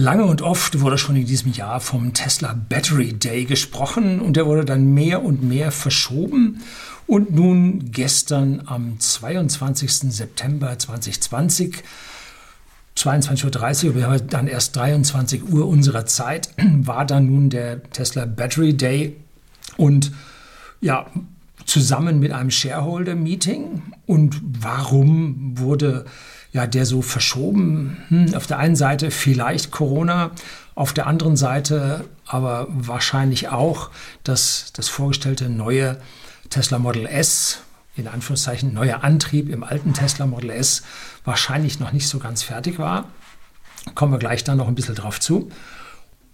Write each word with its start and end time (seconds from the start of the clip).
Lange 0.00 0.24
und 0.24 0.40
oft 0.40 0.80
wurde 0.80 0.96
schon 0.96 1.16
in 1.16 1.26
diesem 1.26 1.52
Jahr 1.52 1.78
vom 1.78 2.14
Tesla 2.14 2.54
Battery 2.54 3.12
Day 3.12 3.44
gesprochen 3.44 4.22
und 4.22 4.34
der 4.34 4.46
wurde 4.46 4.64
dann 4.64 4.94
mehr 4.94 5.22
und 5.22 5.42
mehr 5.42 5.70
verschoben. 5.70 6.62
Und 7.06 7.32
nun 7.34 7.92
gestern 7.92 8.62
am 8.64 8.98
22. 8.98 10.10
September 10.10 10.78
2020, 10.78 11.82
22.30 12.96 13.88
Uhr, 13.88 13.94
wir 13.94 14.06
haben 14.06 14.26
dann 14.28 14.46
erst 14.46 14.74
23 14.76 15.46
Uhr 15.52 15.68
unserer 15.68 16.06
Zeit, 16.06 16.48
war 16.56 17.04
dann 17.04 17.26
nun 17.26 17.50
der 17.50 17.82
Tesla 17.90 18.24
Battery 18.24 18.74
Day 18.74 19.16
und 19.76 20.12
ja, 20.80 21.08
zusammen 21.66 22.20
mit 22.20 22.32
einem 22.32 22.50
Shareholder-Meeting. 22.50 23.82
Und 24.06 24.40
warum 24.42 25.58
wurde 25.58 26.06
ja, 26.52 26.66
der 26.66 26.86
so 26.86 27.02
verschoben. 27.02 27.98
Hm, 28.08 28.34
auf 28.34 28.46
der 28.46 28.58
einen 28.58 28.76
Seite 28.76 29.10
vielleicht 29.10 29.70
Corona, 29.70 30.32
auf 30.74 30.92
der 30.92 31.06
anderen 31.06 31.36
Seite 31.36 32.04
aber 32.26 32.66
wahrscheinlich 32.70 33.48
auch, 33.48 33.90
dass 34.24 34.72
das 34.72 34.88
vorgestellte 34.88 35.48
neue 35.48 35.98
Tesla 36.48 36.78
Model 36.78 37.06
S, 37.06 37.62
in 37.96 38.08
Anführungszeichen 38.08 38.72
neuer 38.72 39.04
Antrieb 39.04 39.48
im 39.48 39.62
alten 39.62 39.94
Tesla 39.94 40.26
Model 40.26 40.50
S, 40.50 40.82
wahrscheinlich 41.24 41.80
noch 41.80 41.92
nicht 41.92 42.08
so 42.08 42.18
ganz 42.18 42.42
fertig 42.42 42.78
war. 42.78 43.08
Kommen 43.94 44.12
wir 44.12 44.18
gleich 44.18 44.44
dann 44.44 44.58
noch 44.58 44.68
ein 44.68 44.74
bisschen 44.74 44.94
drauf 44.94 45.20
zu. 45.20 45.50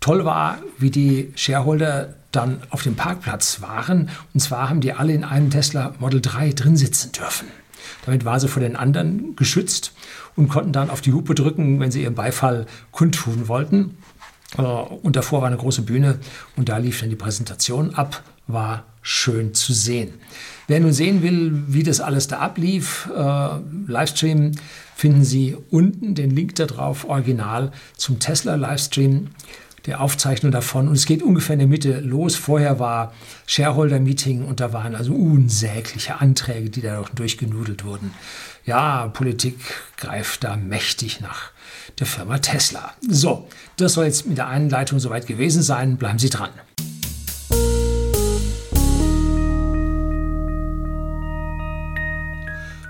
Toll 0.00 0.24
war, 0.24 0.58
wie 0.78 0.90
die 0.90 1.32
Shareholder 1.34 2.14
dann 2.32 2.60
auf 2.70 2.82
dem 2.82 2.96
Parkplatz 2.96 3.60
waren. 3.62 4.10
Und 4.34 4.40
zwar 4.40 4.68
haben 4.68 4.80
die 4.80 4.92
alle 4.92 5.12
in 5.12 5.24
einem 5.24 5.50
Tesla 5.50 5.94
Model 5.98 6.20
3 6.20 6.52
drin 6.52 6.76
sitzen 6.76 7.12
dürfen. 7.12 7.48
Damit 8.04 8.24
war 8.24 8.40
sie 8.40 8.48
vor 8.48 8.62
den 8.62 8.76
anderen 8.76 9.36
geschützt 9.36 9.92
und 10.36 10.48
konnten 10.48 10.72
dann 10.72 10.90
auf 10.90 11.00
die 11.00 11.12
Hupe 11.12 11.34
drücken, 11.34 11.80
wenn 11.80 11.90
sie 11.90 12.02
ihren 12.02 12.14
Beifall 12.14 12.66
kundtun 12.90 13.48
wollten. 13.48 13.96
Äh, 14.56 14.62
und 14.62 15.16
davor 15.16 15.40
war 15.40 15.48
eine 15.48 15.56
große 15.56 15.82
Bühne 15.82 16.18
und 16.56 16.68
da 16.68 16.78
lief 16.78 17.00
dann 17.00 17.10
die 17.10 17.16
Präsentation 17.16 17.94
ab. 17.94 18.22
War 18.46 18.84
schön 19.02 19.54
zu 19.54 19.72
sehen. 19.72 20.14
Wer 20.68 20.80
nun 20.80 20.92
sehen 20.92 21.22
will, 21.22 21.64
wie 21.68 21.84
das 21.84 22.00
alles 22.00 22.26
da 22.26 22.38
ablief, 22.38 23.08
äh, 23.16 23.48
Livestream, 23.86 24.52
finden 24.96 25.24
Sie 25.24 25.56
unten 25.70 26.14
den 26.14 26.30
Link 26.30 26.54
da 26.56 26.66
drauf, 26.66 27.08
original 27.08 27.70
zum 27.96 28.18
Tesla 28.18 28.56
Livestream 28.56 29.28
der 29.86 30.00
Aufzeichnung 30.00 30.52
davon. 30.52 30.88
Und 30.88 30.94
es 30.94 31.06
geht 31.06 31.22
ungefähr 31.22 31.54
in 31.54 31.60
der 31.60 31.68
Mitte 31.68 32.00
los. 32.00 32.36
Vorher 32.36 32.78
war 32.78 33.12
Shareholder-Meeting 33.46 34.44
und 34.44 34.60
da 34.60 34.72
waren 34.72 34.94
also 34.94 35.14
unsägliche 35.14 36.20
Anträge, 36.20 36.70
die 36.70 36.82
da 36.82 37.04
durchgenudelt 37.14 37.84
wurden. 37.84 38.12
Ja, 38.64 39.06
Politik 39.08 39.58
greift 39.96 40.44
da 40.44 40.56
mächtig 40.56 41.20
nach 41.20 41.52
der 41.98 42.06
Firma 42.06 42.38
Tesla. 42.38 42.92
So, 43.08 43.48
das 43.76 43.94
soll 43.94 44.06
jetzt 44.06 44.26
mit 44.26 44.38
der 44.38 44.48
Einleitung 44.48 44.98
soweit 44.98 45.26
gewesen 45.26 45.62
sein. 45.62 45.96
Bleiben 45.96 46.18
Sie 46.18 46.30
dran. 46.30 46.50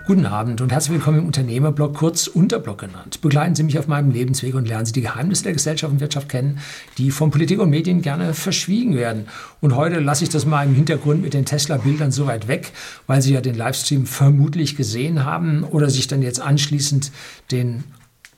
Guten 0.07 0.27
Abend 0.27 0.61
und 0.61 0.71
herzlich 0.71 0.93
willkommen 0.95 1.19
im 1.19 1.27
Unternehmerblog, 1.27 1.95
kurz 1.95 2.29
Unterblog 2.29 2.79
genannt. 2.79 3.21
Begleiten 3.23 3.57
Sie 3.57 3.65
mich 3.65 3.77
auf 3.77 3.89
meinem 3.89 4.13
Lebensweg 4.13 4.55
und 4.55 4.69
lernen 4.69 4.87
Sie 4.87 4.93
die 4.93 5.01
Geheimnisse 5.01 5.43
der 5.43 5.55
Gesellschaft 5.55 5.93
und 5.93 5.99
Wirtschaft 5.99 6.29
kennen, 6.29 6.61
die 6.97 7.11
von 7.11 7.33
Politik 7.33 7.59
und 7.59 7.71
Medien 7.71 8.03
gerne 8.03 8.33
verschwiegen 8.33 8.95
werden. 8.95 9.27
Und 9.61 9.75
heute 9.75 9.99
lasse 9.99 10.23
ich 10.23 10.31
das 10.31 10.47
mal 10.47 10.65
im 10.65 10.77
Hintergrund 10.77 11.23
mit 11.23 11.35
den 11.35 11.45
Tesla-Bildern 11.45 12.13
so 12.13 12.29
weit 12.29 12.47
weg, 12.47 12.71
weil 13.09 13.21
Sie 13.21 13.35
ja 13.35 13.41
den 13.41 13.57
Livestream 13.57 14.07
vermutlich 14.07 14.77
gesehen 14.77 15.25
haben 15.25 15.65
oder 15.65 15.91
sich 15.91 16.07
dann 16.07 16.23
jetzt 16.23 16.41
anschließend 16.41 17.11
den 17.51 17.83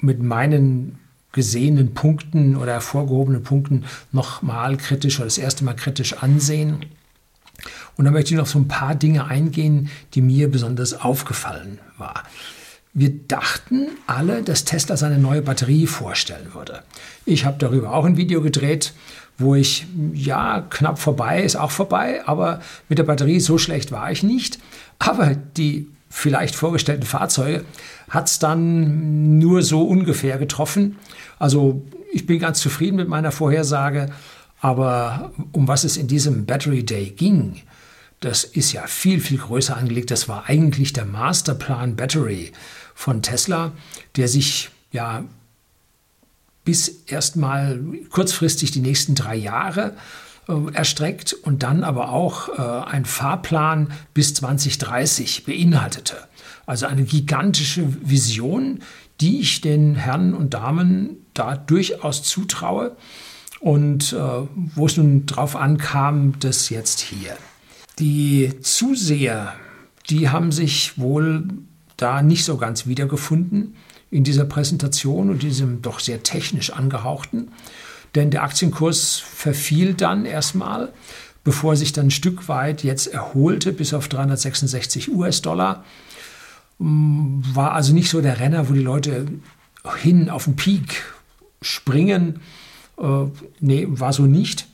mit 0.01 0.23
meinen 0.23 0.99
gesehenen 1.33 1.93
Punkten 1.93 2.57
oder 2.57 2.73
hervorgehobenen 2.73 3.43
Punkten 3.43 3.85
nochmal 4.11 4.79
kritisch 4.79 5.19
oder 5.19 5.27
das 5.27 5.37
erste 5.37 5.67
Mal 5.67 5.75
kritisch 5.75 6.15
ansehen. 6.15 6.87
Und 7.97 8.05
da 8.05 8.11
möchte 8.11 8.33
ich 8.33 8.39
noch 8.39 8.47
so 8.47 8.59
ein 8.59 8.69
paar 8.69 8.95
Dinge 8.95 9.27
eingehen, 9.27 9.91
die 10.15 10.23
mir 10.23 10.51
besonders 10.51 10.95
aufgefallen 10.95 11.79
war. 11.97 12.25
Wir 12.95 13.11
dachten 13.11 13.89
alle, 14.07 14.43
dass 14.43 14.65
Tesla 14.65 14.97
seine 14.97 15.19
neue 15.19 15.43
Batterie 15.43 15.87
vorstellen 15.87 16.55
würde. 16.55 16.83
Ich 17.27 17.45
habe 17.45 17.57
darüber 17.59 17.93
auch 17.93 18.05
ein 18.05 18.17
Video 18.17 18.41
gedreht, 18.43 18.93
wo 19.37 19.55
ich, 19.55 19.87
ja, 20.15 20.67
knapp 20.69 20.99
vorbei 20.99 21.43
ist 21.43 21.57
auch 21.57 21.71
vorbei, 21.71 22.23
aber 22.27 22.61
mit 22.89 22.99
der 22.99 23.05
Batterie 23.05 23.39
so 23.39 23.57
schlecht 23.57 23.93
war 23.93 24.11
ich 24.11 24.23
nicht. 24.23 24.59
Aber 24.99 25.35
die 25.35 25.87
vielleicht 26.11 26.57
vorgestellten 26.57 27.05
Fahrzeuge 27.05 27.65
hat 28.09 28.29
es 28.29 28.39
dann 28.39 29.39
nur 29.39 29.63
so 29.63 29.83
ungefähr 29.83 30.39
getroffen. 30.39 30.97
Also 31.39 31.83
ich 32.13 32.27
bin 32.27 32.39
ganz 32.39 32.61
zufrieden 32.61 32.97
mit 32.97 33.09
meiner 33.09 33.31
Vorhersage. 33.31 34.07
Aber 34.61 35.33
um 35.53 35.69
was 35.69 35.85
es 35.85 35.97
in 35.97 36.09
diesem 36.09 36.47
Battery 36.47 36.85
Day 36.85 37.11
ging, 37.11 37.63
das 38.21 38.43
ist 38.45 38.73
ja 38.73 38.87
viel, 38.87 39.21
viel 39.21 39.39
größer 39.39 39.77
angelegt. 39.77 40.11
Das 40.11 40.29
war 40.29 40.49
eigentlich 40.49 40.93
der 40.93 41.05
Masterplan 41.05 41.95
Battery 41.95 42.53
von 42.95 43.23
Tesla, 43.23 43.73
der 44.17 44.27
sich 44.27 44.71
ja 44.91 45.25
bis 46.65 47.05
erstmal 47.07 47.81
kurzfristig 48.11 48.73
die 48.73 48.81
nächsten 48.81 49.15
drei 49.15 49.37
Jahre 49.37 49.95
äh, 50.49 50.75
erstreckt 50.75 51.33
und 51.33 51.63
dann 51.63 51.85
aber 51.85 52.11
auch 52.11 52.49
äh, 52.49 52.91
ein 52.91 53.05
Fahrplan 53.05 53.93
bis 54.15 54.35
2030 54.35 55.45
beinhaltete. 55.45 56.17
Also 56.67 56.87
eine 56.87 57.05
gigantische 57.05 57.85
Vision, 58.03 58.81
die 59.21 59.41
ich 59.41 59.61
den 59.61 59.95
Herren 59.95 60.35
und 60.35 60.55
Damen 60.55 61.25
da 61.33 61.57
durchaus 61.57 62.23
zutraue 62.25 62.97
und 63.61 64.13
äh, 64.13 64.19
wo 64.75 64.87
es 64.87 64.97
nun 64.97 65.27
drauf 65.27 65.57
ankam, 65.57 66.39
das 66.41 66.69
jetzt 66.69 67.01
hier. 67.01 67.37
Die 67.99 68.53
Zuseher, 68.61 69.55
die 70.09 70.29
haben 70.29 70.53
sich 70.53 70.99
wohl 70.99 71.49
da 71.97 72.23
nicht 72.23 72.45
so 72.45 72.57
ganz 72.57 72.87
wiedergefunden 72.87 73.75
in 74.11 74.25
dieser 74.25 74.45
Präsentation 74.45 75.31
und 75.31 75.43
diesem 75.43 75.83
doch 75.83 76.01
sehr 76.01 76.23
technisch 76.23 76.71
angehauchten. 76.71 77.49
Denn 78.15 78.31
der 78.31 78.43
Aktienkurs 78.43 79.17
verfiel 79.17 79.95
dann 79.95 80.25
erstmal, 80.25 80.93
bevor 81.45 81.73
er 81.73 81.77
sich 81.77 81.93
dann 81.93 82.07
ein 82.07 82.11
Stück 82.11 82.49
weit 82.49 82.85
jetzt 82.85 83.09
erholte 83.09 83.73
bis 83.73 83.93
auf 83.93 84.09
366 84.09 85.11
US-Dollar. 85.13 85.85
War 86.79 87.73
also 87.73 87.93
nicht 87.93 88.09
so 88.09 88.21
der 88.21 88.39
Renner, 88.39 88.69
wo 88.69 88.73
die 88.73 88.81
Leute 88.81 89.27
hin 89.97 90.31
auf 90.31 90.45
den 90.45 90.57
Peak 90.57 91.03
springen. 91.61 92.41
Äh, 93.01 93.27
nee, 93.61 93.87
war 93.89 94.13
so 94.13 94.23
nicht. 94.23 94.67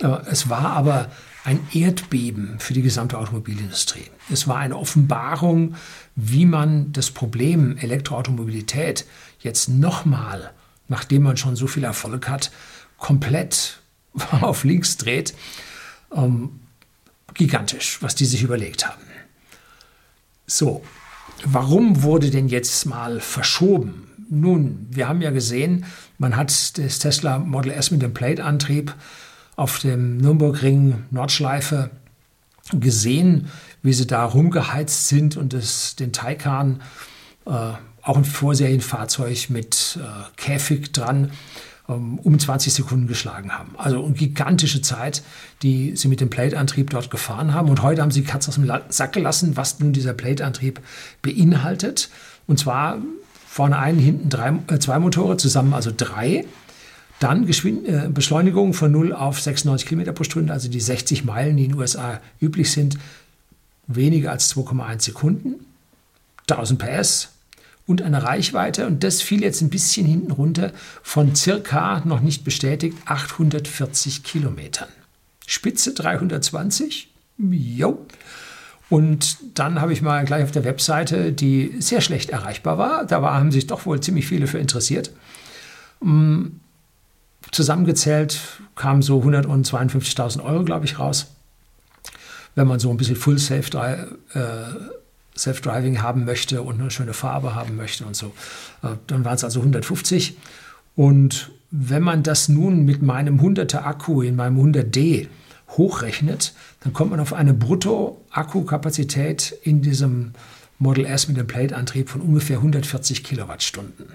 Äh, 0.00 0.06
es 0.26 0.48
war 0.48 0.70
aber 0.70 1.10
ein 1.44 1.60
Erdbeben 1.72 2.58
für 2.58 2.72
die 2.72 2.82
gesamte 2.82 3.18
Automobilindustrie. 3.18 4.10
Es 4.30 4.48
war 4.48 4.56
eine 4.58 4.76
Offenbarung, 4.76 5.76
wie 6.16 6.46
man 6.46 6.92
das 6.92 7.10
Problem 7.10 7.76
Elektroautomobilität 7.76 9.04
jetzt 9.40 9.68
nochmal, 9.68 10.52
nachdem 10.88 11.22
man 11.22 11.36
schon 11.36 11.54
so 11.54 11.66
viel 11.66 11.84
Erfolg 11.84 12.28
hat, 12.28 12.50
komplett 12.98 13.80
auf 14.40 14.64
links 14.64 14.96
dreht. 14.96 15.34
Ähm, 16.12 16.60
gigantisch, 17.34 18.00
was 18.00 18.14
die 18.14 18.24
sich 18.24 18.42
überlegt 18.42 18.86
haben. 18.86 19.02
So, 20.46 20.82
warum 21.44 22.02
wurde 22.02 22.30
denn 22.30 22.48
jetzt 22.48 22.86
mal 22.86 23.20
verschoben? 23.20 24.03
Nun, 24.28 24.86
wir 24.90 25.08
haben 25.08 25.20
ja 25.20 25.30
gesehen, 25.30 25.84
man 26.18 26.36
hat 26.36 26.78
das 26.78 26.98
Tesla 26.98 27.38
Model 27.38 27.72
S 27.72 27.90
mit 27.90 28.02
dem 28.02 28.14
Plate-Antrieb 28.14 28.94
auf 29.56 29.78
dem 29.78 30.16
Nürburgring 30.18 31.04
Nordschleife 31.10 31.90
gesehen, 32.72 33.48
wie 33.82 33.92
sie 33.92 34.06
da 34.06 34.24
rumgeheizt 34.24 35.08
sind 35.08 35.36
und 35.36 35.52
das, 35.52 35.96
den 35.96 36.12
Taycan, 36.12 36.80
äh, 37.46 37.50
auch 37.50 38.16
ein 38.16 38.24
Vorserienfahrzeug 38.24 39.50
mit 39.50 39.98
äh, 40.00 40.36
Käfig 40.36 40.92
dran, 40.92 41.30
ähm, 41.88 42.18
um 42.18 42.38
20 42.38 42.72
Sekunden 42.72 43.06
geschlagen 43.06 43.52
haben. 43.52 43.74
Also 43.76 44.04
eine 44.04 44.14
gigantische 44.14 44.82
Zeit, 44.82 45.22
die 45.62 45.96
sie 45.96 46.08
mit 46.08 46.20
dem 46.20 46.30
Plate-Antrieb 46.30 46.90
dort 46.90 47.10
gefahren 47.10 47.54
haben. 47.54 47.68
Und 47.68 47.82
heute 47.82 48.02
haben 48.02 48.10
sie 48.10 48.22
Katz 48.22 48.48
aus 48.48 48.54
dem 48.54 48.70
Sack 48.88 49.12
gelassen, 49.12 49.56
was 49.56 49.80
nun 49.80 49.92
dieser 49.92 50.14
Plate-Antrieb 50.14 50.80
beinhaltet. 51.22 52.10
Und 52.46 52.58
zwar 52.58 52.98
vorne 53.54 53.78
einen, 53.78 54.00
hinten 54.00 54.30
drei, 54.30 54.52
äh, 54.66 54.80
zwei 54.80 54.98
Motore, 54.98 55.36
zusammen 55.36 55.74
also 55.74 55.92
drei. 55.96 56.44
Dann 57.20 57.46
Geschwind 57.46 57.86
äh, 57.86 58.08
Beschleunigung 58.12 58.74
von 58.74 58.90
0 58.90 59.12
auf 59.12 59.40
96 59.40 59.88
km 59.88 60.12
pro 60.12 60.24
Stunde, 60.24 60.52
also 60.52 60.68
die 60.68 60.80
60 60.80 61.24
Meilen, 61.24 61.56
die 61.56 61.66
in 61.66 61.70
den 61.70 61.78
USA 61.78 62.20
üblich 62.42 62.72
sind, 62.72 62.98
weniger 63.86 64.32
als 64.32 64.52
2,1 64.56 65.02
Sekunden. 65.02 65.64
1000 66.50 66.80
PS 66.80 67.28
und 67.86 68.02
eine 68.02 68.24
Reichweite, 68.24 68.88
und 68.88 69.04
das 69.04 69.22
fiel 69.22 69.42
jetzt 69.42 69.60
ein 69.60 69.70
bisschen 69.70 70.04
hinten 70.04 70.32
runter, 70.32 70.72
von 71.04 71.36
circa, 71.36 72.02
noch 72.04 72.22
nicht 72.22 72.42
bestätigt, 72.42 72.98
840 73.06 74.24
Kilometern. 74.24 74.88
Spitze 75.46 75.94
320, 75.94 77.08
jo. 77.38 78.04
Und 78.90 79.38
dann 79.58 79.80
habe 79.80 79.92
ich 79.92 80.02
mal 80.02 80.24
gleich 80.24 80.44
auf 80.44 80.50
der 80.50 80.64
Webseite, 80.64 81.32
die 81.32 81.74
sehr 81.78 82.00
schlecht 82.00 82.30
erreichbar 82.30 82.78
war, 82.78 83.04
da 83.06 83.22
haben 83.22 83.50
sich 83.50 83.66
doch 83.66 83.86
wohl 83.86 84.00
ziemlich 84.00 84.26
viele 84.26 84.46
für 84.46 84.58
interessiert, 84.58 85.10
mm, 86.00 86.46
zusammengezählt 87.50 88.40
kamen 88.74 89.02
so 89.02 89.20
152.000 89.22 90.42
Euro, 90.42 90.64
glaube 90.64 90.84
ich, 90.84 90.98
raus. 90.98 91.28
Wenn 92.54 92.66
man 92.66 92.78
so 92.78 92.90
ein 92.90 92.96
bisschen 92.96 93.16
Full 93.16 93.38
Self-Driving 93.38 94.24
äh, 95.94 95.98
haben 95.98 96.24
möchte 96.24 96.62
und 96.62 96.80
eine 96.80 96.90
schöne 96.90 97.12
Farbe 97.14 97.54
haben 97.54 97.76
möchte 97.76 98.04
und 98.04 98.16
so, 98.16 98.32
äh, 98.82 98.96
dann 99.06 99.24
waren 99.24 99.36
es 99.36 99.44
also 99.44 99.60
150. 99.60 100.36
Und 100.96 101.50
wenn 101.70 102.02
man 102.02 102.22
das 102.22 102.48
nun 102.48 102.84
mit 102.84 103.02
meinem 103.02 103.40
100er 103.40 103.82
Akku 103.82 104.22
in 104.22 104.36
meinem 104.36 104.58
100D 104.58 105.28
hochrechnet, 105.76 106.54
dann 106.80 106.92
kommt 106.92 107.10
man 107.10 107.20
auf 107.20 107.32
eine 107.32 107.54
Brutto-Akkukapazität 107.54 109.56
in 109.62 109.82
diesem 109.82 110.32
Model 110.78 111.06
S 111.06 111.28
mit 111.28 111.36
dem 111.36 111.46
Plate-Antrieb 111.46 112.08
von 112.08 112.20
ungefähr 112.20 112.58
140 112.58 113.24
Kilowattstunden. 113.24 114.06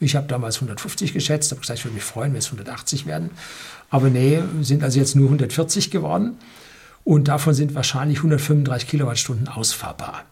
Ich 0.00 0.14
habe 0.14 0.28
damals 0.28 0.56
150 0.56 1.12
geschätzt, 1.12 1.50
habe 1.50 1.60
gesagt, 1.60 1.80
ich 1.80 1.84
würde 1.84 1.96
mich 1.96 2.04
freuen, 2.04 2.32
wenn 2.32 2.38
es 2.38 2.46
180 2.46 3.06
werden. 3.06 3.30
Aber 3.90 4.10
nee, 4.10 4.40
sind 4.60 4.82
also 4.82 4.98
jetzt 4.98 5.16
nur 5.16 5.26
140 5.26 5.90
geworden. 5.90 6.38
Und 7.04 7.28
davon 7.28 7.54
sind 7.54 7.74
wahrscheinlich 7.74 8.18
135 8.18 8.88
Kilowattstunden 8.88 9.48
ausfahrbar. 9.48 10.24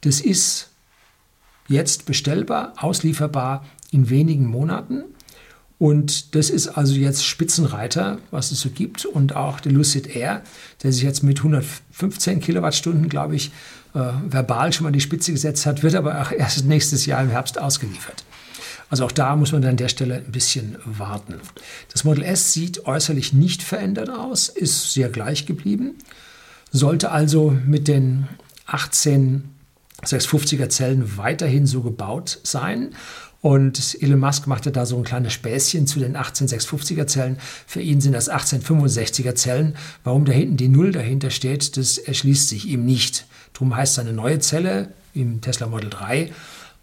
Das 0.00 0.20
ist 0.20 0.70
jetzt 1.68 2.06
bestellbar, 2.06 2.72
auslieferbar 2.76 3.64
in 3.90 4.10
wenigen 4.10 4.46
Monaten. 4.46 5.04
Und 5.78 6.34
das 6.34 6.50
ist 6.50 6.68
also 6.68 6.94
jetzt 6.94 7.24
Spitzenreiter, 7.24 8.18
was 8.30 8.52
es 8.52 8.60
so 8.60 8.70
gibt. 8.70 9.04
Und 9.06 9.34
auch 9.36 9.60
der 9.60 9.72
Lucid 9.72 10.14
Air, 10.14 10.42
der 10.82 10.92
sich 10.92 11.02
jetzt 11.02 11.22
mit 11.22 11.38
115 11.38 12.40
Kilowattstunden, 12.40 13.08
glaube 13.08 13.36
ich, 13.36 13.50
äh, 13.94 14.00
verbal 14.28 14.72
schon 14.72 14.84
mal 14.84 14.92
die 14.92 15.00
Spitze 15.00 15.32
gesetzt 15.32 15.66
hat, 15.66 15.82
wird 15.82 15.94
aber 15.94 16.20
auch 16.22 16.32
erst 16.36 16.64
nächstes 16.64 17.06
Jahr 17.06 17.22
im 17.22 17.30
Herbst 17.30 17.60
ausgeliefert. 17.60 18.24
Also 18.90 19.06
auch 19.06 19.12
da 19.12 19.34
muss 19.34 19.52
man 19.52 19.62
dann 19.62 19.72
an 19.72 19.76
der 19.76 19.88
Stelle 19.88 20.16
ein 20.16 20.30
bisschen 20.30 20.76
warten. 20.84 21.40
Das 21.92 22.04
Model 22.04 22.22
S 22.22 22.52
sieht 22.52 22.86
äußerlich 22.86 23.32
nicht 23.32 23.62
verändert 23.62 24.10
aus, 24.10 24.48
ist 24.48 24.92
sehr 24.92 25.08
gleich 25.08 25.46
geblieben, 25.46 25.96
sollte 26.70 27.10
also 27.10 27.56
mit 27.66 27.88
den 27.88 28.28
18 28.66 29.54
650er 30.04 30.68
Zellen 30.68 31.16
weiterhin 31.16 31.66
so 31.66 31.80
gebaut 31.80 32.40
sein. 32.42 32.94
Und 33.44 34.00
Elon 34.00 34.20
Musk 34.20 34.46
machte 34.46 34.72
da 34.72 34.86
so 34.86 34.96
ein 34.96 35.04
kleines 35.04 35.34
Späßchen 35.34 35.86
zu 35.86 35.98
den 35.98 36.16
18650er 36.16 37.06
Zellen. 37.06 37.36
Für 37.66 37.82
ihn 37.82 38.00
sind 38.00 38.14
das 38.14 38.30
1865er 38.30 39.34
Zellen. 39.34 39.76
Warum 40.02 40.24
da 40.24 40.32
hinten 40.32 40.56
die 40.56 40.68
Null 40.68 40.92
dahinter 40.92 41.28
steht, 41.28 41.76
das 41.76 41.98
erschließt 41.98 42.48
sich 42.48 42.66
ihm 42.66 42.86
nicht. 42.86 43.26
Darum 43.52 43.76
heißt 43.76 43.96
seine 43.96 44.14
neue 44.14 44.38
Zelle 44.38 44.94
im 45.12 45.42
Tesla 45.42 45.66
Model 45.66 45.90
3 45.90 46.32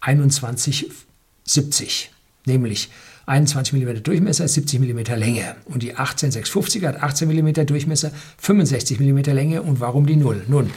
2170, 0.02 2.12
nämlich 2.46 2.90
21 3.26 3.72
mm 3.72 4.04
Durchmesser, 4.04 4.46
70 4.46 4.78
mm 4.78 5.16
Länge. 5.16 5.56
Und 5.64 5.82
die 5.82 5.96
18650er 5.96 6.86
hat 6.86 7.02
18 7.02 7.26
mm 7.26 7.66
Durchmesser, 7.66 8.12
65 8.38 9.00
mm 9.00 9.18
Länge. 9.34 9.62
Und 9.62 9.80
warum 9.80 10.06
die 10.06 10.14
Null? 10.14 10.44
Nun, 10.46 10.70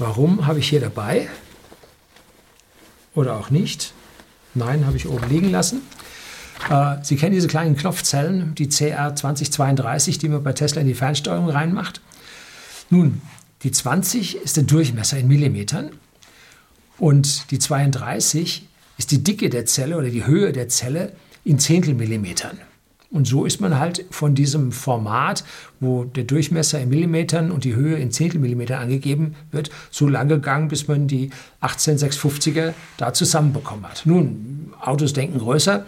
warum 0.00 0.48
habe 0.48 0.58
ich 0.58 0.68
hier 0.68 0.80
dabei? 0.80 1.28
Oder 3.14 3.36
auch 3.36 3.50
nicht? 3.50 3.94
Nein, 4.54 4.86
habe 4.86 4.96
ich 4.96 5.08
oben 5.08 5.28
liegen 5.28 5.50
lassen. 5.50 5.82
Äh, 6.68 6.96
Sie 7.02 7.16
kennen 7.16 7.34
diese 7.34 7.48
kleinen 7.48 7.76
Knopfzellen, 7.76 8.54
die 8.54 8.66
CR2032, 8.66 10.18
die 10.18 10.28
man 10.28 10.42
bei 10.42 10.52
Tesla 10.52 10.80
in 10.80 10.88
die 10.88 10.94
Fernsteuerung 10.94 11.48
reinmacht. 11.48 12.00
Nun, 12.90 13.22
die 13.62 13.70
20 13.70 14.36
ist 14.36 14.56
der 14.56 14.64
Durchmesser 14.64 15.18
in 15.18 15.28
Millimetern 15.28 15.90
und 16.98 17.50
die 17.50 17.58
32 17.58 18.66
ist 18.98 19.10
die 19.10 19.22
Dicke 19.22 19.48
der 19.48 19.66
Zelle 19.66 19.96
oder 19.96 20.08
die 20.08 20.26
Höhe 20.26 20.52
der 20.52 20.68
Zelle 20.68 21.12
in 21.44 21.58
Zehntelmillimetern. 21.58 22.58
Und 23.10 23.26
so 23.26 23.44
ist 23.44 23.60
man 23.60 23.78
halt 23.78 24.04
von 24.10 24.36
diesem 24.36 24.70
Format, 24.70 25.44
wo 25.80 26.04
der 26.04 26.24
Durchmesser 26.24 26.80
in 26.80 26.90
Millimetern 26.90 27.50
und 27.50 27.64
die 27.64 27.74
Höhe 27.74 27.96
in 27.96 28.12
Zehntelmillimetern 28.12 28.80
angegeben 28.80 29.34
wird, 29.50 29.70
so 29.90 30.06
lange 30.06 30.34
gegangen, 30.34 30.68
bis 30.68 30.86
man 30.86 31.08
die 31.08 31.30
18650er 31.60 32.72
da 32.98 33.12
zusammenbekommen 33.12 33.84
hat. 33.84 34.02
Nun, 34.04 34.72
Autos 34.80 35.12
denken 35.12 35.38
größer. 35.38 35.84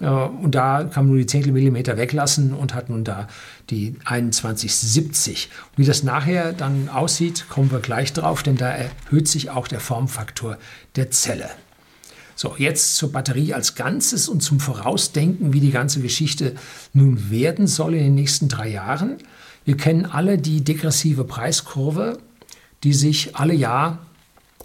Äh, 0.00 0.06
und 0.06 0.54
da 0.54 0.84
kann 0.84 1.04
man 1.04 1.12
nur 1.12 1.18
die 1.18 1.26
Zehntelmillimeter 1.26 1.96
weglassen 1.96 2.52
und 2.52 2.74
hat 2.74 2.90
nun 2.90 3.04
da 3.04 3.26
die 3.70 3.96
2170. 4.04 5.48
Und 5.70 5.78
wie 5.78 5.86
das 5.86 6.02
nachher 6.02 6.52
dann 6.52 6.90
aussieht, 6.90 7.46
kommen 7.48 7.70
wir 7.70 7.80
gleich 7.80 8.12
drauf, 8.12 8.42
denn 8.42 8.56
da 8.56 8.68
erhöht 8.68 9.28
sich 9.28 9.48
auch 9.48 9.66
der 9.66 9.80
Formfaktor 9.80 10.58
der 10.96 11.10
Zelle. 11.10 11.48
So, 12.38 12.54
jetzt 12.58 12.96
zur 12.96 13.12
Batterie 13.12 13.54
als 13.54 13.74
Ganzes 13.74 14.28
und 14.28 14.42
zum 14.42 14.60
Vorausdenken, 14.60 15.54
wie 15.54 15.60
die 15.60 15.70
ganze 15.70 16.00
Geschichte 16.00 16.54
nun 16.92 17.30
werden 17.30 17.66
soll 17.66 17.94
in 17.94 18.04
den 18.04 18.14
nächsten 18.14 18.48
drei 18.48 18.68
Jahren. 18.68 19.16
Wir 19.64 19.78
kennen 19.78 20.04
alle 20.04 20.36
die 20.36 20.62
degressive 20.62 21.24
Preiskurve, 21.24 22.18
die 22.84 22.92
sich 22.92 23.36
alle 23.36 23.54
Jahr 23.54 24.06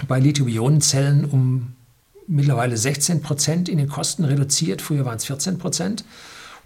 bei 0.07 0.19
Lithium-Ionen-Zellen 0.19 1.23
um 1.23 1.73
mittlerweile 2.27 2.75
16 2.75 3.21
Prozent 3.21 3.69
in 3.69 3.77
den 3.77 3.87
Kosten 3.87 4.25
reduziert. 4.25 4.81
Früher 4.81 5.05
waren 5.05 5.17
es 5.17 5.25
14 5.25 5.57
Prozent. 5.57 6.03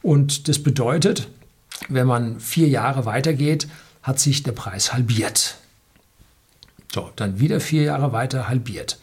Und 0.02 0.48
das 0.48 0.62
bedeutet, 0.62 1.28
wenn 1.88 2.08
man 2.08 2.40
vier 2.40 2.68
Jahre 2.68 3.06
weitergeht, 3.06 3.68
hat 4.02 4.20
sich 4.20 4.42
der 4.42 4.54
Preis 4.54 4.92
halbiert. 4.92 5.58
So, 6.92 7.12
dann 7.16 7.40
wieder 7.40 7.60
vier 7.60 7.84
Jahre 7.84 8.12
weiter 8.12 8.48
halbiert. 8.48 9.00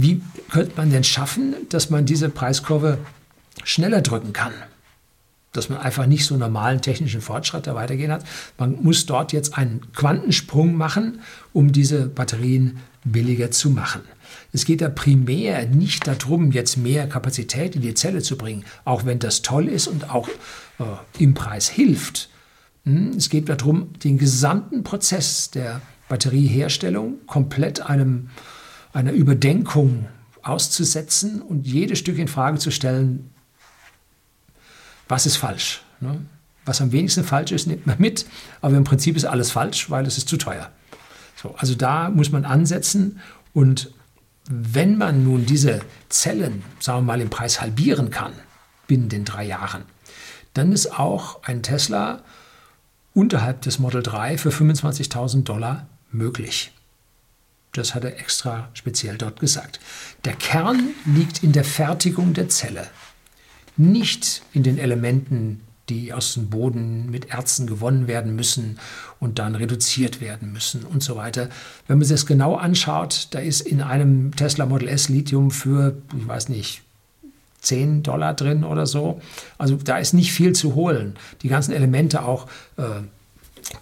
Wie 0.00 0.22
könnte 0.48 0.74
man 0.76 0.90
denn 0.90 1.02
schaffen, 1.02 1.56
dass 1.70 1.90
man 1.90 2.06
diese 2.06 2.28
Preiskurve 2.28 2.98
schneller 3.64 4.00
drücken 4.00 4.32
kann? 4.32 4.52
Dass 5.52 5.68
man 5.68 5.78
einfach 5.78 6.06
nicht 6.06 6.24
so 6.24 6.36
normalen 6.36 6.80
technischen 6.80 7.20
Fortschritt 7.20 7.66
da 7.66 7.74
weitergehen 7.74 8.12
hat. 8.12 8.24
Man 8.58 8.80
muss 8.80 9.06
dort 9.06 9.32
jetzt 9.32 9.58
einen 9.58 9.80
Quantensprung 9.94 10.76
machen, 10.76 11.20
um 11.52 11.72
diese 11.72 12.06
Batterien 12.06 12.78
billiger 13.02 13.50
zu 13.50 13.70
machen. 13.70 14.02
Es 14.52 14.64
geht 14.64 14.82
da 14.82 14.88
primär 14.88 15.66
nicht 15.66 16.06
darum, 16.06 16.52
jetzt 16.52 16.76
mehr 16.76 17.08
Kapazität 17.08 17.74
in 17.74 17.82
die 17.82 17.94
Zelle 17.94 18.22
zu 18.22 18.38
bringen, 18.38 18.64
auch 18.84 19.04
wenn 19.04 19.18
das 19.18 19.42
toll 19.42 19.66
ist 19.66 19.88
und 19.88 20.10
auch 20.10 20.28
äh, 20.78 20.84
im 21.18 21.34
Preis 21.34 21.68
hilft. 21.68 22.28
Hm, 22.84 23.14
es 23.16 23.30
geht 23.30 23.48
darum, 23.48 23.92
den 24.04 24.16
gesamten 24.16 24.84
Prozess 24.84 25.50
der 25.50 25.80
Batterieherstellung 26.08 27.26
komplett 27.26 27.80
einem 27.80 28.30
einer 28.98 29.12
Überdenkung 29.12 30.08
auszusetzen 30.42 31.40
und 31.40 31.68
jedes 31.68 32.00
Stück 32.00 32.18
in 32.18 32.26
Frage 32.26 32.58
zu 32.58 32.72
stellen, 32.72 33.30
was 35.06 35.24
ist 35.24 35.36
falsch. 35.36 35.82
Ne? 36.00 36.20
Was 36.64 36.80
am 36.80 36.90
wenigsten 36.90 37.22
falsch 37.22 37.52
ist, 37.52 37.68
nimmt 37.68 37.86
man 37.86 37.96
mit, 38.00 38.26
aber 38.60 38.76
im 38.76 38.82
Prinzip 38.82 39.16
ist 39.16 39.24
alles 39.24 39.52
falsch, 39.52 39.88
weil 39.88 40.04
es 40.04 40.18
ist 40.18 40.28
zu 40.28 40.36
teuer. 40.36 40.72
So, 41.36 41.54
also 41.56 41.76
da 41.76 42.10
muss 42.10 42.32
man 42.32 42.44
ansetzen 42.44 43.20
und 43.54 43.92
wenn 44.50 44.98
man 44.98 45.22
nun 45.22 45.46
diese 45.46 45.80
Zellen, 46.08 46.64
sagen 46.80 46.98
wir 46.98 47.12
mal, 47.12 47.20
im 47.20 47.30
Preis 47.30 47.60
halbieren 47.60 48.10
kann, 48.10 48.32
binnen 48.88 49.08
den 49.08 49.24
drei 49.24 49.44
Jahren, 49.44 49.84
dann 50.54 50.72
ist 50.72 50.98
auch 50.98 51.44
ein 51.44 51.62
Tesla 51.62 52.22
unterhalb 53.14 53.60
des 53.62 53.78
Model 53.78 54.02
3 54.02 54.38
für 54.38 54.50
25.000 54.50 55.44
Dollar 55.44 55.86
möglich. 56.10 56.72
Das 57.78 57.94
hat 57.94 58.02
er 58.02 58.18
extra 58.18 58.68
speziell 58.74 59.16
dort 59.16 59.38
gesagt. 59.38 59.78
Der 60.24 60.34
Kern 60.34 60.90
liegt 61.06 61.44
in 61.44 61.52
der 61.52 61.62
Fertigung 61.62 62.34
der 62.34 62.48
Zelle, 62.48 62.88
nicht 63.76 64.42
in 64.52 64.64
den 64.64 64.78
Elementen, 64.78 65.60
die 65.88 66.12
aus 66.12 66.34
dem 66.34 66.50
Boden 66.50 67.08
mit 67.08 67.30
Erzen 67.30 67.68
gewonnen 67.68 68.08
werden 68.08 68.34
müssen 68.34 68.78
und 69.20 69.38
dann 69.38 69.54
reduziert 69.54 70.20
werden 70.20 70.52
müssen 70.52 70.82
und 70.82 71.04
so 71.04 71.14
weiter. 71.14 71.48
Wenn 71.86 71.98
man 71.98 72.04
sich 72.04 72.16
das 72.16 72.26
genau 72.26 72.56
anschaut, 72.56 73.28
da 73.30 73.38
ist 73.38 73.60
in 73.60 73.80
einem 73.80 74.34
Tesla 74.34 74.66
Model 74.66 74.88
S 74.88 75.08
Lithium 75.08 75.52
für, 75.52 75.96
ich 76.18 76.26
weiß 76.26 76.48
nicht, 76.48 76.82
10 77.60 78.02
Dollar 78.02 78.34
drin 78.34 78.64
oder 78.64 78.86
so. 78.86 79.20
Also 79.56 79.76
da 79.76 79.98
ist 79.98 80.14
nicht 80.14 80.32
viel 80.32 80.52
zu 80.52 80.74
holen. 80.74 81.14
Die 81.42 81.48
ganzen 81.48 81.72
Elemente 81.72 82.24
auch. 82.24 82.48
Äh, 82.76 83.02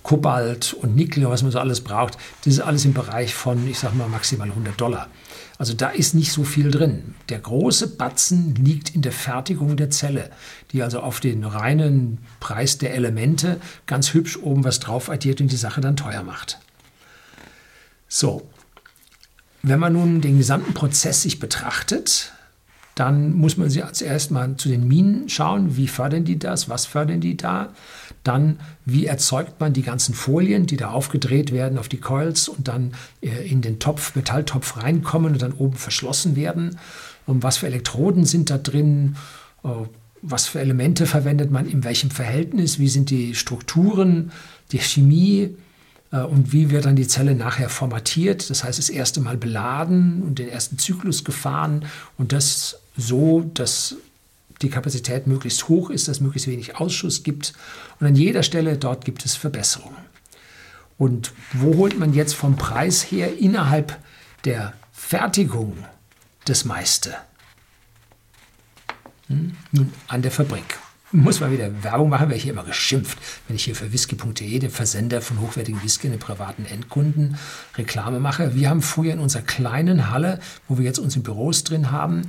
Kobalt 0.02 0.74
und 0.74 0.96
Nickel 0.96 1.28
was 1.28 1.42
man 1.42 1.52
so 1.52 1.58
alles 1.58 1.80
braucht, 1.80 2.16
das 2.44 2.54
ist 2.54 2.60
alles 2.60 2.84
im 2.84 2.94
Bereich 2.94 3.34
von, 3.34 3.68
ich 3.68 3.78
sage 3.78 3.96
mal, 3.96 4.08
maximal 4.08 4.48
100 4.48 4.80
Dollar. 4.80 5.08
Also 5.58 5.72
da 5.72 5.88
ist 5.88 6.14
nicht 6.14 6.32
so 6.32 6.44
viel 6.44 6.70
drin. 6.70 7.14
Der 7.28 7.38
große 7.38 7.96
Batzen 7.96 8.54
liegt 8.56 8.94
in 8.94 9.02
der 9.02 9.12
Fertigung 9.12 9.76
der 9.76 9.90
Zelle, 9.90 10.30
die 10.72 10.82
also 10.82 11.00
auf 11.00 11.20
den 11.20 11.44
reinen 11.44 12.18
Preis 12.40 12.78
der 12.78 12.94
Elemente 12.94 13.60
ganz 13.86 14.12
hübsch 14.12 14.36
oben 14.36 14.64
was 14.64 14.80
drauf 14.80 15.08
addiert 15.08 15.40
und 15.40 15.50
die 15.50 15.56
Sache 15.56 15.80
dann 15.80 15.96
teuer 15.96 16.22
macht. 16.22 16.58
So, 18.08 18.48
wenn 19.62 19.80
man 19.80 19.94
nun 19.94 20.20
den 20.20 20.38
gesamten 20.38 20.74
Prozess 20.74 21.22
sich 21.22 21.40
betrachtet, 21.40 22.32
dann 22.96 23.34
muss 23.34 23.58
man 23.58 23.68
sich 23.68 23.84
als 23.84 24.00
erst 24.00 24.30
mal 24.30 24.56
zu 24.56 24.70
den 24.70 24.88
Minen 24.88 25.28
schauen, 25.28 25.76
wie 25.76 25.86
fördern 25.86 26.24
die 26.24 26.38
das, 26.38 26.70
was 26.70 26.86
fördern 26.86 27.20
die 27.20 27.36
da. 27.36 27.68
Dann, 28.24 28.58
wie 28.86 29.04
erzeugt 29.04 29.60
man 29.60 29.74
die 29.74 29.82
ganzen 29.82 30.14
Folien, 30.14 30.66
die 30.66 30.78
da 30.78 30.90
aufgedreht 30.90 31.52
werden 31.52 31.78
auf 31.78 31.88
die 31.88 31.98
Coils 31.98 32.48
und 32.48 32.68
dann 32.68 32.94
äh, 33.20 33.48
in 33.48 33.60
den 33.60 33.80
Topf, 33.80 34.16
Metalltopf 34.16 34.82
reinkommen 34.82 35.34
und 35.34 35.42
dann 35.42 35.52
oben 35.52 35.76
verschlossen 35.76 36.36
werden. 36.36 36.78
Und 37.26 37.42
was 37.42 37.58
für 37.58 37.66
Elektroden 37.66 38.24
sind 38.24 38.48
da 38.48 38.56
drin? 38.56 39.16
Äh, 39.62 39.68
was 40.22 40.46
für 40.46 40.60
Elemente 40.60 41.04
verwendet 41.04 41.50
man, 41.50 41.68
in 41.68 41.84
welchem 41.84 42.10
Verhältnis, 42.10 42.78
wie 42.78 42.88
sind 42.88 43.10
die 43.10 43.34
Strukturen, 43.34 44.32
die 44.72 44.78
Chemie 44.78 45.54
äh, 46.12 46.20
und 46.20 46.50
wie 46.54 46.70
wird 46.70 46.86
dann 46.86 46.96
die 46.96 47.06
Zelle 47.06 47.34
nachher 47.34 47.68
formatiert. 47.68 48.48
Das 48.48 48.64
heißt, 48.64 48.78
das 48.78 48.88
erste 48.88 49.20
Mal 49.20 49.36
beladen 49.36 50.22
und 50.22 50.38
den 50.38 50.48
ersten 50.48 50.78
Zyklus 50.78 51.24
gefahren 51.24 51.84
und 52.16 52.32
das 52.32 52.80
so, 52.96 53.42
dass 53.54 53.96
die 54.62 54.70
Kapazität 54.70 55.26
möglichst 55.26 55.68
hoch 55.68 55.90
ist, 55.90 56.08
dass 56.08 56.20
möglichst 56.20 56.48
wenig 56.48 56.76
Ausschuss 56.76 57.22
gibt. 57.22 57.52
Und 58.00 58.06
an 58.06 58.16
jeder 58.16 58.42
Stelle 58.42 58.76
dort 58.78 59.04
gibt 59.04 59.24
es 59.24 59.36
Verbesserungen. 59.36 59.96
Und 60.98 61.32
wo 61.52 61.76
holt 61.76 61.98
man 61.98 62.14
jetzt 62.14 62.34
vom 62.34 62.56
Preis 62.56 63.02
her 63.02 63.38
innerhalb 63.38 63.98
der 64.44 64.72
Fertigung 64.92 65.76
das 66.46 66.64
meiste? 66.64 67.14
Hm? 69.28 69.56
Nun, 69.72 69.92
an 70.08 70.22
der 70.22 70.30
Fabrik. 70.30 70.78
Muss 71.12 71.40
mal 71.40 71.52
wieder 71.52 71.84
Werbung 71.84 72.08
machen, 72.10 72.28
werde 72.28 72.36
ich 72.36 72.42
hier 72.42 72.52
immer 72.52 72.64
geschimpft, 72.64 73.18
wenn 73.46 73.54
ich 73.54 73.64
hier 73.64 73.76
für 73.76 73.92
whisky.de, 73.92 74.58
den 74.58 74.70
Versender 74.70 75.22
von 75.22 75.40
hochwertigen 75.40 75.82
Whisky, 75.82 76.08
den 76.08 76.18
privaten 76.18 76.66
Endkunden, 76.66 77.38
Reklame 77.76 78.18
mache. 78.18 78.56
Wir 78.56 78.68
haben 78.70 78.82
früher 78.82 79.12
in 79.12 79.20
unserer 79.20 79.42
kleinen 79.42 80.10
Halle, 80.10 80.40
wo 80.66 80.78
wir 80.78 80.84
jetzt 80.84 80.98
unsere 80.98 81.22
Büros 81.22 81.62
drin 81.62 81.92
haben, 81.92 82.22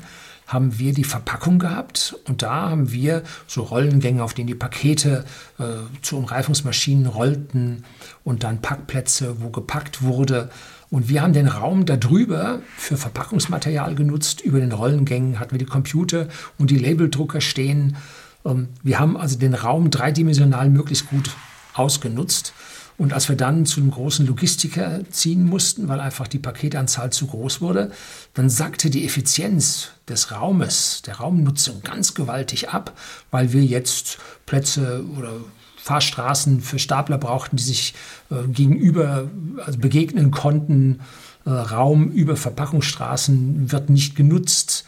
haben 0.48 0.80
wir 0.80 0.94
die 0.94 1.04
Verpackung 1.04 1.60
gehabt 1.60 2.16
und 2.26 2.42
da 2.42 2.70
haben 2.70 2.92
wir 2.92 3.24
so 3.48 3.64
Rollengänge, 3.64 4.24
auf 4.24 4.34
denen 4.34 4.48
die 4.48 4.56
Pakete 4.56 5.26
äh, 5.60 5.64
zu 6.02 6.18
Umreifungsmaschinen 6.18 7.06
rollten 7.06 7.84
und 8.24 8.44
dann 8.44 8.62
Packplätze, 8.62 9.42
wo 9.42 9.50
gepackt 9.50 10.02
wurde. 10.02 10.50
Und 10.90 11.10
wir 11.10 11.22
haben 11.22 11.34
den 11.34 11.48
Raum 11.48 11.86
darüber 11.86 12.62
für 12.78 12.96
Verpackungsmaterial 12.96 13.94
genutzt. 13.96 14.40
Über 14.40 14.62
den 14.62 14.72
Rollengängen 14.72 15.40
hatten 15.40 15.52
wir 15.52 15.60
die 15.60 15.66
Computer 15.66 16.30
und 16.58 16.72
die 16.72 16.78
Labeldrucker 16.78 17.42
stehen. 17.42 17.98
Ähm, 18.46 18.70
wir 18.84 19.00
haben 19.00 19.18
also 19.18 19.38
den 19.38 19.54
Raum 19.54 19.90
dreidimensional 19.90 20.70
möglichst 20.70 21.10
gut 21.10 21.32
ausgenutzt. 21.74 22.54
Und 22.98 23.14
als 23.14 23.30
wir 23.30 23.36
dann 23.36 23.68
zu 23.68 23.80
einem 23.80 23.92
großen 23.92 24.26
Logistiker 24.26 25.02
ziehen 25.12 25.46
mussten, 25.46 25.88
weil 25.88 26.00
einfach 26.00 26.28
die 26.28 26.40
Paketanzahl 26.40 27.12
zu 27.12 27.28
groß 27.28 27.62
wurde, 27.62 27.92
dann 28.34 28.50
sackte 28.50 28.90
die 28.90 29.06
Effizienz 29.06 29.90
des 30.10 30.32
Raumes, 30.32 31.04
der 31.06 31.18
Raumnutzung 31.18 31.82
ganz 31.84 32.16
gewaltig 32.16 32.70
ab, 32.70 32.98
weil 33.30 33.54
wir 33.54 33.64
jetzt 33.64 34.18
Plätze 34.48 35.06
oder 35.16 35.32
Fahrstraßen 35.78 36.60
für 36.62 36.80
Stapler 36.80 37.20
brauchten, 37.20 37.56
die 37.56 37.64
sich 37.64 37.94
äh, 38.32 38.48
gegenüber 38.48 39.30
also 39.64 39.78
begegnen 39.78 40.32
konnten. 40.32 41.00
Äh, 41.46 41.52
Raum 41.52 42.10
über 42.12 42.36
Verpackungsstraßen 42.36 43.72
wird 43.72 43.90
nicht 43.90 44.16
genutzt. 44.16 44.86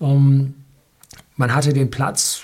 Ähm, 0.00 0.54
man 1.36 1.54
hatte 1.54 1.72
den 1.72 1.90
Platz, 1.90 2.42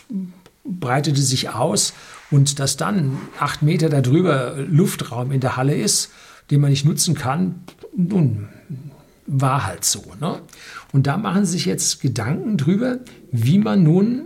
breitete 0.65 1.21
sich 1.21 1.51
aus 1.51 1.93
und 2.31 2.59
dass 2.59 2.77
dann 2.77 3.19
acht 3.39 3.63
Meter 3.63 3.89
darüber 3.89 4.57
Luftraum 4.57 5.33
in 5.33 5.41
der 5.41 5.57
Halle 5.57 5.75
ist, 5.75 6.11
den 6.51 6.61
man 6.61 6.71
nicht 6.71 6.85
nutzen 6.85 7.15
kann, 7.15 7.63
nun, 7.97 8.49
war 9.27 9.67
halt 9.67 9.85
so. 9.85 10.05
Ne? 10.21 10.41
Und 10.93 11.07
da 11.07 11.17
machen 11.17 11.45
sie 11.45 11.53
sich 11.53 11.65
jetzt 11.65 12.01
Gedanken 12.01 12.57
drüber, 12.57 12.99
wie 13.31 13.59
man 13.59 13.83
nun 13.83 14.23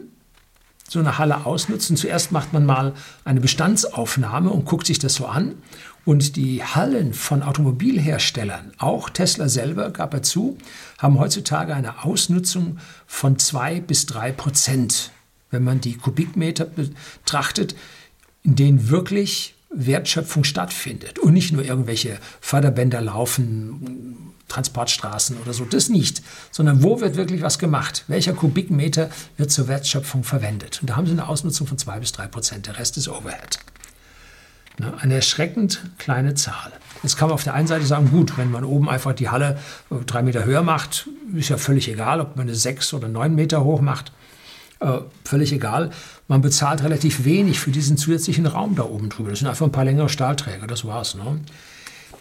so 0.88 0.98
eine 0.98 1.18
Halle 1.18 1.44
ausnutzt. 1.46 1.90
Und 1.90 1.96
zuerst 1.96 2.32
macht 2.32 2.52
man 2.52 2.66
mal 2.66 2.94
eine 3.24 3.40
Bestandsaufnahme 3.40 4.50
und 4.50 4.64
guckt 4.64 4.86
sich 4.86 4.98
das 4.98 5.14
so 5.14 5.26
an. 5.26 5.56
Und 6.04 6.36
die 6.36 6.62
Hallen 6.62 7.14
von 7.14 7.42
Automobilherstellern, 7.42 8.72
auch 8.78 9.08
Tesla 9.08 9.48
selber 9.48 9.90
gab 9.90 10.12
er 10.12 10.22
zu, 10.22 10.58
haben 10.98 11.18
heutzutage 11.18 11.74
eine 11.74 12.04
Ausnutzung 12.04 12.78
von 13.06 13.38
zwei 13.38 13.80
bis 13.80 14.04
drei 14.04 14.30
Prozent 14.30 15.12
wenn 15.54 15.64
man 15.64 15.80
die 15.80 15.96
Kubikmeter 15.96 16.66
betrachtet, 16.66 17.74
in 18.42 18.56
denen 18.56 18.90
wirklich 18.90 19.54
Wertschöpfung 19.70 20.44
stattfindet 20.44 21.18
und 21.18 21.32
nicht 21.32 21.52
nur 21.52 21.64
irgendwelche 21.64 22.18
Förderbänder 22.40 23.00
laufen, 23.00 24.32
Transportstraßen 24.48 25.38
oder 25.38 25.52
so, 25.52 25.64
das 25.64 25.88
nicht, 25.88 26.22
sondern 26.50 26.82
wo 26.82 27.00
wird 27.00 27.16
wirklich 27.16 27.42
was 27.42 27.58
gemacht? 27.58 28.04
Welcher 28.08 28.34
Kubikmeter 28.34 29.10
wird 29.36 29.50
zur 29.50 29.68
Wertschöpfung 29.68 30.22
verwendet? 30.22 30.78
Und 30.82 30.90
da 30.90 30.96
haben 30.96 31.06
sie 31.06 31.12
eine 31.12 31.26
Ausnutzung 31.26 31.66
von 31.66 31.78
zwei 31.78 31.98
bis 31.98 32.12
drei 32.12 32.26
Prozent, 32.26 32.66
der 32.66 32.78
Rest 32.78 32.96
ist 32.96 33.08
Overhead. 33.08 33.58
Eine 34.98 35.14
erschreckend 35.14 35.84
kleine 35.98 36.34
Zahl. 36.34 36.72
Jetzt 37.02 37.16
kann 37.16 37.28
man 37.28 37.34
auf 37.34 37.44
der 37.44 37.54
einen 37.54 37.68
Seite 37.68 37.86
sagen, 37.86 38.10
gut, 38.10 38.36
wenn 38.38 38.50
man 38.50 38.64
oben 38.64 38.88
einfach 38.88 39.12
die 39.12 39.28
Halle 39.28 39.58
äh, 39.90 39.96
drei 40.04 40.22
Meter 40.22 40.44
höher 40.44 40.62
macht, 40.62 41.08
ist 41.34 41.48
ja 41.48 41.58
völlig 41.58 41.88
egal, 41.88 42.20
ob 42.20 42.36
man 42.36 42.48
eine 42.48 42.56
sechs 42.56 42.92
oder 42.92 43.08
neun 43.08 43.34
Meter 43.34 43.62
hoch 43.62 43.80
macht. 43.80 44.12
Äh, 44.80 45.00
völlig 45.24 45.52
egal. 45.52 45.90
Man 46.28 46.40
bezahlt 46.40 46.82
relativ 46.82 47.24
wenig 47.24 47.60
für 47.60 47.70
diesen 47.70 47.96
zusätzlichen 47.96 48.46
Raum 48.46 48.74
da 48.74 48.84
oben 48.84 49.08
drüber. 49.08 49.30
Das 49.30 49.38
sind 49.38 49.48
einfach 49.48 49.66
ein 49.66 49.72
paar 49.72 49.84
längere 49.84 50.08
Stahlträger, 50.08 50.66
das 50.66 50.84
war's. 50.84 51.14
Ne? 51.14 51.40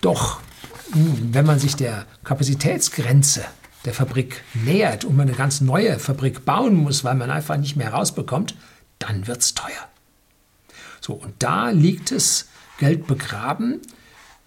Doch, 0.02 0.40
hm, 0.92 1.34
wenn 1.34 1.46
man 1.46 1.60
sich 1.60 1.76
der 1.76 2.06
Kapazitätsgrenze 2.24 3.44
der 3.86 3.94
Fabrik 3.94 4.44
nähert 4.54 5.04
und 5.04 5.18
man 5.18 5.28
eine 5.28 5.36
ganz 5.36 5.62
neue 5.62 6.00
Fabrik 6.00 6.46
bauen 6.46 6.76
muss, 6.76 7.04
weil 7.04 7.16
man 7.16 7.32
einfach 7.32 7.58
nicht 7.58 7.76
mehr 7.76 7.94
rausbekommt, 7.94 8.56
dann 9.00 9.28
wird 9.28 9.42
es 9.42 9.54
teuer. 9.54 9.90
So, 11.02 11.14
und 11.14 11.34
da 11.40 11.70
liegt 11.70 12.12
es 12.12 12.48
Geld 12.80 13.08
begraben, 13.08 13.82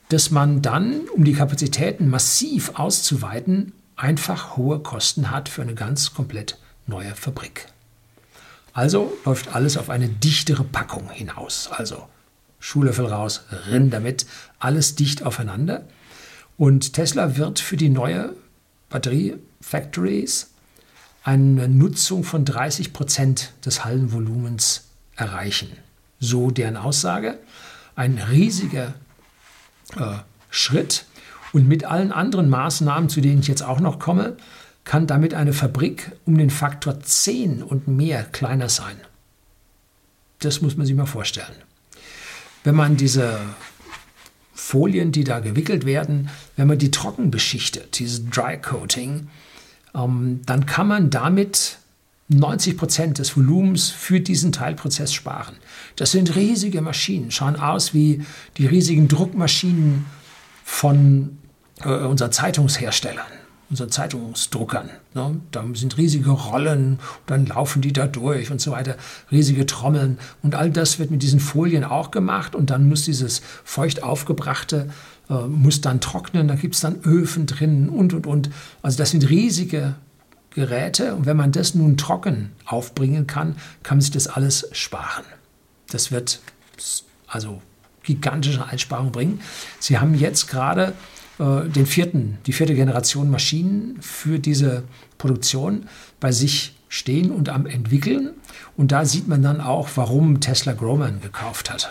dass 0.09 0.31
man 0.31 0.63
dann, 0.63 1.09
um 1.15 1.25
die 1.25 1.35
Kapazitäten 1.35 2.09
massiv 2.09 2.73
auszuweiten, 2.75 3.73
einfach 3.97 4.57
hohe 4.57 4.79
Kosten 4.79 5.31
hat 5.31 5.49
für 5.49 5.63
eine 5.63 5.75
ganz 5.75 6.15
komplett 6.15 6.59
neue 6.87 7.15
Fabrik. 7.15 7.67
Also 8.76 9.16
läuft 9.25 9.54
alles 9.54 9.78
auf 9.78 9.88
eine 9.88 10.06
dichtere 10.06 10.62
Packung 10.62 11.09
hinaus. 11.09 11.71
Also 11.73 12.06
Schuhlöffel 12.61 13.06
raus, 13.06 13.47
rinn 13.71 13.88
damit, 13.88 14.26
alles 14.59 14.97
dicht 14.97 15.23
aufeinander. 15.23 15.87
Und 16.59 16.92
Tesla 16.92 17.38
wird 17.38 17.59
für 17.59 17.78
die 17.78 17.88
neue 17.88 18.35
Batterie-Factories 18.90 20.50
eine 21.25 21.68
Nutzung 21.68 22.23
von 22.23 22.45
30 22.45 22.92
Prozent 22.92 23.54
des 23.64 23.87
Hallenvolumens 23.87 24.85
erreichen. 25.16 25.73
So 26.21 26.50
deren 26.50 26.76
Aussage. 26.76 27.38
Ein 27.95 28.18
riesiger 28.18 28.92
äh, 29.97 30.18
Schritt. 30.50 31.06
Und 31.54 31.66
mit 31.66 31.85
allen 31.85 32.12
anderen 32.12 32.50
Maßnahmen, 32.50 33.09
zu 33.09 33.23
denen 33.23 33.40
ich 33.40 33.49
jetzt 33.49 33.62
auch 33.62 33.80
noch 33.80 33.99
komme, 33.99 34.37
kann 34.87 35.07
damit 35.09 35.35
eine 35.35 35.52
Fabrik 35.52 36.12
um 36.25 36.38
den 36.38 36.49
Faktor 36.49 37.00
10 37.00 37.62
und 37.62 37.88
mehr 37.88 38.23
kleiner 38.23 38.71
sein. 38.71 38.97
Das 40.38 40.62
muss 40.62 40.76
man 40.76 40.87
sich 40.87 40.95
mal 40.95 41.07
vorstellen. 41.07 41.57
Wenn 42.64 42.76
man 42.76 42.97
diese 42.97 43.38
Folien, 44.55 45.11
die 45.12 45.25
da 45.25 45.40
gewickelt 45.40 45.87
werden, 45.87 46.31
wenn 46.57 46.69
man 46.69 46.78
die 46.78 46.93
trocken 46.93 47.31
beschichtet, 47.31 47.99
dieses 47.99 48.31
Dry 48.31 48.59
Coating, 48.59 49.28
ähm, 49.95 50.40
dann 50.47 50.66
kann 50.66 50.87
man 50.87 51.11
damit 51.11 51.78
90 52.28 52.76
Prozent 52.76 53.19
des 53.19 53.37
Volumens 53.37 53.90
für 53.90 54.21
diesen 54.21 54.52
Teilprozess 54.52 55.12
sparen. 55.12 55.57
Das 55.97 56.12
sind 56.12 56.37
riesige 56.37 56.81
Maschinen, 56.81 57.33
schauen 57.33 57.57
aus 57.57 57.93
wie 57.93 58.25
die 58.57 58.66
riesigen 58.66 59.09
Druckmaschinen 59.09 60.07
von 60.64 61.38
äh, 61.83 61.88
unseren 61.88 62.31
Zeitungsherstellern 62.31 63.26
unseren 63.69 63.91
Zeitungsdruckern. 63.91 64.91
Ne? 65.15 65.41
Da 65.51 65.65
sind 65.75 65.97
riesige 65.97 66.31
Rollen, 66.31 66.99
dann 67.27 67.47
laufen 67.47 67.83
die 67.83 67.93
da 67.93 68.07
durch 68.07 68.51
und 68.51 68.61
so 68.61 68.71
weiter, 68.71 68.97
riesige 69.31 69.67
Trommeln. 69.67 70.19
Und 70.43 70.55
all 70.55 70.71
das 70.71 70.99
wird 70.99 71.11
mit 71.11 71.23
diesen 71.23 71.41
Folien 71.41 71.85
auch 71.85 72.11
gemacht 72.11 72.55
und 72.55 72.71
dann 72.71 72.89
muss 72.89 73.05
dieses 73.05 73.43
feucht 73.65 74.03
aufgebrachte, 74.03 74.89
äh, 75.29 75.47
muss 75.49 75.81
dann 75.81 76.01
trocknen, 76.01 76.49
da 76.49 76.55
gibt 76.55 76.77
es 76.77 76.81
dann 76.81 77.01
Öfen 77.03 77.47
drin 77.47 77.89
und, 77.89 78.15
und, 78.15 78.27
und. 78.27 78.51
Also 78.83 78.99
das 78.99 79.11
sind 79.11 79.29
riesige 79.29 79.97
Geräte 80.51 81.15
und 81.15 81.27
wenn 81.27 81.37
man 81.37 81.53
das 81.53 81.75
nun 81.75 81.97
trocken 81.97 82.53
aufbringen 82.65 83.27
kann, 83.27 83.57
kann 83.83 83.99
man 83.99 84.03
sich 84.03 84.13
das 84.13 84.29
alles 84.29 84.69
sparen. 84.73 85.25
Das 85.91 86.13
wird 86.13 86.41
also 87.27 87.61
gigantische 88.05 88.65
Einsparungen 88.65 89.13
bringen. 89.13 89.41
Sie 89.81 89.99
haben 89.99 90.15
jetzt 90.15 90.47
gerade 90.47 90.93
äh, 91.38 91.69
den 91.69 91.87
vierten, 91.87 92.38
die 92.47 92.52
vierte 92.52 92.75
Generation 92.75 93.31
Maschinen 93.31 94.00
für 94.00 94.38
diese 94.38 94.85
Produktion 95.19 95.87
bei 96.21 96.33
sich 96.33 96.75
stehen 96.88 97.31
und 97.31 97.49
am 97.49 97.66
entwickeln. 97.66 98.31
Und 98.76 98.93
da 98.93 99.05
sieht 99.05 99.28
man 99.28 99.43
dann 99.43 99.61
auch, 99.61 99.88
warum 99.97 100.40
Tesla 100.40 100.73
Groman 100.73 101.21
gekauft 101.21 101.71
hat. 101.71 101.90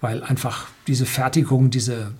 Weil 0.00 0.22
einfach 0.22 0.66
diese 0.86 1.06
Fertigung, 1.06 1.70
diese 1.70 2.12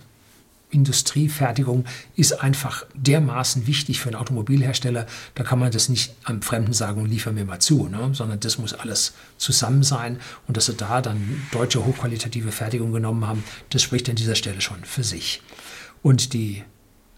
Industriefertigung 0.71 1.85
ist 2.17 2.33
einfach 2.43 2.85
dermaßen 2.95 3.67
wichtig 3.67 4.01
für 4.01 4.09
einen 4.09 4.17
Automobilhersteller. 4.17 5.07
Da 5.35 5.45
kann 5.45 5.59
man 5.59 5.71
das 5.71 5.89
nicht 5.89 6.15
am 6.25 6.43
Fremden 6.43 6.73
sagen, 6.73 7.07
liefer 7.07 7.33
mir 7.33 7.45
mal 7.45 7.61
zu, 7.61 7.89
ne? 7.89 8.11
sondern 8.13 8.41
das 8.41 8.59
muss 8.59 8.75
alles 8.75 9.15
zusammen 9.39 9.83
sein. 9.83 10.19
Und 10.49 10.57
dass 10.57 10.67
sie 10.67 10.75
da 10.75 11.01
dann 11.01 11.43
deutsche 11.53 11.85
hochqualitative 11.85 12.51
Fertigung 12.51 12.93
genommen 12.93 13.27
haben, 13.27 13.45
das 13.71 13.83
spricht 13.83 14.09
an 14.09 14.17
dieser 14.17 14.35
Stelle 14.35 14.61
schon 14.61 14.85
für 14.85 15.05
sich. 15.05 15.41
Und 16.07 16.35
die, 16.35 16.63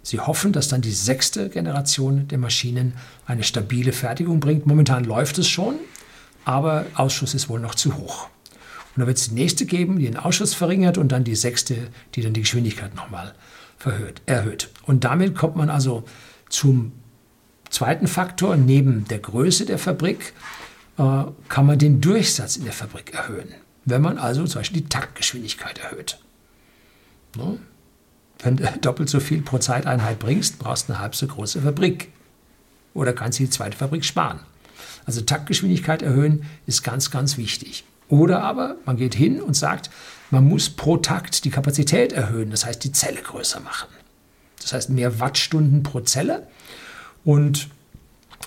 sie 0.02 0.18
hoffen, 0.18 0.52
dass 0.52 0.68
dann 0.68 0.80
die 0.80 0.92
sechste 0.92 1.50
Generation 1.50 2.26
der 2.28 2.38
Maschinen 2.38 2.95
eine 3.26 3.42
stabile 3.42 3.92
Fertigung 3.92 4.40
bringt. 4.40 4.64
Momentan 4.64 5.04
läuft 5.04 5.37
es 5.37 5.47
schon. 5.47 5.75
aber 6.47 6.87
Ausschuss 6.95 7.35
ist 7.35 7.50
wohl 7.50 7.61
noch 7.61 7.75
zu 7.75 7.99
hoch. 7.99 8.30
Und 8.95 9.00
dann 9.00 9.07
wird 9.07 9.18
es 9.18 9.28
die 9.28 9.35
nächste 9.35 9.66
geben, 9.66 9.99
die 9.99 10.07
den 10.07 10.16
Ausschuss 10.16 10.54
verringert 10.54 10.97
und 10.97 11.12
dann 11.12 11.23
die 11.23 11.35
sechste, 11.35 11.88
die 12.14 12.23
dann 12.23 12.33
die 12.33 12.40
Geschwindigkeit 12.40 12.95
nochmal 12.95 13.35
erhöht. 14.25 14.71
Und 14.85 15.04
damit 15.04 15.35
kommt 15.35 15.57
man 15.57 15.68
also 15.68 16.04
zum 16.49 16.92
zweiten 17.68 18.07
Faktor. 18.07 18.57
Neben 18.57 19.04
der 19.09 19.18
Größe 19.18 19.66
der 19.66 19.78
Fabrik 19.78 20.33
äh, 20.97 21.25
kann 21.50 21.66
man 21.66 21.78
den 21.78 22.00
Durchsatz 22.00 22.57
in 22.57 22.64
der 22.64 22.73
Fabrik 22.73 23.12
erhöhen, 23.12 23.52
wenn 23.85 24.00
man 24.00 24.16
also 24.16 24.47
zum 24.47 24.61
Beispiel 24.61 24.80
die 24.80 24.88
Taktgeschwindigkeit 24.88 25.76
erhöht. 25.76 26.18
Ne? 27.37 27.59
Wenn 28.40 28.57
du 28.57 28.64
doppelt 28.80 29.09
so 29.09 29.21
viel 29.21 29.42
pro 29.42 29.59
Zeiteinheit 29.59 30.18
bringst, 30.18 30.59
brauchst 30.59 30.88
du 30.88 30.92
eine 30.92 31.02
halb 31.02 31.14
so 31.14 31.26
große 31.26 31.62
Fabrik. 31.62 32.12
Oder 32.95 33.12
kannst 33.12 33.38
du 33.38 33.45
die 33.45 33.50
zweite 33.50 33.76
Fabrik 33.76 34.04
sparen. 34.04 34.40
Also 35.07 35.21
Taktgeschwindigkeit 35.21 36.02
erhöhen 36.02 36.45
ist 36.66 36.83
ganz, 36.83 37.11
ganz 37.11 37.37
wichtig. 37.37 37.85
Oder 38.09 38.42
aber 38.42 38.76
man 38.85 38.97
geht 38.97 39.14
hin 39.14 39.40
und 39.40 39.54
sagt, 39.54 39.90
man 40.30 40.47
muss 40.47 40.71
pro 40.71 40.97
Takt 40.97 41.45
die 41.45 41.50
Kapazität 41.50 42.12
erhöhen, 42.12 42.50
das 42.50 42.64
heißt 42.64 42.83
die 42.85 42.92
Zelle 42.92 43.21
größer 43.21 43.61
machen. 43.61 43.88
Das 44.61 44.73
heißt 44.73 44.90
mehr 44.90 45.21
Wattstunden 45.21 45.83
pro 45.83 46.00
Zelle. 46.00 46.47
Und 47.25 47.68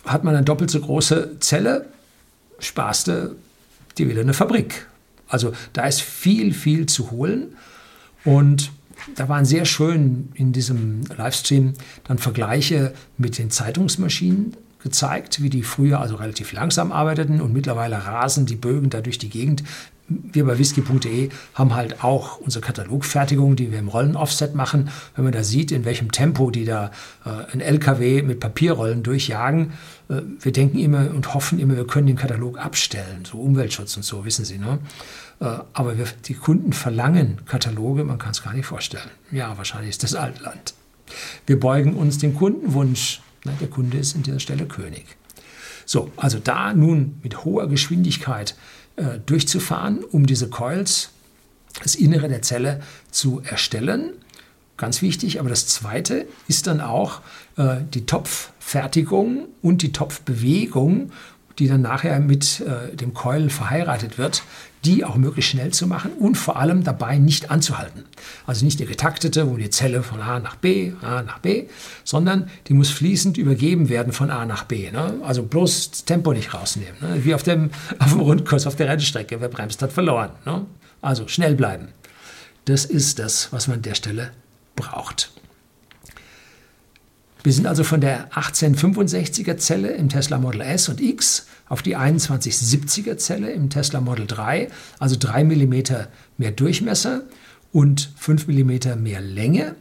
hat 0.06 0.24
man 0.24 0.36
eine 0.36 0.46
doppelt 0.46 0.72
so 0.72 0.80
große 0.80 1.40
Zelle, 1.40 1.88
sparst 2.60 3.08
du 3.08 3.36
dir 3.98 4.10
wieder 4.10 4.22
eine 4.22 4.34
Fabrik. 4.34 4.88
Also 5.28 5.54
da 5.74 5.86
ist 5.86 6.02
viel, 6.02 6.54
viel 6.54 6.86
zu 6.86 7.12
holen. 7.12 7.56
Und 8.24 8.72
da 9.16 9.30
waren 9.30 9.46
sehr 9.46 9.66
schön 9.66 10.30
in 10.34 10.52
diesem 10.52 11.02
Livestream 11.16 11.74
dann 12.04 12.18
Vergleiche 12.18 12.94
mit 13.18 13.38
den 13.38 13.50
Zeitungsmaschinen 13.50 14.56
gezeigt, 14.84 15.42
wie 15.42 15.50
die 15.50 15.64
früher 15.64 16.00
also 16.00 16.16
relativ 16.16 16.54
langsam 16.54 16.92
arbeiteten 16.92 17.42
und 17.42 17.54
mittlerweile 17.54 18.06
rasen 18.06 18.46
die 18.46 18.56
Bögen 18.56 18.90
da 18.90 19.02
durch 19.02 19.18
die 19.18 19.30
Gegend. 19.30 19.64
Wir 20.08 20.46
bei 20.46 20.58
whisky.de 20.58 21.30
haben 21.54 21.74
halt 21.74 22.04
auch 22.04 22.38
unsere 22.38 22.66
Katalogfertigung, 22.66 23.56
die 23.56 23.72
wir 23.72 23.80
im 23.80 23.88
Rollen-Offset 23.88 24.56
machen. 24.56 24.90
Wenn 25.16 25.24
man 25.24 25.32
da 25.32 25.44
sieht, 25.44 25.72
in 25.72 25.86
welchem 25.86 26.12
Tempo 26.12 26.52
die 26.52 26.66
da 26.66 26.92
äh, 27.26 27.54
ein 27.54 27.62
LKW 27.62 28.22
mit 28.22 28.42
Papierrollen 28.42 29.04
durchjagen, 29.04 29.72
äh, 30.10 30.22
wir 30.40 30.52
denken 30.52 30.80
immer 30.80 31.12
und 31.12 31.34
hoffen 31.34 31.60
immer, 31.60 31.78
wir 31.78 31.88
können 31.88 32.08
den 32.08 32.18
Katalog 32.18 32.60
abstellen, 32.60 33.24
so 33.24 33.38
Umweltschutz 33.38 33.96
und 33.96 34.04
so, 34.04 34.26
wissen 34.26 34.44
Sie. 34.44 34.58
Ne? 34.58 34.80
Äh, 35.42 35.60
aber 35.74 35.98
wir, 35.98 36.06
die 36.26 36.36
Kunden 36.36 36.72
verlangen 36.72 37.42
Kataloge, 37.46 38.06
man 38.06 38.20
kann 38.20 38.32
es 38.32 38.44
gar 38.44 38.54
nicht 38.54 38.68
vorstellen. 38.68 39.10
Ja, 39.32 39.58
wahrscheinlich 39.58 39.90
ist 39.90 40.04
das 40.04 40.16
Altland. 40.16 40.74
Wir 41.46 41.60
beugen 41.60 41.96
uns 41.96 42.20
dem 42.20 42.36
Kundenwunsch 42.36 43.22
der 43.44 43.68
Kunde 43.68 43.98
ist 43.98 44.16
an 44.16 44.24
dieser 44.24 44.40
Stelle 44.40 44.66
König. 44.66 45.06
So, 45.86 46.12
also 46.16 46.40
da 46.40 46.74
nun 46.74 47.20
mit 47.24 47.44
hoher 47.44 47.68
Geschwindigkeit 47.68 48.56
äh, 48.96 49.20
durchzufahren, 49.26 50.04
um 50.04 50.26
diese 50.26 50.50
Coils, 50.50 51.10
das 51.82 51.96
Innere 51.96 52.30
der 52.30 52.42
Zelle 52.42 52.82
zu 53.10 53.42
erstellen. 53.44 54.12
Ganz 54.78 55.02
wichtig, 55.02 55.40
aber 55.40 55.50
das 55.50 55.68
Zweite 55.68 56.28
ist 56.48 56.68
dann 56.68 56.82
auch 56.82 57.22
äh, 57.58 57.78
die 57.94 58.06
Topffertigung 58.06 59.48
und 59.62 59.82
die 59.82 59.92
Topfbewegung, 59.92 61.12
die 61.60 61.68
dann 61.68 61.82
nachher 61.82 62.20
mit 62.20 62.62
äh, 62.62 62.96
dem 62.96 63.14
Coil 63.14 63.50
verheiratet 63.50 64.18
wird, 64.18 64.44
die 64.86 65.06
auch 65.06 65.16
möglichst 65.16 65.52
schnell 65.52 65.72
zu 65.72 65.86
machen 65.86 66.12
und 66.14 66.36
vor 66.36 66.58
allem 66.58 66.84
dabei 66.84 67.18
nicht 67.18 67.52
anzuhalten. 67.52 68.06
Also 68.48 68.66
nicht 68.66 68.80
eine 68.80 68.90
getaktete, 68.90 69.50
wo 69.50 69.58
die 69.58 69.70
Zelle 69.70 70.02
von 70.02 70.22
A 70.22 70.40
nach 70.40 70.56
B, 70.56 70.94
A 71.02 71.22
nach 71.22 71.40
B, 71.40 71.68
sondern 72.04 72.50
die 72.68 72.74
muss 72.74 72.90
fließend 72.90 73.38
übergeben 73.38 73.90
werden 73.90 74.12
von 74.12 74.32
A 74.32 74.46
nach 74.46 74.64
B. 74.64 74.90
Ne? 74.92 75.20
Also 75.24 75.44
bloß 75.44 75.92
das 75.92 76.06
Tempo 76.06 76.34
nicht 76.34 76.54
rausnehmen. 76.54 76.96
Ne? 77.02 77.24
Wie 77.24 77.36
auf 77.36 77.44
dem, 77.44 77.70
auf 78.00 78.12
dem 78.12 78.22
Rundkurs 78.22 78.66
auf 78.66 78.76
der 78.76 78.88
Rennstrecke. 78.88 79.40
Wer 79.40 79.50
bremst, 79.50 79.82
hat 79.82 79.92
verloren. 79.92 80.32
Ne? 80.46 80.66
Also 81.02 81.28
schnell 81.28 81.56
bleiben. 81.56 81.90
Das 82.66 82.86
ist 82.86 83.20
das, 83.20 83.52
was 83.52 83.68
man 83.68 83.78
an 83.78 83.82
der 83.84 83.96
Stelle 83.96 84.32
braucht. 84.76 85.32
Wir 87.44 87.54
sind 87.54 87.66
also 87.66 87.84
von 87.84 88.02
der 88.02 88.32
1865er 88.32 89.58
Zelle 89.58 89.90
im 89.94 90.10
Tesla 90.10 90.38
Model 90.38 90.62
S 90.62 90.90
und 90.90 91.02
X 91.02 91.48
auf 91.68 91.82
die 91.82 91.98
2170er 91.98 93.18
Zelle 93.18 93.52
im 93.52 93.70
Tesla 93.70 94.00
Model 94.00 94.28
3, 94.28 94.68
also 95.00 95.16
3 95.18 95.46
mm 95.46 95.74
mehr 96.38 96.52
Durchmesser 96.52 97.24
und 97.72 98.12
5 98.18 98.48
mm 98.48 99.02
mehr 99.02 99.22
Länge, 99.22 99.76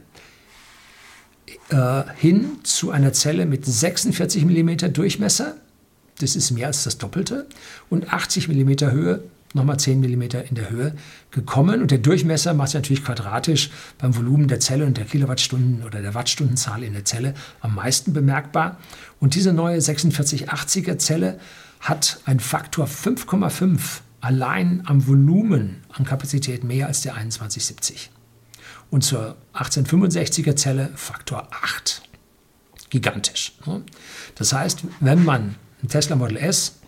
äh, 1.69 2.03
hin 2.17 2.59
zu 2.63 2.89
einer 2.89 3.13
Zelle 3.13 3.45
mit 3.45 3.65
46 3.65 4.43
mm 4.45 4.91
Durchmesser, 4.93 5.55
das 6.19 6.35
ist 6.35 6.51
mehr 6.51 6.67
als 6.67 6.83
das 6.83 6.97
Doppelte, 6.97 7.45
und 7.89 8.11
80 8.11 8.47
mm 8.47 8.91
Höhe 8.91 9.23
nochmal 9.53 9.79
10 9.79 9.99
mm 9.99 10.21
in 10.21 10.55
der 10.55 10.69
Höhe 10.69 10.95
gekommen. 11.31 11.81
Und 11.81 11.91
der 11.91 11.97
Durchmesser 11.97 12.53
macht 12.53 12.69
sich 12.69 12.75
natürlich 12.75 13.03
quadratisch 13.03 13.69
beim 13.97 14.15
Volumen 14.15 14.47
der 14.47 14.59
Zelle 14.59 14.85
und 14.85 14.97
der 14.97 15.05
Kilowattstunden 15.05 15.83
oder 15.83 16.01
der 16.01 16.13
Wattstundenzahl 16.13 16.83
in 16.83 16.93
der 16.93 17.05
Zelle 17.05 17.33
am 17.59 17.75
meisten 17.75 18.13
bemerkbar. 18.13 18.77
Und 19.19 19.35
diese 19.35 19.53
neue 19.53 19.79
4680er 19.79 20.97
Zelle 20.97 21.39
hat 21.79 22.19
einen 22.25 22.39
Faktor 22.39 22.85
5,5 22.85 24.01
allein 24.21 24.83
am 24.85 25.07
Volumen 25.07 25.83
an 25.89 26.05
Kapazität 26.05 26.63
mehr 26.63 26.87
als 26.87 27.01
der 27.01 27.13
2170. 27.13 28.11
Und 28.89 29.03
zur 29.03 29.35
1865er 29.53 30.55
Zelle 30.55 30.91
Faktor 30.95 31.47
8. 31.51 32.03
Gigantisch. 32.89 33.53
Ne? 33.65 33.83
Das 34.35 34.53
heißt, 34.53 34.83
wenn 34.99 35.23
man 35.23 35.55
ein 35.81 35.87
Tesla 35.87 36.15
Model 36.15 36.37
S 36.37 36.80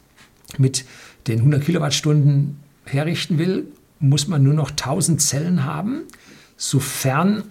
mit 0.58 0.86
den 1.28 1.40
100 1.40 1.64
Kilowattstunden 1.64 2.60
herrichten 2.86 3.38
will, 3.38 3.68
muss 4.00 4.28
man 4.28 4.44
nur 4.44 4.54
noch 4.54 4.72
1000 4.72 5.22
Zellen 5.22 5.64
haben, 5.64 6.04
sofern 6.58 7.44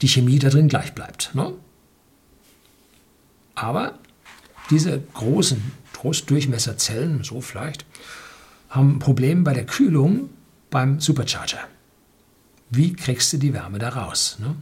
die 0.00 0.08
Chemie 0.08 0.38
da 0.38 0.48
drin 0.48 0.68
gleich 0.68 0.94
bleibt. 0.94 1.30
Ne? 1.34 1.52
Aber 3.54 3.98
diese 4.70 5.00
großen 5.14 5.60
Großdurchmesserzellen, 5.92 7.22
so 7.22 7.40
vielleicht, 7.40 7.84
haben 8.70 8.96
ein 8.96 8.98
Problem 8.98 9.44
bei 9.44 9.52
der 9.52 9.66
Kühlung 9.66 10.30
beim 10.70 10.98
Supercharger. 10.98 11.60
Wie 12.70 12.94
kriegst 12.94 13.32
du 13.32 13.36
die 13.36 13.52
Wärme 13.52 13.78
da 13.78 13.90
raus? 13.90 14.38
Ne? 14.40 14.56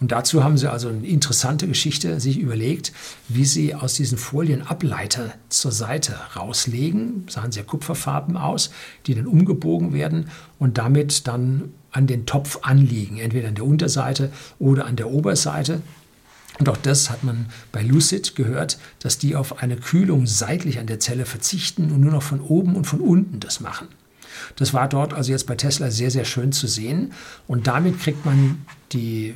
Und 0.00 0.12
dazu 0.12 0.42
haben 0.42 0.56
sie 0.56 0.70
also 0.70 0.88
eine 0.88 1.06
interessante 1.06 1.68
Geschichte 1.68 2.20
sich 2.20 2.38
überlegt, 2.38 2.92
wie 3.28 3.44
sie 3.44 3.74
aus 3.74 3.94
diesen 3.94 4.16
Folien 4.16 4.62
Ableiter 4.62 5.34
zur 5.50 5.72
Seite 5.72 6.14
rauslegen, 6.34 7.26
sahen 7.28 7.52
sehr 7.52 7.64
kupferfarben 7.64 8.38
aus, 8.38 8.70
die 9.06 9.14
dann 9.14 9.26
umgebogen 9.26 9.92
werden 9.92 10.30
und 10.58 10.78
damit 10.78 11.28
dann 11.28 11.74
an 11.92 12.06
den 12.06 12.24
Topf 12.24 12.60
anliegen, 12.62 13.18
entweder 13.18 13.48
an 13.48 13.56
der 13.56 13.66
Unterseite 13.66 14.32
oder 14.58 14.86
an 14.86 14.96
der 14.96 15.10
Oberseite. 15.10 15.82
Und 16.58 16.68
auch 16.68 16.76
das 16.78 17.10
hat 17.10 17.22
man 17.22 17.46
bei 17.70 17.82
Lucid 17.82 18.36
gehört, 18.36 18.78
dass 19.00 19.18
die 19.18 19.36
auf 19.36 19.62
eine 19.62 19.76
Kühlung 19.76 20.26
seitlich 20.26 20.78
an 20.78 20.86
der 20.86 21.00
Zelle 21.00 21.26
verzichten 21.26 21.90
und 21.90 22.00
nur 22.00 22.12
noch 22.12 22.22
von 22.22 22.40
oben 22.40 22.74
und 22.74 22.86
von 22.86 23.00
unten 23.00 23.40
das 23.40 23.60
machen. 23.60 23.88
Das 24.56 24.72
war 24.72 24.88
dort 24.88 25.12
also 25.12 25.32
jetzt 25.32 25.46
bei 25.46 25.56
Tesla 25.56 25.90
sehr, 25.90 26.10
sehr 26.10 26.24
schön 26.24 26.52
zu 26.52 26.66
sehen. 26.66 27.12
Und 27.46 27.66
damit 27.66 28.00
kriegt 28.00 28.24
man 28.24 28.64
die 28.92 29.34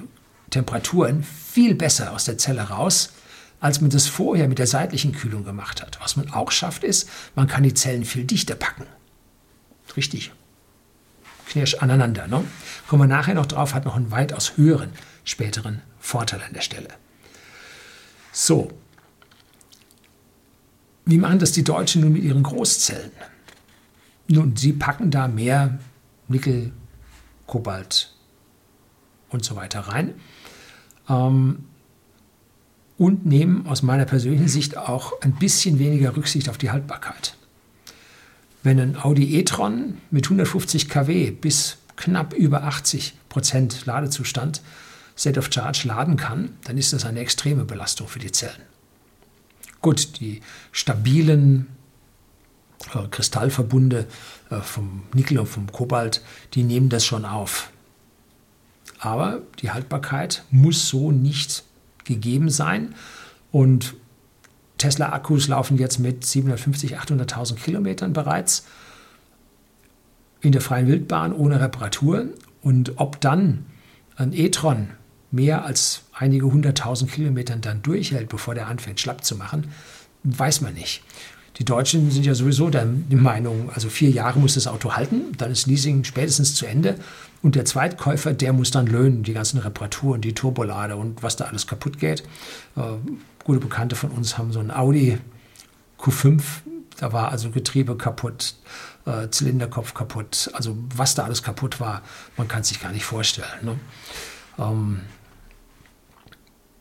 Temperaturen 0.54 1.24
viel 1.24 1.74
besser 1.74 2.12
aus 2.12 2.26
der 2.26 2.38
Zelle 2.38 2.62
raus, 2.62 3.10
als 3.58 3.80
man 3.80 3.90
das 3.90 4.06
vorher 4.06 4.46
mit 4.46 4.60
der 4.60 4.68
seitlichen 4.68 5.12
Kühlung 5.12 5.44
gemacht 5.44 5.82
hat. 5.82 5.98
Was 6.00 6.14
man 6.16 6.30
auch 6.30 6.52
schafft, 6.52 6.84
ist, 6.84 7.08
man 7.34 7.48
kann 7.48 7.64
die 7.64 7.74
Zellen 7.74 8.04
viel 8.04 8.22
dichter 8.24 8.54
packen. 8.54 8.86
Richtig. 9.96 10.32
Knirsch 11.48 11.74
aneinander. 11.74 12.28
Ne? 12.28 12.44
Kommen 12.86 13.02
wir 13.02 13.16
nachher 13.16 13.34
noch 13.34 13.46
drauf, 13.46 13.74
hat 13.74 13.84
noch 13.84 13.96
einen 13.96 14.12
weitaus 14.12 14.56
höheren 14.56 14.90
späteren 15.24 15.82
Vorteil 15.98 16.40
an 16.42 16.52
der 16.52 16.60
Stelle. 16.60 16.88
So. 18.32 18.70
Wie 21.04 21.18
machen 21.18 21.40
das 21.40 21.50
die 21.50 21.64
Deutschen 21.64 22.02
nun 22.02 22.12
mit 22.12 22.22
ihren 22.22 22.44
Großzellen? 22.44 23.10
Nun, 24.28 24.56
sie 24.56 24.72
packen 24.72 25.10
da 25.10 25.26
mehr 25.26 25.80
Nickel, 26.28 26.72
Kobalt 27.46 28.14
und 29.30 29.44
so 29.44 29.56
weiter 29.56 29.80
rein 29.80 30.14
ähm, 31.08 31.64
und 32.96 33.26
nehmen 33.26 33.66
aus 33.66 33.82
meiner 33.82 34.04
persönlichen 34.04 34.48
Sicht 34.48 34.76
auch 34.76 35.20
ein 35.20 35.32
bisschen 35.32 35.78
weniger 35.78 36.16
Rücksicht 36.16 36.48
auf 36.48 36.58
die 36.58 36.70
Haltbarkeit. 36.70 37.34
Wenn 38.62 38.80
ein 38.80 38.96
Audi 38.96 39.38
e-tron 39.38 39.98
mit 40.10 40.26
150 40.26 40.88
kW 40.88 41.32
bis 41.32 41.78
knapp 41.96 42.32
über 42.32 42.62
80 42.64 43.14
Prozent 43.28 43.84
Ladezustand 43.84 44.62
State 45.16 45.38
of 45.38 45.50
Charge 45.52 45.82
laden 45.86 46.16
kann, 46.16 46.56
dann 46.64 46.78
ist 46.78 46.92
das 46.92 47.04
eine 47.04 47.20
extreme 47.20 47.64
Belastung 47.64 48.08
für 48.08 48.18
die 48.18 48.32
Zellen. 48.32 48.62
Gut, 49.80 50.18
die 50.18 50.40
stabilen 50.72 51.66
äh, 52.94 53.06
Kristallverbunde 53.10 54.06
äh, 54.50 54.60
vom 54.60 55.02
Nickel 55.12 55.38
und 55.38 55.46
vom 55.46 55.70
Kobalt, 55.70 56.22
die 56.54 56.64
nehmen 56.64 56.88
das 56.88 57.04
schon 57.04 57.24
auf. 57.24 57.70
Aber 59.04 59.42
die 59.60 59.70
Haltbarkeit 59.70 60.44
muss 60.50 60.88
so 60.88 61.12
nicht 61.12 61.62
gegeben 62.04 62.48
sein. 62.48 62.94
Und 63.52 63.94
Tesla-Akkus 64.78 65.46
laufen 65.48 65.76
jetzt 65.76 65.98
mit 65.98 66.24
750, 66.24 66.98
800.000 66.98 67.56
Kilometern 67.56 68.14
bereits 68.14 68.64
in 70.40 70.52
der 70.52 70.62
freien 70.62 70.86
Wildbahn 70.86 71.34
ohne 71.34 71.60
Reparatur. 71.60 72.28
Und 72.62 72.94
ob 72.96 73.20
dann 73.20 73.66
ein 74.16 74.32
e-tron 74.32 74.88
mehr 75.30 75.66
als 75.66 76.04
einige 76.14 76.46
hunderttausend 76.46 77.12
Kilometern 77.12 77.60
dann 77.60 77.82
durchhält, 77.82 78.30
bevor 78.30 78.54
der 78.54 78.68
anfängt 78.68 79.00
schlapp 79.00 79.22
zu 79.22 79.36
machen, 79.36 79.66
weiß 80.22 80.62
man 80.62 80.72
nicht. 80.72 81.02
Die 81.58 81.64
Deutschen 81.66 82.10
sind 82.10 82.24
ja 82.24 82.34
sowieso 82.34 82.70
der 82.70 82.86
Meinung, 83.10 83.68
also 83.74 83.90
vier 83.90 84.08
Jahre 84.08 84.38
muss 84.38 84.54
das 84.54 84.66
Auto 84.66 84.94
halten, 84.94 85.32
dann 85.36 85.52
ist 85.52 85.66
Leasing 85.66 86.04
spätestens 86.04 86.54
zu 86.54 86.64
Ende 86.64 86.96
und 87.44 87.56
der 87.56 87.66
Zweitkäufer, 87.66 88.32
der 88.32 88.54
muss 88.54 88.70
dann 88.70 88.86
löhnen, 88.86 89.22
die 89.22 89.34
ganzen 89.34 89.58
Reparaturen, 89.58 90.22
die 90.22 90.32
Turbolade 90.32 90.96
und 90.96 91.22
was 91.22 91.36
da 91.36 91.44
alles 91.44 91.66
kaputt 91.66 91.98
geht. 91.98 92.22
Äh, 92.74 92.80
gute 93.44 93.60
Bekannte 93.60 93.96
von 93.96 94.10
uns 94.12 94.38
haben 94.38 94.50
so 94.50 94.60
ein 94.60 94.70
Audi 94.70 95.18
Q5, 96.00 96.42
da 96.96 97.12
war 97.12 97.30
also 97.30 97.50
Getriebe 97.50 97.98
kaputt, 97.98 98.54
äh, 99.04 99.28
Zylinderkopf 99.28 99.92
kaputt, 99.92 100.50
also 100.54 100.74
was 100.96 101.14
da 101.16 101.24
alles 101.24 101.42
kaputt 101.42 101.80
war, 101.80 102.00
man 102.38 102.48
kann 102.48 102.62
es 102.62 102.68
sich 102.68 102.80
gar 102.80 102.92
nicht 102.92 103.04
vorstellen. 103.04 103.46
Ne? 103.60 103.78
Ähm, 104.58 105.00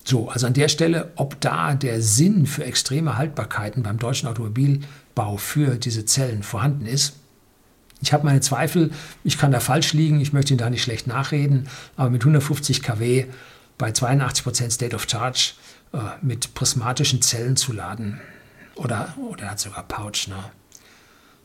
so, 0.06 0.30
also 0.30 0.48
an 0.48 0.54
der 0.54 0.70
Stelle, 0.70 1.12
ob 1.18 1.42
da 1.42 1.76
der 1.76 2.02
Sinn 2.02 2.46
für 2.46 2.64
extreme 2.64 3.18
Haltbarkeiten 3.18 3.84
beim 3.84 4.00
deutschen 4.00 4.30
Automobilbau 4.30 5.36
für 5.36 5.76
diese 5.76 6.06
Zellen 6.06 6.42
vorhanden 6.42 6.86
ist, 6.86 7.18
ich 8.04 8.12
habe 8.12 8.26
meine 8.26 8.42
Zweifel, 8.42 8.92
ich 9.24 9.38
kann 9.38 9.52
da 9.52 9.62
falsch 9.62 9.94
liegen, 9.94 10.20
ich 10.20 10.34
möchte 10.34 10.54
Ihnen 10.54 10.60
da 10.60 10.70
nicht 10.70 10.84
schlecht 10.84 11.08
nachreden, 11.08 11.70
aber 11.96 12.10
mit 12.10 12.22
150 12.22 12.84
kW 12.84 13.26
bei 13.78 13.92
82% 13.92 14.72
State 14.72 14.94
of 14.94 15.08
Charge 15.10 15.54
äh, 15.94 15.98
mit 16.22 16.54
prismatischen 16.54 17.22
Zellen 17.22 17.56
zu 17.56 17.72
laden, 17.72 18.20
oder, 18.76 19.14
oder 19.30 19.52
hat 19.52 19.60
sogar 19.60 19.84
Pouch, 19.84 20.28
ne? 20.28 20.36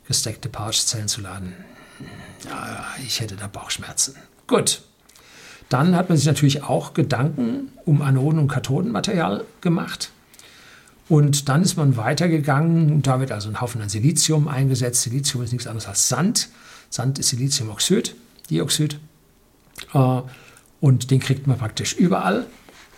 gesteckte 0.05 0.49
Pouchzellen 0.49 1.07
zu 1.07 1.21
laden, 1.21 1.53
ja, 2.45 2.85
ich 3.05 3.21
hätte 3.21 3.37
da 3.37 3.47
Bauchschmerzen. 3.47 4.15
Gut, 4.45 4.81
dann 5.69 5.95
hat 5.95 6.09
man 6.09 6.17
sich 6.17 6.27
natürlich 6.27 6.63
auch 6.63 6.93
Gedanken 6.93 7.71
um 7.85 8.01
Anoden- 8.01 8.39
und 8.39 8.47
Kathodenmaterial 8.49 9.45
gemacht. 9.61 10.11
Und 11.09 11.49
dann 11.49 11.63
ist 11.63 11.75
man 11.75 11.97
weitergegangen. 11.97 13.01
Da 13.01 13.19
wird 13.19 13.31
also 13.31 13.49
ein 13.49 13.59
Haufen 13.59 13.81
an 13.81 13.89
Silizium 13.89 14.47
eingesetzt. 14.47 15.01
Silizium 15.01 15.43
ist 15.43 15.51
nichts 15.51 15.67
anderes 15.67 15.87
als 15.87 16.07
Sand. 16.07 16.49
Sand 16.91 17.17
ist 17.19 17.29
Siliziumoxid, 17.29 18.15
Dioxid. 18.49 18.99
Äh, 19.93 20.21
und 20.79 21.11
den 21.11 21.19
kriegt 21.19 21.47
man 21.47 21.57
praktisch 21.57 21.93
überall. 21.93 22.45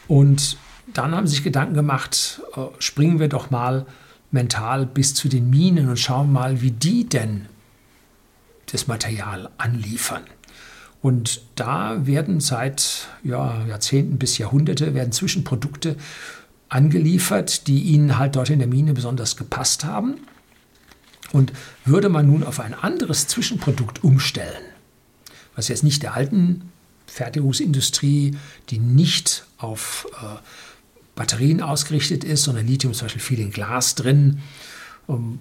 Und 0.07 0.57
dann 0.93 1.15
haben 1.15 1.25
sie 1.25 1.35
sich 1.35 1.43
Gedanken 1.43 1.73
gemacht, 1.73 2.41
äh, 2.55 2.61
springen 2.79 3.19
wir 3.19 3.29
doch 3.29 3.49
mal 3.49 3.85
mental 4.29 4.85
bis 4.85 5.13
zu 5.13 5.29
den 5.29 5.49
Minen 5.49 5.89
und 5.89 5.97
schauen 5.97 6.31
mal, 6.31 6.61
wie 6.61 6.71
die 6.71 7.07
denn 7.07 7.47
das 8.71 8.87
Material 8.87 9.49
anliefern. 9.57 10.23
Und 11.01 11.41
da 11.55 12.05
werden 12.05 12.41
seit 12.41 13.07
ja, 13.23 13.65
Jahrzehnten 13.65 14.17
bis 14.17 14.37
Jahrhunderte 14.37 14.93
werden 14.93 15.11
Zwischenprodukte 15.11 15.95
angeliefert, 16.71 17.67
die 17.67 17.81
ihnen 17.81 18.17
halt 18.17 18.35
dort 18.35 18.49
in 18.49 18.59
der 18.59 18.67
Mine 18.67 18.93
besonders 18.93 19.35
gepasst 19.35 19.83
haben. 19.83 20.15
Und 21.31 21.53
würde 21.85 22.09
man 22.09 22.27
nun 22.27 22.43
auf 22.43 22.59
ein 22.59 22.73
anderes 22.73 23.27
Zwischenprodukt 23.27 24.03
umstellen, 24.03 24.63
was 25.55 25.69
jetzt 25.69 25.83
nicht 25.83 26.03
der 26.03 26.13
alten 26.13 26.71
Fertigungsindustrie, 27.07 28.35
die 28.69 28.79
nicht 28.79 29.45
auf 29.57 30.07
äh, 30.21 30.39
Batterien 31.15 31.61
ausgerichtet 31.61 32.23
ist, 32.23 32.43
sondern 32.43 32.67
Lithium 32.67 32.93
zum 32.93 33.05
Beispiel 33.05 33.21
viel 33.21 33.39
in 33.39 33.51
Glas 33.51 33.95
drin, 33.95 34.41
um, 35.07 35.39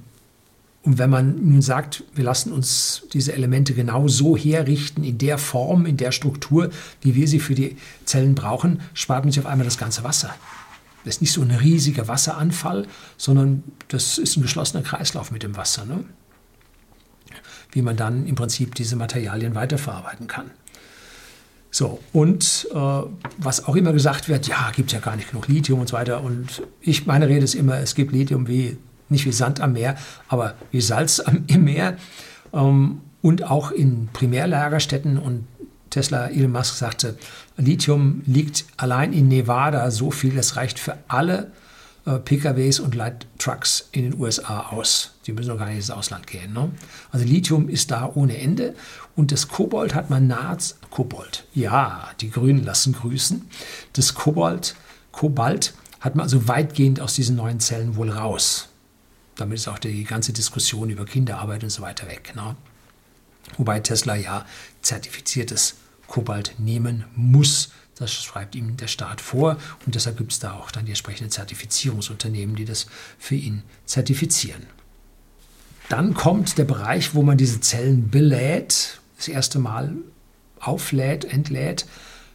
und 0.82 0.96
wenn 0.96 1.10
man 1.10 1.46
nun 1.46 1.60
sagt, 1.60 2.04
wir 2.14 2.24
lassen 2.24 2.52
uns 2.52 3.02
diese 3.12 3.34
Elemente 3.34 3.74
genau 3.74 4.08
so 4.08 4.36
herrichten, 4.36 5.04
in 5.04 5.18
der 5.18 5.36
Form, 5.36 5.84
in 5.84 5.98
der 5.98 6.10
Struktur, 6.10 6.70
wie 7.02 7.14
wir 7.14 7.28
sie 7.28 7.38
für 7.38 7.54
die 7.54 7.76
Zellen 8.06 8.34
brauchen, 8.34 8.80
spart 8.94 9.24
man 9.24 9.32
sich 9.32 9.40
auf 9.40 9.46
einmal 9.46 9.66
das 9.66 9.76
ganze 9.76 10.04
Wasser. 10.04 10.34
Das 11.04 11.16
ist 11.16 11.20
nicht 11.20 11.32
so 11.32 11.42
ein 11.42 11.50
riesiger 11.50 12.08
Wasseranfall, 12.08 12.86
sondern 13.16 13.62
das 13.88 14.18
ist 14.18 14.36
ein 14.36 14.42
geschlossener 14.42 14.82
Kreislauf 14.82 15.30
mit 15.30 15.42
dem 15.42 15.56
Wasser. 15.56 15.84
Ne? 15.84 16.04
Wie 17.72 17.82
man 17.82 17.96
dann 17.96 18.26
im 18.26 18.34
Prinzip 18.34 18.74
diese 18.74 18.96
Materialien 18.96 19.54
weiterverarbeiten 19.54 20.26
kann. 20.26 20.50
So, 21.70 22.00
und 22.12 22.68
äh, 22.72 23.02
was 23.38 23.64
auch 23.66 23.76
immer 23.76 23.92
gesagt 23.92 24.28
wird, 24.28 24.48
ja, 24.48 24.72
gibt 24.74 24.92
ja 24.92 24.98
gar 24.98 25.14
nicht 25.14 25.30
genug 25.30 25.46
Lithium 25.46 25.80
und 25.80 25.88
so 25.88 25.96
weiter. 25.96 26.22
Und 26.22 26.62
ich, 26.80 27.06
meine 27.06 27.28
Rede 27.28 27.44
ist 27.44 27.54
immer, 27.54 27.78
es 27.78 27.94
gibt 27.94 28.12
Lithium 28.12 28.48
wie 28.48 28.76
nicht 29.08 29.24
wie 29.26 29.32
Sand 29.32 29.60
am 29.60 29.72
Meer, 29.74 29.96
aber 30.28 30.54
wie 30.70 30.80
Salz 30.80 31.22
im 31.46 31.64
Meer. 31.64 31.96
Ähm, 32.52 33.00
und 33.22 33.44
auch 33.44 33.70
in 33.70 34.08
Primärlagerstätten. 34.12 35.18
Und 35.18 35.46
Tesla, 35.90 36.28
Elon 36.28 36.52
Musk 36.52 36.74
sagte, 36.76 37.18
Lithium 37.56 38.22
liegt 38.26 38.64
allein 38.76 39.12
in 39.12 39.28
Nevada 39.28 39.90
so 39.90 40.10
viel, 40.10 40.34
das 40.34 40.56
reicht 40.56 40.78
für 40.78 40.96
alle 41.08 41.50
äh, 42.06 42.18
PKWs 42.18 42.80
und 42.80 42.94
Light 42.94 43.26
Trucks 43.38 43.88
in 43.92 44.04
den 44.04 44.18
USA 44.18 44.68
aus. 44.70 45.12
Die 45.26 45.32
müssen 45.32 45.48
noch 45.48 45.58
gar 45.58 45.66
nicht 45.66 45.76
ins 45.76 45.90
Ausland 45.90 46.26
gehen. 46.26 46.52
Ne? 46.52 46.70
Also 47.12 47.26
Lithium 47.26 47.68
ist 47.68 47.90
da 47.90 48.10
ohne 48.14 48.38
Ende. 48.38 48.74
Und 49.16 49.32
das 49.32 49.48
Kobold 49.48 49.94
hat 49.94 50.08
man 50.08 50.26
nahezu, 50.26 50.76
Kobold, 50.90 51.44
ja, 51.52 52.08
die 52.20 52.30
Grünen 52.30 52.64
lassen 52.64 52.94
grüßen. 52.94 53.48
Das 53.92 54.14
Kobold, 54.14 54.76
Kobalt 55.12 55.74
hat 56.00 56.14
man 56.16 56.24
also 56.24 56.48
weitgehend 56.48 57.00
aus 57.00 57.14
diesen 57.14 57.36
neuen 57.36 57.60
Zellen 57.60 57.96
wohl 57.96 58.10
raus. 58.10 58.68
Damit 59.36 59.58
ist 59.58 59.68
auch 59.68 59.78
die 59.78 60.04
ganze 60.04 60.32
Diskussion 60.32 60.90
über 60.90 61.04
Kinderarbeit 61.04 61.62
und 61.62 61.70
so 61.70 61.82
weiter 61.82 62.06
weg. 62.06 62.32
Ne? 62.34 62.56
Wobei 63.56 63.80
Tesla 63.80 64.16
ja 64.16 64.46
zertifiziertes 64.82 65.76
Kobalt 66.06 66.54
nehmen 66.58 67.04
muss. 67.14 67.70
Das 67.94 68.12
schreibt 68.12 68.54
ihm 68.54 68.76
der 68.76 68.88
Staat 68.88 69.20
vor 69.20 69.58
und 69.84 69.94
deshalb 69.94 70.16
gibt 70.16 70.32
es 70.32 70.38
da 70.38 70.54
auch 70.54 70.70
dann 70.70 70.86
die 70.86 70.92
entsprechenden 70.92 71.30
Zertifizierungsunternehmen, 71.30 72.56
die 72.56 72.64
das 72.64 72.86
für 73.18 73.34
ihn 73.34 73.62
zertifizieren. 73.84 74.66
Dann 75.90 76.14
kommt 76.14 76.56
der 76.56 76.64
Bereich, 76.64 77.14
wo 77.14 77.22
man 77.22 77.36
diese 77.36 77.60
Zellen 77.60 78.10
belädt, 78.10 79.00
das 79.16 79.28
erste 79.28 79.58
Mal 79.58 79.94
auflädt, 80.60 81.24
entlädt, 81.24 81.86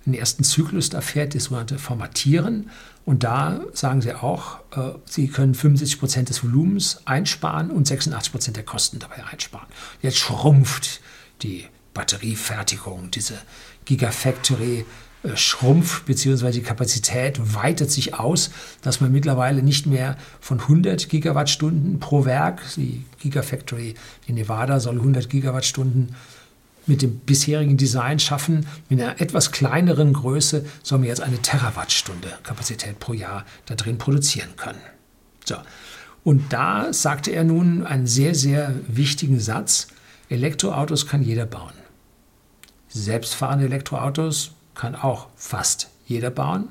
den 0.06 0.14
ersten 0.14 0.44
Zyklus 0.44 0.90
da 0.90 1.02
fährt, 1.02 1.36
das 1.36 1.46
sogenannte 1.46 1.80
Formatieren. 1.80 2.70
Und 3.06 3.24
da 3.24 3.62
sagen 3.74 4.02
sie 4.02 4.14
auch, 4.14 4.60
äh, 4.76 4.98
sie 5.06 5.28
können 5.28 5.54
75 5.54 6.00
Prozent 6.00 6.30
des 6.30 6.44
Volumens 6.44 7.02
einsparen 7.06 7.72
und 7.72 7.88
86 7.88 8.32
Prozent 8.32 8.58
der 8.58 8.66
Kosten 8.66 9.00
dabei 9.00 9.26
einsparen. 9.26 9.68
Jetzt 10.02 10.18
schrumpft 10.18 11.02
die 11.42 11.66
Batteriefertigung, 11.94 13.12
diese 13.12 13.36
Gigafactory 13.86 14.86
äh, 15.24 15.38
schrumpft, 15.38 16.06
beziehungsweise 16.06 16.60
die 16.60 16.66
Kapazität 16.66 17.40
weitet 17.56 17.92
sich 17.92 18.14
aus, 18.14 18.52
dass 18.82 19.02
man 19.02 19.12
mittlerweile 19.12 19.64
nicht 19.64 19.86
mehr 19.86 20.18
von 20.40 20.60
100 20.60 21.10
Gigawattstunden 21.10 22.00
pro 22.00 22.26
Werk, 22.26 22.62
die 22.76 23.04
Gigafactory 23.20 23.96
in 24.28 24.36
Nevada 24.36 24.80
soll 24.80 24.98
100 24.98 25.30
Gigawattstunden 25.30 26.16
mit 26.88 27.02
dem 27.02 27.20
bisherigen 27.20 27.78
Design 27.78 28.20
schaffen. 28.20 28.68
Mit 28.90 29.02
einer 29.02 29.20
etwas 29.22 29.52
kleineren 29.52 30.14
Größe 30.14 30.66
sollen 30.84 31.02
wir 31.04 31.10
jetzt 31.10 31.22
eine 31.22 31.42
Terawattstunde 31.42 32.28
Kapazität 32.44 33.00
pro 33.00 33.14
Jahr 33.14 33.46
da 33.66 33.76
drin 33.76 33.98
produzieren 33.98 34.56
können. 34.58 34.82
So. 35.46 35.56
Und 36.24 36.52
da 36.52 36.92
sagte 36.92 37.32
er 37.32 37.44
nun 37.44 37.86
einen 37.86 38.08
sehr, 38.08 38.34
sehr 38.34 38.74
wichtigen 38.88 39.40
Satz. 39.40 39.88
Elektroautos 40.30 41.06
kann 41.08 41.22
jeder 41.22 41.46
bauen. 41.46 41.74
Selbstfahrende 42.90 43.66
Elektroautos 43.66 44.52
kann 44.74 44.96
auch 44.96 45.28
fast 45.36 45.90
jeder 46.08 46.32
bauen. 46.32 46.70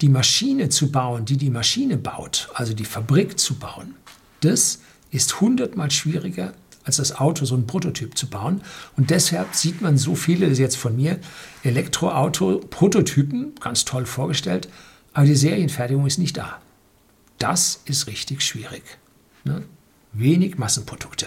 Die 0.00 0.08
Maschine 0.08 0.68
zu 0.68 0.90
bauen, 0.90 1.24
die 1.24 1.36
die 1.36 1.50
Maschine 1.50 1.96
baut, 1.96 2.48
also 2.54 2.74
die 2.74 2.84
Fabrik 2.84 3.38
zu 3.38 3.54
bauen, 3.54 3.94
das 4.40 4.80
ist 5.10 5.40
hundertmal 5.40 5.90
schwieriger 5.90 6.52
als 6.86 6.96
das 6.96 7.16
Auto, 7.16 7.44
so 7.44 7.54
einen 7.54 7.66
Prototyp 7.66 8.16
zu 8.16 8.30
bauen. 8.30 8.62
Und 8.96 9.10
deshalb 9.10 9.54
sieht 9.54 9.82
man 9.82 9.98
so 9.98 10.14
viele, 10.14 10.46
jetzt 10.46 10.76
von 10.76 10.96
mir, 10.96 11.18
Elektroauto-Prototypen, 11.64 13.56
ganz 13.60 13.84
toll 13.84 14.06
vorgestellt, 14.06 14.68
aber 15.12 15.26
die 15.26 15.34
Serienfertigung 15.34 16.06
ist 16.06 16.18
nicht 16.18 16.36
da. 16.36 16.60
Das 17.38 17.80
ist 17.84 18.06
richtig 18.06 18.42
schwierig. 18.42 18.82
Ne? 19.44 19.64
Wenig 20.12 20.58
Massenprodukte. 20.58 21.26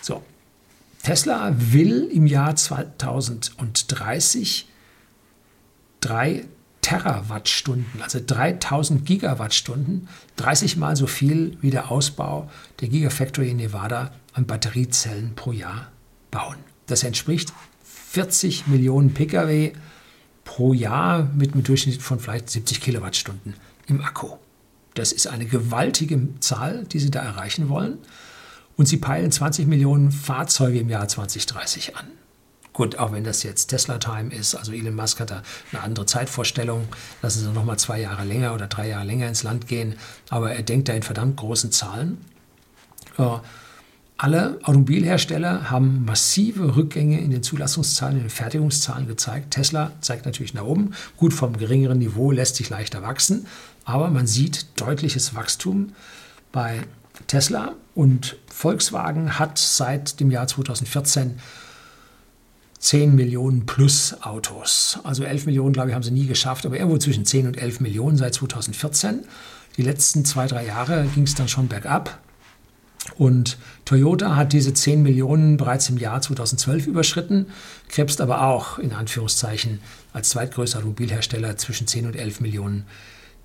So, 0.00 0.22
Tesla 1.02 1.52
will 1.56 2.08
im 2.12 2.26
Jahr 2.26 2.54
2030 2.54 4.68
drei 6.00 6.44
Terawattstunden, 6.82 8.02
also 8.02 8.20
3000 8.24 9.04
Gigawattstunden, 9.04 10.08
30 10.36 10.76
mal 10.76 10.96
so 10.96 11.06
viel 11.06 11.56
wie 11.60 11.70
der 11.70 11.90
Ausbau 11.90 12.50
der 12.80 12.88
Gigafactory 12.88 13.50
in 13.50 13.58
Nevada 13.58 14.12
an 14.32 14.46
Batteriezellen 14.46 15.34
pro 15.34 15.52
Jahr 15.52 15.88
bauen. 16.30 16.56
Das 16.86 17.04
entspricht 17.04 17.52
40 17.84 18.66
Millionen 18.66 19.14
Pkw 19.14 19.72
pro 20.44 20.72
Jahr 20.72 21.28
mit 21.36 21.52
einem 21.52 21.62
Durchschnitt 21.62 22.02
von 22.02 22.18
vielleicht 22.18 22.50
70 22.50 22.80
Kilowattstunden 22.80 23.54
im 23.86 24.00
Akku. 24.02 24.36
Das 24.94 25.12
ist 25.12 25.26
eine 25.26 25.46
gewaltige 25.46 26.28
Zahl, 26.40 26.84
die 26.84 26.98
sie 26.98 27.10
da 27.10 27.20
erreichen 27.20 27.68
wollen. 27.68 27.98
Und 28.76 28.86
sie 28.86 28.96
peilen 28.96 29.30
20 29.30 29.66
Millionen 29.66 30.10
Fahrzeuge 30.10 30.80
im 30.80 30.88
Jahr 30.88 31.06
2030 31.06 31.96
an. 31.96 32.06
Gut, 32.80 32.96
auch 32.96 33.12
wenn 33.12 33.24
das 33.24 33.42
jetzt 33.42 33.66
Tesla-Time 33.66 34.34
ist, 34.34 34.54
also 34.54 34.72
Elon 34.72 34.94
Musk 34.94 35.20
hat 35.20 35.30
da 35.30 35.42
eine 35.70 35.82
andere 35.82 36.06
Zeitvorstellung, 36.06 36.88
lassen 37.20 37.40
sie 37.40 37.52
nochmal 37.52 37.78
zwei 37.78 38.00
Jahre 38.00 38.24
länger 38.24 38.54
oder 38.54 38.68
drei 38.68 38.88
Jahre 38.88 39.04
länger 39.04 39.28
ins 39.28 39.42
Land 39.42 39.68
gehen, 39.68 39.96
aber 40.30 40.54
er 40.54 40.62
denkt 40.62 40.88
da 40.88 40.94
in 40.94 41.02
verdammt 41.02 41.36
großen 41.36 41.72
Zahlen. 41.72 42.16
Äh, 43.18 43.36
alle 44.16 44.60
Automobilhersteller 44.62 45.70
haben 45.70 46.06
massive 46.06 46.74
Rückgänge 46.74 47.20
in 47.20 47.30
den 47.30 47.42
Zulassungszahlen, 47.42 48.16
in 48.16 48.22
den 48.22 48.30
Fertigungszahlen 48.30 49.06
gezeigt. 49.06 49.50
Tesla 49.50 49.92
zeigt 50.00 50.24
natürlich 50.24 50.54
nach 50.54 50.64
oben. 50.64 50.94
Gut, 51.18 51.34
vom 51.34 51.58
geringeren 51.58 51.98
Niveau 51.98 52.30
lässt 52.30 52.56
sich 52.56 52.70
leichter 52.70 53.02
wachsen, 53.02 53.46
aber 53.84 54.08
man 54.08 54.26
sieht 54.26 54.80
deutliches 54.80 55.34
Wachstum 55.34 55.92
bei 56.50 56.84
Tesla 57.26 57.74
und 57.94 58.38
Volkswagen 58.46 59.38
hat 59.38 59.58
seit 59.58 60.18
dem 60.18 60.30
Jahr 60.30 60.46
2014 60.46 61.38
10 62.80 63.14
Millionen 63.14 63.66
plus 63.66 64.16
Autos. 64.22 64.98
Also 65.04 65.22
11 65.22 65.46
Millionen, 65.46 65.72
glaube 65.72 65.90
ich, 65.90 65.94
haben 65.94 66.02
sie 66.02 66.10
nie 66.10 66.26
geschafft, 66.26 66.66
aber 66.66 66.78
irgendwo 66.78 66.98
zwischen 66.98 67.26
10 67.26 67.46
und 67.46 67.58
11 67.58 67.80
Millionen 67.80 68.16
seit 68.16 68.34
2014. 68.34 69.20
Die 69.76 69.82
letzten 69.82 70.24
zwei, 70.24 70.46
drei 70.46 70.66
Jahre 70.66 71.06
ging 71.14 71.24
es 71.24 71.34
dann 71.34 71.46
schon 71.46 71.68
bergab. 71.68 72.18
Und 73.16 73.58
Toyota 73.84 74.34
hat 74.34 74.52
diese 74.52 74.72
10 74.72 75.02
Millionen 75.02 75.56
bereits 75.56 75.88
im 75.90 75.98
Jahr 75.98 76.20
2012 76.20 76.86
überschritten, 76.86 77.46
krebst 77.88 78.20
aber 78.20 78.42
auch 78.42 78.78
in 78.78 78.92
Anführungszeichen 78.92 79.80
als 80.12 80.30
zweitgrößter 80.30 80.78
Automobilhersteller 80.78 81.56
zwischen 81.56 81.86
10 81.86 82.06
und 82.06 82.16
11 82.16 82.40
Millionen 82.40 82.86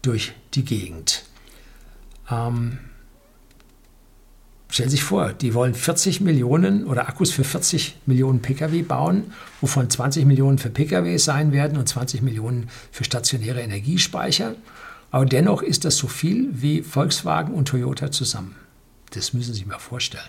durch 0.01 0.33
die 0.53 0.63
Gegend. 0.63 1.25
Ähm, 2.29 2.79
stellen 4.75 4.89
Sie 4.89 4.97
sich 4.97 5.05
vor, 5.05 5.31
die 5.31 5.53
wollen 5.53 5.73
40 5.73 6.19
Millionen 6.19 6.85
oder 6.85 7.07
Akkus 7.07 7.31
für 7.31 7.45
40 7.45 7.95
Millionen 8.07 8.41
Pkw 8.41 8.81
bauen, 8.81 9.31
wovon 9.61 9.89
20 9.89 10.25
Millionen 10.25 10.57
für 10.57 10.69
Pkw 10.69 11.15
sein 11.17 11.53
werden 11.53 11.77
und 11.77 11.87
20 11.87 12.21
Millionen 12.21 12.69
für 12.91 13.05
stationäre 13.05 13.61
Energiespeicher. 13.61 14.55
Aber 15.11 15.25
dennoch 15.25 15.61
ist 15.61 15.85
das 15.85 15.95
so 15.95 16.07
viel 16.07 16.49
wie 16.51 16.81
Volkswagen 16.81 17.53
und 17.53 17.69
Toyota 17.69 18.11
zusammen. 18.11 18.57
Das 19.11 19.31
müssen 19.31 19.53
Sie 19.53 19.59
sich 19.59 19.65
mal 19.65 19.79
vorstellen. 19.79 20.23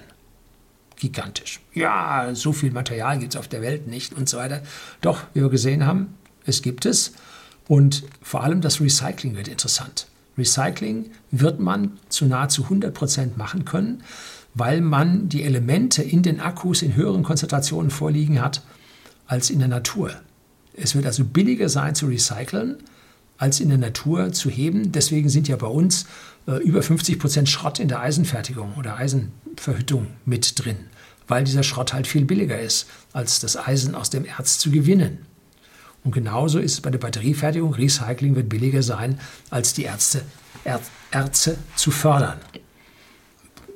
Gigantisch. 0.94 1.58
Ja, 1.74 2.32
so 2.32 2.52
viel 2.52 2.70
Material 2.70 3.18
gibt 3.18 3.34
es 3.34 3.40
auf 3.40 3.48
der 3.48 3.62
Welt 3.62 3.88
nicht 3.88 4.12
und 4.12 4.28
so 4.28 4.36
weiter. 4.36 4.62
Doch, 5.00 5.24
wie 5.34 5.40
wir 5.40 5.50
gesehen 5.50 5.86
haben, 5.86 6.14
es 6.44 6.62
gibt 6.62 6.86
es. 6.86 7.14
Und 7.66 8.04
vor 8.22 8.44
allem 8.44 8.60
das 8.60 8.80
Recycling 8.80 9.34
wird 9.34 9.48
interessant. 9.48 10.06
Recycling 10.38 11.10
wird 11.30 11.60
man 11.60 11.92
zu 12.08 12.26
nahezu 12.26 12.64
100 12.64 12.92
Prozent 12.92 13.36
machen 13.36 13.64
können, 13.64 14.02
weil 14.54 14.80
man 14.80 15.28
die 15.28 15.42
Elemente 15.42 16.02
in 16.02 16.22
den 16.22 16.40
Akkus 16.40 16.82
in 16.82 16.94
höheren 16.94 17.22
Konzentrationen 17.22 17.90
vorliegen 17.90 18.40
hat 18.40 18.62
als 19.26 19.50
in 19.50 19.58
der 19.58 19.68
Natur. 19.68 20.12
Es 20.74 20.94
wird 20.94 21.06
also 21.06 21.24
billiger 21.24 21.68
sein 21.68 21.94
zu 21.94 22.06
recyceln, 22.06 22.76
als 23.38 23.60
in 23.60 23.68
der 23.68 23.78
Natur 23.78 24.32
zu 24.32 24.50
heben. 24.50 24.92
Deswegen 24.92 25.28
sind 25.28 25.48
ja 25.48 25.56
bei 25.56 25.66
uns 25.66 26.06
äh, 26.46 26.62
über 26.62 26.82
50 26.82 27.18
Prozent 27.18 27.48
Schrott 27.48 27.78
in 27.78 27.88
der 27.88 28.00
Eisenfertigung 28.00 28.74
oder 28.76 28.96
Eisenverhüttung 28.96 30.06
mit 30.24 30.64
drin, 30.64 30.76
weil 31.28 31.44
dieser 31.44 31.62
Schrott 31.62 31.92
halt 31.92 32.06
viel 32.06 32.24
billiger 32.24 32.60
ist, 32.60 32.86
als 33.12 33.40
das 33.40 33.56
Eisen 33.56 33.94
aus 33.94 34.10
dem 34.10 34.24
Erz 34.24 34.58
zu 34.58 34.70
gewinnen. 34.70 35.18
Und 36.06 36.12
genauso 36.12 36.60
ist 36.60 36.74
es 36.74 36.80
bei 36.80 36.90
der 36.90 37.00
Batteriefertigung. 37.00 37.74
Recycling 37.74 38.36
wird 38.36 38.48
billiger 38.48 38.80
sein, 38.80 39.18
als 39.50 39.74
die 39.74 39.82
Ärzte, 39.82 40.22
er, 40.62 40.80
Erze 41.10 41.58
zu 41.74 41.90
fördern. 41.90 42.38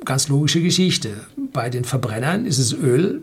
Ganz 0.05 0.29
logische 0.29 0.63
Geschichte. 0.63 1.27
Bei 1.53 1.71
den 1.71 1.85
Verbrennern 1.85 2.47
ist 2.47 2.59
es 2.59 2.73
Öl, 2.73 3.23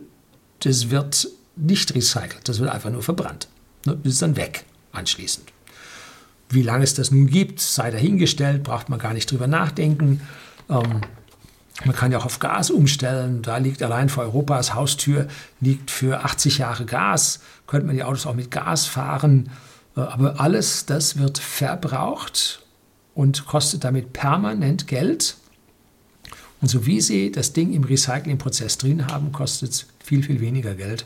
das 0.59 0.89
wird 0.89 1.29
nicht 1.55 1.95
recycelt, 1.95 2.49
das 2.49 2.59
wird 2.59 2.69
einfach 2.69 2.89
nur 2.89 3.01
verbrannt. 3.01 3.47
Ne, 3.85 3.97
das 4.03 4.13
ist 4.13 4.21
dann 4.21 4.35
weg 4.35 4.65
anschließend. 4.91 5.53
Wie 6.49 6.61
lange 6.61 6.83
es 6.83 6.93
das 6.93 7.09
nun 7.09 7.27
gibt, 7.27 7.61
sei 7.61 7.91
dahingestellt, 7.91 8.63
braucht 8.63 8.89
man 8.89 8.99
gar 8.99 9.13
nicht 9.13 9.31
drüber 9.31 9.47
nachdenken. 9.47 10.19
Ähm, 10.69 10.99
man 11.85 11.95
kann 11.95 12.11
ja 12.11 12.17
auch 12.17 12.25
auf 12.25 12.39
Gas 12.39 12.71
umstellen. 12.71 13.41
Da 13.41 13.57
liegt 13.57 13.83
allein 13.83 14.09
vor 14.09 14.23
Europas 14.23 14.73
Haustür 14.73 15.27
liegt 15.61 15.91
für 15.91 16.23
80 16.23 16.57
Jahre 16.57 16.85
Gas. 16.85 17.39
Könnte 17.67 17.85
man 17.85 17.95
die 17.95 18.03
Autos 18.03 18.25
auch 18.25 18.33
mit 18.33 18.49
Gas 18.49 18.87
fahren. 18.87 19.49
Äh, 19.95 20.01
aber 20.01 20.39
alles 20.39 20.85
das 20.85 21.17
wird 21.17 21.37
verbraucht 21.37 22.65
und 23.13 23.45
kostet 23.45 23.83
damit 23.83 24.13
permanent 24.13 24.87
Geld. 24.87 25.37
Und 26.61 26.69
so 26.69 26.87
wie 26.87 27.01
Sie 27.01 27.31
das 27.31 27.53
Ding 27.53 27.73
im 27.73 27.83
Recyclingprozess 27.83 28.79
drin 28.79 29.07
haben, 29.07 29.31
kostet 29.31 29.71
es 29.71 29.85
viel, 30.03 30.23
viel 30.23 30.41
weniger 30.41 30.73
Geld, 30.73 31.05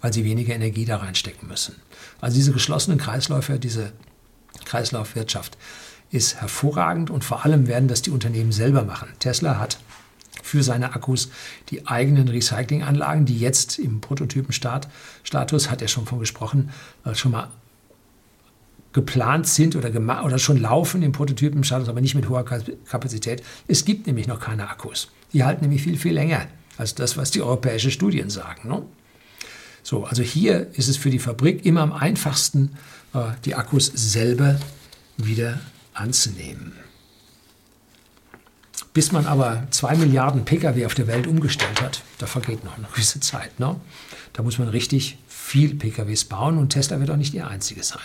weil 0.00 0.12
Sie 0.12 0.24
weniger 0.24 0.54
Energie 0.54 0.86
da 0.86 0.96
reinstecken 0.96 1.48
müssen. 1.48 1.74
Also 2.22 2.36
diese 2.36 2.52
geschlossenen 2.52 2.98
Kreisläufe, 2.98 3.58
diese 3.58 3.92
Kreislaufwirtschaft 4.64 5.58
ist 6.14 6.40
hervorragend 6.40 7.10
und 7.10 7.24
vor 7.24 7.44
allem 7.44 7.66
werden 7.66 7.88
das 7.88 8.02
die 8.02 8.10
Unternehmen 8.10 8.52
selber 8.52 8.84
machen. 8.84 9.08
Tesla 9.18 9.58
hat 9.58 9.78
für 10.42 10.62
seine 10.62 10.94
Akkus 10.94 11.30
die 11.70 11.86
eigenen 11.86 12.28
Recyclinganlagen, 12.28 13.26
die 13.26 13.38
jetzt 13.38 13.78
im 13.78 14.00
Prototypenstatus, 14.00 15.70
hat 15.70 15.82
er 15.82 15.88
schon 15.88 16.06
von 16.06 16.20
gesprochen, 16.20 16.70
äh, 17.04 17.14
schon 17.14 17.32
mal 17.32 17.48
geplant 18.92 19.48
sind 19.48 19.74
oder, 19.74 19.90
oder 20.24 20.38
schon 20.38 20.58
laufen 20.58 21.02
im 21.02 21.10
Prototypenstatus, 21.10 21.88
aber 21.88 22.00
nicht 22.00 22.14
mit 22.14 22.28
hoher 22.28 22.44
Kapazität. 22.44 23.42
Es 23.66 23.84
gibt 23.84 24.06
nämlich 24.06 24.28
noch 24.28 24.38
keine 24.38 24.68
Akkus. 24.68 25.10
Die 25.32 25.42
halten 25.42 25.62
nämlich 25.62 25.82
viel, 25.82 25.98
viel 25.98 26.12
länger 26.12 26.46
als 26.76 26.94
das, 26.94 27.16
was 27.16 27.32
die 27.32 27.42
europäischen 27.42 27.90
Studien 27.90 28.30
sagen. 28.30 28.68
Ne? 28.68 28.82
So, 29.82 30.04
also 30.04 30.22
hier 30.22 30.68
ist 30.74 30.88
es 30.88 30.96
für 30.96 31.10
die 31.10 31.18
Fabrik 31.18 31.66
immer 31.66 31.80
am 31.80 31.92
einfachsten, 31.92 32.76
äh, 33.14 33.32
die 33.44 33.56
Akkus 33.56 33.86
selber 33.86 34.60
wieder 35.16 35.58
anzunehmen. 35.94 36.72
Bis 38.92 39.10
man 39.10 39.26
aber 39.26 39.66
zwei 39.70 39.96
Milliarden 39.96 40.44
Pkw 40.44 40.86
auf 40.86 40.94
der 40.94 41.06
Welt 41.06 41.26
umgestellt 41.26 41.82
hat, 41.82 42.02
da 42.18 42.26
vergeht 42.26 42.64
noch 42.64 42.76
eine 42.76 42.86
gewisse 42.92 43.20
Zeit. 43.20 43.58
Ne? 43.58 43.76
Da 44.32 44.42
muss 44.42 44.58
man 44.58 44.68
richtig 44.68 45.18
viel 45.26 45.74
Pkws 45.74 46.24
bauen 46.24 46.58
und 46.58 46.70
Tesla 46.70 47.00
wird 47.00 47.10
auch 47.10 47.16
nicht 47.16 47.32
die 47.32 47.42
einzige 47.42 47.82
sein. 47.82 48.00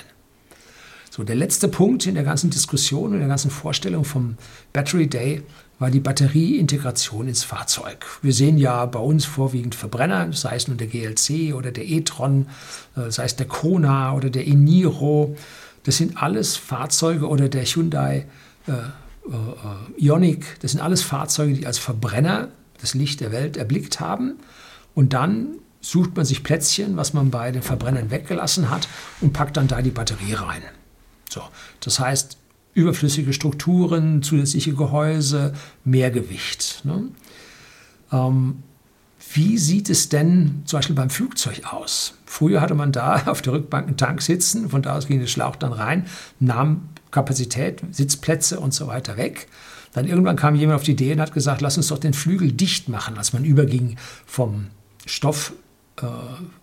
So, 1.12 1.24
der 1.24 1.36
letzte 1.36 1.68
Punkt 1.68 2.06
in 2.06 2.16
der 2.16 2.24
ganzen 2.24 2.50
Diskussion 2.50 3.14
und 3.14 3.20
der 3.20 3.28
ganzen 3.28 3.52
Vorstellung 3.52 4.06
vom 4.06 4.38
Battery 4.74 5.08
Day 5.08 5.44
war 5.80 5.90
die 5.90 6.00
Batterieintegration 6.00 7.28
ins 7.28 7.44
Fahrzeug. 7.44 8.06
Wir 8.22 8.34
sehen 8.34 8.58
ja 8.58 8.86
bei 8.86 9.00
uns 9.00 9.26
vorwiegend 9.26 9.76
Verbrenner, 9.76 10.32
sei 10.34 10.56
es 10.56 10.68
nun 10.68 10.78
der 10.78 10.88
GLC 10.88 11.54
oder 11.56 11.72
der 11.72 11.88
e-tron, 11.88 12.48
äh, 12.96 13.10
sei 13.10 13.24
es 13.24 13.36
der 13.36 13.48
Kona 13.48 14.14
oder 14.14 14.30
der 14.30 14.46
e-Niro. 14.46 15.36
Das 15.90 15.98
sind 15.98 16.22
alles 16.22 16.56
Fahrzeuge 16.56 17.28
oder 17.28 17.50
der 17.50 17.66
Hyundai 17.66 18.28
äh, 18.68 18.74
äh, 18.74 19.98
Ioniq. 19.98 20.60
Das 20.60 20.70
sind 20.70 20.82
alles 20.82 21.02
Fahrzeuge, 21.02 21.56
die 21.56 21.66
als 21.66 21.80
Verbrenner 21.80 22.50
das 22.80 22.94
Licht 22.94 23.22
der 23.22 23.32
Welt 23.32 23.58
erblickt 23.58 24.00
haben. 24.00 24.36
Und 24.94 25.14
dann 25.14 25.56
sucht 25.82 26.16
man 26.16 26.28
sich 26.28 26.44
Plätzchen, 26.44 26.96
was 26.96 27.16
man 27.16 27.32
bei 27.32 27.52
den 27.52 27.64
Verbrennern 27.64 28.12
weggelassen 28.12 28.70
hat 28.70 28.88
und 29.20 29.34
packt 29.34 29.58
dann 29.58 29.68
da 29.68 29.82
die 29.82 29.90
Batterie 29.90 30.34
rein. 30.34 30.62
So, 31.28 31.42
das 31.80 32.00
heißt, 32.00 32.38
überflüssige 32.76 33.34
Strukturen, 33.34 34.22
zusätzliche 34.22 34.76
Gehäuse, 34.76 35.56
mehr 35.86 36.12
Gewicht. 36.12 36.82
Ne? 36.84 37.06
Ähm, 38.12 38.62
wie 39.34 39.58
sieht 39.58 39.90
es 39.90 40.10
denn 40.10 40.64
zum 40.66 40.78
Beispiel 40.78 40.96
beim 40.96 41.10
Flugzeug 41.10 41.62
aus? 41.72 42.14
Früher 42.26 42.62
hatte 42.62 42.76
man 42.76 42.92
da 42.92 43.24
auf 43.28 43.42
der 43.42 43.54
Rückbank 43.54 43.88
einen 43.88 43.98
Tank 43.98 44.22
sitzen, 44.22 44.70
von 44.70 44.82
da 44.82 44.96
aus 44.96 45.08
ging 45.08 45.20
der 45.20 45.28
Schlauch 45.28 45.56
dann 45.56 45.74
rein, 45.74 46.06
nahm 46.40 46.90
Kapazität, 47.12 47.82
Sitzplätze 47.92 48.60
und 48.60 48.74
so 48.74 48.88
weiter 48.88 49.18
weg. 49.18 49.48
Dann 49.94 50.08
irgendwann 50.08 50.36
kam 50.36 50.56
jemand 50.56 50.78
auf 50.78 50.84
die 50.84 50.92
Idee 50.92 51.14
und 51.14 51.22
hat 51.22 51.34
gesagt, 51.34 51.62
lass 51.62 51.78
uns 51.78 51.88
doch 51.88 51.98
den 51.98 52.14
Flügel 52.14 52.52
dicht 52.52 52.90
machen, 52.90 53.18
als 53.18 53.34
man 53.34 53.44
überging 53.44 53.98
vom 54.26 54.68
Stoff, 55.06 55.54
äh, 55.98 56.06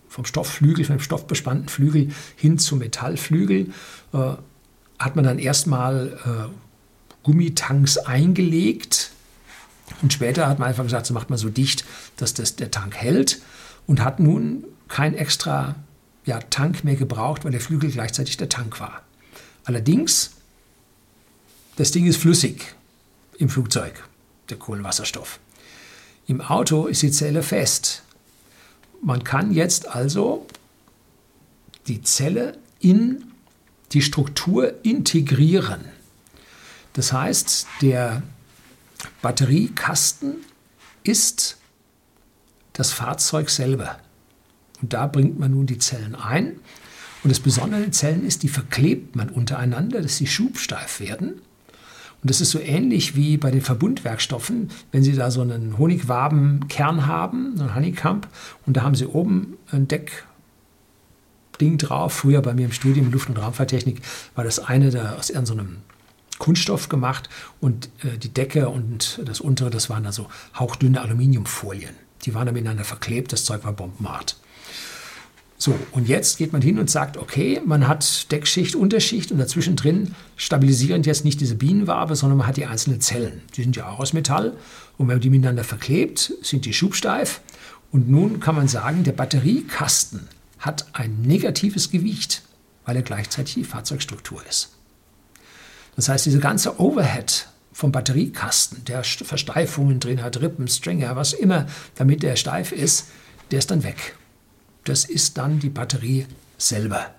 vom 0.07 0.25
Stoffflügel, 0.25 0.85
vom 0.85 0.99
stoffbespannten 0.99 1.67
Flügel 1.67 2.09
hin 2.37 2.57
zum 2.57 2.79
Metallflügel, 2.79 3.71
äh, 4.13 4.17
hat 4.99 5.15
man 5.15 5.25
dann 5.25 5.39
erstmal 5.39 6.17
äh, 6.25 7.23
Gummitanks 7.23 7.97
eingelegt, 7.97 9.11
und 10.01 10.13
später 10.13 10.47
hat 10.47 10.59
man 10.59 10.69
einfach 10.69 10.83
gesagt, 10.83 11.05
so 11.05 11.13
macht 11.13 11.29
man 11.29 11.39
so 11.39 11.49
dicht, 11.49 11.85
dass 12.17 12.33
das, 12.33 12.55
der 12.55 12.71
Tank 12.71 12.95
hält 12.95 13.41
und 13.85 14.03
hat 14.03 14.19
nun 14.19 14.65
kein 14.87 15.15
extra 15.15 15.75
ja, 16.25 16.39
Tank 16.39 16.83
mehr 16.83 16.95
gebraucht, 16.95 17.45
weil 17.45 17.51
der 17.51 17.61
Flügel 17.61 17.91
gleichzeitig 17.91 18.37
der 18.37 18.49
Tank 18.49 18.79
war. 18.79 19.01
Allerdings, 19.63 20.31
das 21.77 21.91
Ding 21.91 22.05
ist 22.05 22.17
flüssig 22.17 22.75
im 23.37 23.49
Flugzeug, 23.49 24.03
der 24.49 24.57
Kohlenwasserstoff. 24.57 25.39
Im 26.27 26.41
Auto 26.41 26.87
ist 26.87 27.01
die 27.01 27.11
Zelle 27.11 27.43
fest. 27.43 28.03
Man 29.01 29.23
kann 29.23 29.51
jetzt 29.51 29.87
also 29.87 30.45
die 31.87 32.01
Zelle 32.01 32.57
in 32.79 33.23
die 33.93 34.01
Struktur 34.01 34.73
integrieren. 34.83 35.85
Das 36.93 37.13
heißt, 37.13 37.67
der 37.81 38.23
Batteriekasten 39.27 40.35
ist 41.03 41.57
das 42.71 42.93
Fahrzeug 42.93 43.49
selber. 43.49 43.97
Und 44.81 44.93
da 44.93 45.05
bringt 45.05 45.37
man 45.37 45.51
nun 45.51 45.65
die 45.65 45.79
Zellen 45.79 46.15
ein. 46.15 46.61
Und 47.23 47.29
das 47.29 47.41
Besondere 47.41 47.75
an 47.75 47.87
den 47.87 47.91
Zellen 47.91 48.25
ist, 48.25 48.43
die 48.43 48.47
verklebt 48.47 49.17
man 49.17 49.27
untereinander, 49.27 50.01
dass 50.01 50.15
sie 50.15 50.27
schubsteif 50.27 51.01
werden. 51.01 51.41
Und 52.21 52.29
das 52.29 52.39
ist 52.39 52.51
so 52.51 52.59
ähnlich 52.61 53.17
wie 53.17 53.35
bei 53.35 53.51
den 53.51 53.59
Verbundwerkstoffen, 53.59 54.69
wenn 54.93 55.03
Sie 55.03 55.11
da 55.11 55.29
so 55.29 55.41
einen 55.41 55.77
Honigwabenkern 55.77 57.05
haben, 57.05 57.59
einen 57.59 57.75
Honeycomb, 57.75 58.29
und 58.65 58.77
da 58.77 58.83
haben 58.83 58.95
Sie 58.95 59.07
oben 59.07 59.57
ein 59.73 59.89
Deckding 59.89 61.77
drauf. 61.77 62.13
Früher 62.13 62.41
bei 62.41 62.53
mir 62.53 62.67
im 62.67 62.71
Studium 62.71 63.11
Luft- 63.11 63.27
und 63.27 63.39
Raumfahrttechnik 63.39 64.01
war 64.35 64.45
das 64.45 64.59
eine 64.59 64.89
da 64.89 65.15
aus 65.15 65.29
irgendeinem 65.29 65.79
Kunststoff 66.37 66.89
gemacht 66.89 67.29
und 67.61 67.89
äh, 68.03 68.17
die 68.17 68.33
Decke 68.33 68.69
und 68.69 69.21
das 69.25 69.41
untere, 69.41 69.69
das 69.69 69.89
waren 69.89 70.03
da 70.03 70.11
so 70.11 70.27
hauchdünne 70.57 71.01
Aluminiumfolien. 71.01 71.95
Die 72.23 72.33
waren 72.33 72.45
dann 72.45 72.55
miteinander 72.55 72.83
verklebt, 72.83 73.31
das 73.31 73.45
Zeug 73.45 73.63
war 73.63 73.73
bombenhart. 73.73 74.37
So, 75.59 75.77
und 75.91 76.07
jetzt 76.07 76.37
geht 76.37 76.53
man 76.53 76.61
hin 76.61 76.77
und 76.77 76.87
sagt, 76.89 77.17
okay, 77.17 77.61
man 77.65 77.87
hat 77.87 78.31
Deckschicht, 78.31 78.75
Unterschicht 78.75 79.31
und 79.31 79.39
dazwischen 79.39 79.75
drin 79.75 80.13
stabilisieren 80.35 81.01
jetzt 81.01 81.25
nicht 81.25 81.41
diese 81.41 81.55
Bienenwabe, 81.55 82.15
sondern 82.15 82.37
man 82.37 82.47
hat 82.47 82.57
die 82.57 82.67
einzelnen 82.67 83.01
Zellen. 83.01 83.41
Die 83.55 83.63
sind 83.63 83.75
ja 83.75 83.89
auch 83.89 83.99
aus 83.99 84.13
Metall 84.13 84.51
und 84.97 85.07
wenn 85.07 85.15
man 85.15 85.21
die 85.21 85.31
miteinander 85.31 85.63
verklebt, 85.63 86.31
sind 86.43 86.65
die 86.65 86.73
schubsteif. 86.73 87.41
Und 87.91 88.07
nun 88.07 88.39
kann 88.39 88.55
man 88.55 88.67
sagen, 88.67 89.03
der 89.03 89.13
Batteriekasten 89.13 90.27
hat 90.59 90.85
ein 90.93 91.21
negatives 91.21 91.89
Gewicht, 91.89 92.43
weil 92.85 92.95
er 92.95 93.01
gleichzeitig 93.01 93.55
die 93.55 93.63
Fahrzeugstruktur 93.63 94.43
ist. 94.47 94.76
Das 95.97 96.07
heißt, 96.07 96.27
diese 96.27 96.39
ganze 96.39 96.79
Overhead 96.79 97.47
vom 97.73 97.91
Batteriekasten, 97.91 98.85
der 98.85 99.03
Versteifungen 99.03 99.99
drin 99.99 100.21
hat, 100.21 100.39
Rippen, 100.39 100.67
Stringer, 100.67 101.15
was 101.15 101.33
immer, 101.33 101.65
damit 101.95 102.23
der 102.23 102.35
steif 102.35 102.71
ist, 102.71 103.07
der 103.51 103.59
ist 103.59 103.71
dann 103.71 103.83
weg. 103.83 104.15
Das 104.85 105.05
ist 105.05 105.37
dann 105.37 105.59
die 105.59 105.69
Batterie 105.69 106.27
selber. 106.57 107.13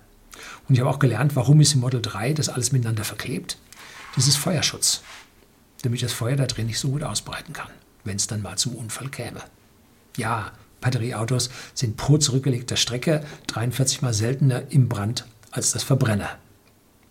Und 0.67 0.75
ich 0.75 0.79
habe 0.79 0.89
auch 0.89 0.99
gelernt, 0.99 1.35
warum 1.35 1.61
ist 1.61 1.73
im 1.73 1.81
Model 1.81 2.01
3 2.01 2.33
das 2.33 2.49
alles 2.49 2.71
miteinander 2.71 3.03
verklebt. 3.03 3.57
Das 4.15 4.27
ist 4.27 4.37
Feuerschutz, 4.37 5.01
damit 5.81 6.01
das 6.01 6.13
Feuer 6.13 6.35
da 6.35 6.45
drin 6.45 6.67
nicht 6.67 6.79
so 6.79 6.89
gut 6.89 7.03
ausbreiten 7.03 7.53
kann, 7.53 7.69
wenn 8.05 8.15
es 8.15 8.27
dann 8.27 8.41
mal 8.41 8.57
zum 8.57 8.75
Unfall 8.75 9.09
käme. 9.09 9.41
Ja, 10.15 10.53
Batterieautos 10.79 11.49
sind 11.73 11.97
pro 11.97 12.17
zurückgelegter 12.17 12.77
Strecke 12.77 13.25
43 13.47 14.01
mal 14.01 14.13
seltener 14.13 14.63
im 14.71 14.87
Brand 14.87 15.25
als 15.51 15.73
das 15.73 15.83
Verbrenner 15.83 16.37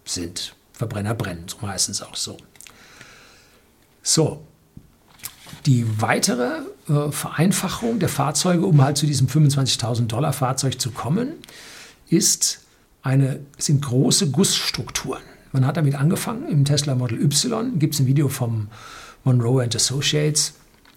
sind. 0.05 0.55
Verbrenner 0.79 1.15
brennen, 1.15 1.45
so 1.49 1.57
meistens 1.61 2.03
auch 2.03 2.15
so. 2.15 2.37
So, 4.01 4.47
die 5.67 5.85
weitere 6.01 6.61
äh, 6.89 7.11
Vereinfachung 7.11 7.99
der 7.99 8.09
Fahrzeuge, 8.09 8.65
um 8.65 8.81
halt 8.81 8.97
zu 8.97 9.05
diesem 9.05 9.27
25.000 9.27 10.07
Dollar 10.07 10.33
Fahrzeug 10.33 10.81
zu 10.81 10.93
kommen, 10.93 11.35
ist 12.09 12.61
eine, 13.03 13.41
sind 13.59 13.85
große 13.85 14.31
Gussstrukturen. 14.31 15.23
Man 15.51 15.67
hat 15.67 15.77
damit 15.77 15.97
angefangen 15.97 16.49
im 16.49 16.65
Tesla 16.65 16.95
Model 16.95 17.21
Y. 17.21 17.81
Gibt 17.81 17.95
es 17.95 18.01
ein 18.01 18.07
Video 18.07 18.29
vom 18.29 18.69
Monroe 19.25 19.65
and 19.65 19.75
Associates, 19.75 20.55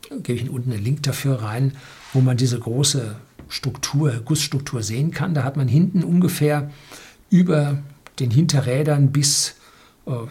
gebe 0.09 0.33
ich 0.33 0.41
Ihnen 0.41 0.51
unten 0.51 0.71
einen 0.71 0.83
Link 0.83 1.01
dafür 1.03 1.41
rein, 1.41 1.73
wo 2.13 2.21
man 2.21 2.37
diese 2.37 2.59
große 2.59 3.15
Struktur, 3.49 4.11
Gussstruktur 4.23 4.83
sehen 4.83 5.09
kann. 5.09 5.33
Da 5.33 5.43
hat 5.43 5.57
man 5.57 5.67
hinten 5.67 6.03
ungefähr 6.03 6.69
über 7.31 7.79
den 8.19 8.29
Hinterrädern 8.29 9.11
bis 9.11 9.55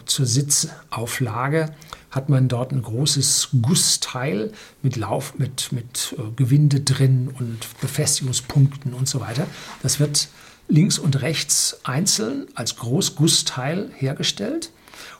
zur 0.05 0.27
Sitzauflage 0.27 1.75
hat 2.11 2.29
man 2.29 2.49
dort 2.49 2.73
ein 2.73 2.83
großes 2.83 3.51
Gussteil 3.63 4.53
mit 4.83 4.97
Lauf, 4.97 5.35
mit, 5.39 5.73
mit 5.73 6.17
äh, 6.19 6.23
Gewinde 6.35 6.81
drin 6.81 7.33
und 7.39 7.59
Befestigungspunkten 7.81 8.95
und 8.95 9.09
so 9.09 9.21
weiter. 9.21 9.47
Das 9.83 10.01
wird 10.01 10.29
links 10.69 10.99
und 10.99 11.23
rechts 11.23 11.81
einzeln 11.85 12.47
als 12.55 12.77
Großgussteil 12.77 13.91
hergestellt. 13.97 14.71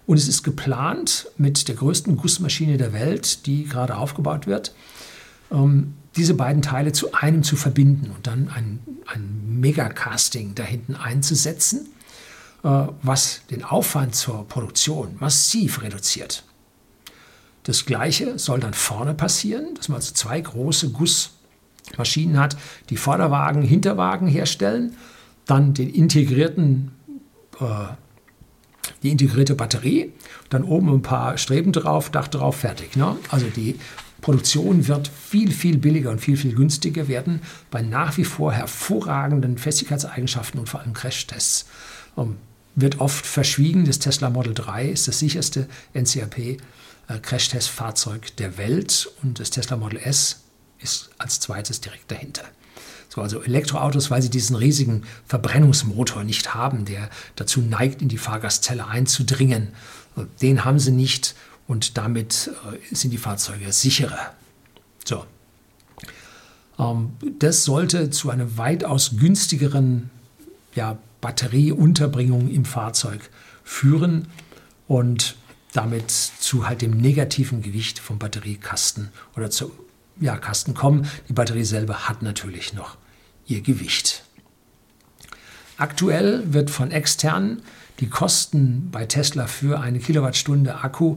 Und 0.07 0.17
es 0.17 0.27
ist 0.27 0.43
geplant 0.43 1.29
mit 1.37 1.69
der 1.69 1.77
größten 1.77 2.17
Gussmaschine 2.17 2.77
der 2.77 2.93
Welt, 2.93 3.47
die 3.47 3.65
gerade 3.65 3.97
aufgebaut 3.97 4.47
wird, 4.47 4.75
ähm, 5.53 5.95
diese 6.17 6.35
beiden 6.35 6.63
Teile 6.63 6.93
zu 6.93 7.13
einem 7.13 7.45
zu 7.45 7.55
verbinden 7.55 8.11
und 8.11 8.27
dann 8.27 8.49
ein, 8.49 8.81
ein 9.07 9.61
Megacasting 9.61 10.57
da 10.57 10.65
hinten 10.65 10.97
einzusetzen 10.97 11.87
äh, 11.87 12.00
was 12.63 13.43
den 13.51 13.65
Aufwand 13.65 14.15
zur 14.15 14.47
Produktion 14.47 15.17
massiv 15.19 15.83
reduziert. 15.83 16.45
Das 17.63 17.85
Gleiche 17.85 18.39
soll 18.39 18.61
dann 18.61 18.75
vorne 18.75 19.15
passieren, 19.15 19.75
dass 19.75 19.89
man 19.89 19.97
also 19.97 20.15
zwei 20.15 20.41
große 20.41 20.91
Gussmaschinen 20.91 22.39
hat, 22.39 22.57
die 22.89 22.97
Vorderwagen, 22.97 23.63
Hinterwagen 23.63 24.29
herstellen, 24.29 24.97
dann 25.47 25.75
den 25.75 25.91
integrierten, 25.91 26.93
äh, 27.61 27.65
die 29.03 29.11
integrierte 29.11 29.55
Batterie, 29.55 30.13
dann 30.49 30.65
oben 30.65 30.89
ein 30.93 31.03
paar 31.03 31.39
Streben 31.39 31.73
drauf, 31.73 32.11
Dach 32.11 32.29
drauf, 32.29 32.57
fertig. 32.57 32.97
Ne? 32.97 33.17
Also 33.31 33.47
die 33.47 33.79
Produktion 34.21 34.87
wird 34.89 35.09
viel, 35.09 35.51
viel 35.51 35.79
billiger 35.79 36.11
und 36.11 36.21
viel, 36.21 36.37
viel 36.37 36.55
günstiger 36.55 37.09
werden 37.09 37.41
bei 37.71 37.83
nach 37.83 38.17
wie 38.17 38.25
vor 38.25 38.53
hervorragenden 38.53 39.59
Festigkeitseigenschaften 39.59 40.61
und 40.61 40.69
vor 40.69 40.81
allem 40.81 40.93
Crashtests. 40.93 41.67
Um, 42.17 42.37
wird 42.81 43.01
oft 43.01 43.27
verschwiegen. 43.27 43.85
Das 43.85 43.99
Tesla 43.99 44.31
Model 44.31 44.55
3 44.55 44.89
ist 44.89 45.09
das 45.09 45.19
sicherste 45.19 45.69
NCAP 45.95 46.39
äh, 46.39 46.59
der 48.39 48.59
Welt 48.59 49.11
und 49.23 49.41
das 49.41 49.51
Tesla 49.51 49.77
Model 49.77 49.99
S 49.99 50.41
ist 50.79 51.11
als 51.19 51.41
zweites 51.41 51.81
direkt 51.81 52.11
dahinter. 52.11 52.45
So, 53.09 53.23
also 53.23 53.43
Elektroautos, 53.43 54.11
weil 54.11 54.23
sie 54.23 54.31
diesen 54.31 54.55
riesigen 54.55 55.03
Verbrennungsmotor 55.27 56.23
nicht 56.23 56.55
haben, 56.55 56.85
der 56.85 57.11
dazu 57.35 57.61
neigt, 57.61 58.03
in 58.03 58.09
die 58.09 58.19
Fahrgastzelle 58.19 58.87
einzudringen, 58.87 59.69
den 60.41 60.65
haben 60.65 60.79
sie 60.79 60.93
nicht 60.93 61.35
und 61.67 61.99
damit 61.99 62.51
äh, 62.71 62.95
sind 62.95 63.11
die 63.11 63.19
Fahrzeuge 63.19 63.73
sicherer. 63.73 64.35
So. 65.05 65.25
Ähm, 66.79 67.11
das 67.39 67.65
sollte 67.65 68.11
zu 68.11 68.31
einem 68.31 68.57
weitaus 68.59 69.17
günstigeren 69.17 70.11
ja, 70.75 70.99
Batterieunterbringung 71.21 72.49
im 72.51 72.65
Fahrzeug 72.65 73.31
führen 73.65 74.29
und 74.89 75.37
damit 75.73 76.11
zu 76.11 76.69
halt 76.69 76.83
dem 76.83 76.97
negativen 76.97 77.63
Gewicht 77.63 77.99
vom 77.99 78.19
Batteriekasten 78.19 79.11
oder 79.37 79.51
zum 79.51 79.71
ja, 80.21 80.37
Kasten 80.37 80.75
kommen. 80.75 81.07
Die 81.29 81.33
Batterie 81.33 81.65
selber 81.65 82.09
hat 82.09 82.23
natürlich 82.23 82.75
noch 82.75 82.97
ihr 83.47 83.61
Gewicht. 83.61 84.25
Aktuell 85.77 86.53
wird 86.53 86.71
von 86.71 86.91
externen 86.91 87.63
die 88.01 88.09
Kosten 88.09 88.89
bei 88.91 89.07
Tesla 89.07 89.47
für 89.47 89.81
eine 89.81 89.99
Kilowattstunde 89.99 90.83
Akku 90.83 91.17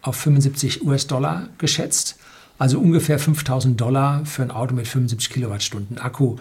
auf 0.00 0.16
75 0.16 0.84
US-Dollar 0.84 1.48
geschätzt, 1.58 2.18
also 2.58 2.78
ungefähr 2.78 3.18
5000 3.18 3.80
Dollar 3.80 4.24
für 4.26 4.42
ein 4.42 4.50
Auto 4.50 4.74
mit 4.74 4.88
75 4.88 5.30
Kilowattstunden 5.30 5.98
Akku. 5.98 6.36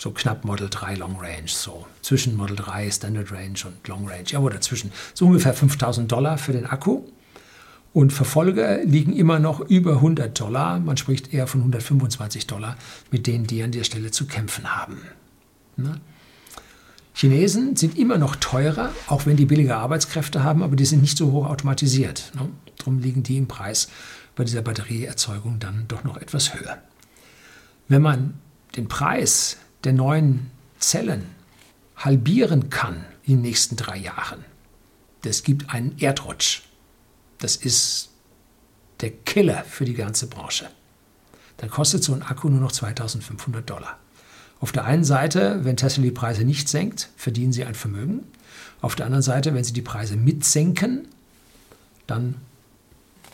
So 0.00 0.12
knapp 0.12 0.46
Model 0.46 0.68
3 0.70 0.94
Long 0.94 1.16
Range, 1.20 1.46
so 1.46 1.86
zwischen 2.00 2.34
Model 2.34 2.56
3 2.56 2.90
Standard 2.90 3.30
Range 3.32 3.58
und 3.66 3.86
Long 3.86 4.08
Range, 4.08 4.24
ja, 4.26 4.38
oder 4.38 4.54
dazwischen. 4.54 4.92
So 5.12 5.26
ungefähr 5.26 5.52
5000 5.52 6.10
Dollar 6.10 6.38
für 6.38 6.52
den 6.52 6.64
Akku. 6.64 7.02
Und 7.92 8.12
Verfolger 8.12 8.82
liegen 8.82 9.12
immer 9.12 9.38
noch 9.40 9.60
über 9.60 9.96
100 9.96 10.40
Dollar. 10.40 10.80
Man 10.80 10.96
spricht 10.96 11.34
eher 11.34 11.46
von 11.46 11.60
125 11.60 12.46
Dollar, 12.46 12.78
mit 13.10 13.26
denen 13.26 13.46
die 13.46 13.62
an 13.62 13.72
der 13.72 13.84
Stelle 13.84 14.10
zu 14.10 14.26
kämpfen 14.26 14.74
haben. 14.74 15.02
Ne? 15.76 16.00
Chinesen 17.12 17.76
sind 17.76 17.98
immer 17.98 18.16
noch 18.16 18.36
teurer, 18.36 18.90
auch 19.06 19.26
wenn 19.26 19.36
die 19.36 19.44
billige 19.44 19.76
Arbeitskräfte 19.76 20.42
haben, 20.42 20.62
aber 20.62 20.76
die 20.76 20.86
sind 20.86 21.02
nicht 21.02 21.18
so 21.18 21.32
hoch 21.32 21.46
automatisiert. 21.46 22.32
Ne? 22.36 22.48
Darum 22.78 23.00
liegen 23.00 23.22
die 23.22 23.36
im 23.36 23.48
Preis 23.48 23.88
bei 24.34 24.44
dieser 24.44 24.62
Batterieerzeugung 24.62 25.58
dann 25.58 25.84
doch 25.88 26.04
noch 26.04 26.16
etwas 26.16 26.54
höher. 26.54 26.78
Wenn 27.88 28.00
man 28.00 28.34
den 28.76 28.88
Preis 28.88 29.58
der 29.84 29.92
neuen 29.92 30.50
Zellen 30.78 31.26
halbieren 31.96 32.70
kann 32.70 33.04
in 33.24 33.36
den 33.36 33.42
nächsten 33.42 33.76
drei 33.76 33.98
Jahren, 33.98 34.44
das 35.22 35.42
gibt 35.42 35.70
einen 35.70 35.98
Erdrutsch. 35.98 36.62
Das 37.38 37.56
ist 37.56 38.10
der 39.00 39.10
Killer 39.10 39.64
für 39.64 39.84
die 39.84 39.94
ganze 39.94 40.26
Branche. 40.26 40.70
Dann 41.58 41.70
kostet 41.70 42.02
so 42.02 42.14
ein 42.14 42.22
Akku 42.22 42.48
nur 42.48 42.60
noch 42.60 42.72
2500 42.72 43.68
Dollar. 43.68 43.98
Auf 44.60 44.72
der 44.72 44.84
einen 44.84 45.04
Seite, 45.04 45.64
wenn 45.64 45.76
Tesla 45.76 46.02
die 46.02 46.10
Preise 46.10 46.44
nicht 46.44 46.68
senkt, 46.68 47.08
verdienen 47.16 47.52
sie 47.52 47.64
ein 47.64 47.74
Vermögen. 47.74 48.24
Auf 48.80 48.94
der 48.94 49.06
anderen 49.06 49.22
Seite, 49.22 49.54
wenn 49.54 49.64
sie 49.64 49.72
die 49.72 49.82
Preise 49.82 50.16
mitsenken, 50.16 51.08
dann 52.06 52.36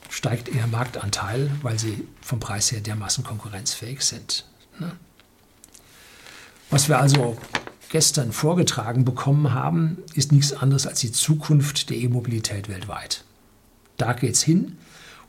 steigt 0.08 0.48
ihr 0.48 0.66
Marktanteil, 0.66 1.50
weil 1.62 1.78
sie 1.78 2.06
vom 2.20 2.40
Preis 2.40 2.70
her 2.70 2.80
dermaßen 2.80 3.24
konkurrenzfähig 3.24 4.02
sind. 4.02 4.44
Ne? 4.78 4.92
Was 6.70 6.88
wir 6.88 6.98
also 6.98 7.36
gestern 7.90 8.32
vorgetragen 8.32 9.04
bekommen 9.04 9.52
haben, 9.52 9.98
ist 10.14 10.32
nichts 10.32 10.52
anderes 10.52 10.86
als 10.86 11.00
die 11.00 11.12
Zukunft 11.12 11.90
der 11.90 11.96
E-Mobilität 11.96 12.68
weltweit. 12.68 13.24
Da 13.96 14.12
geht's 14.12 14.42
hin. 14.42 14.76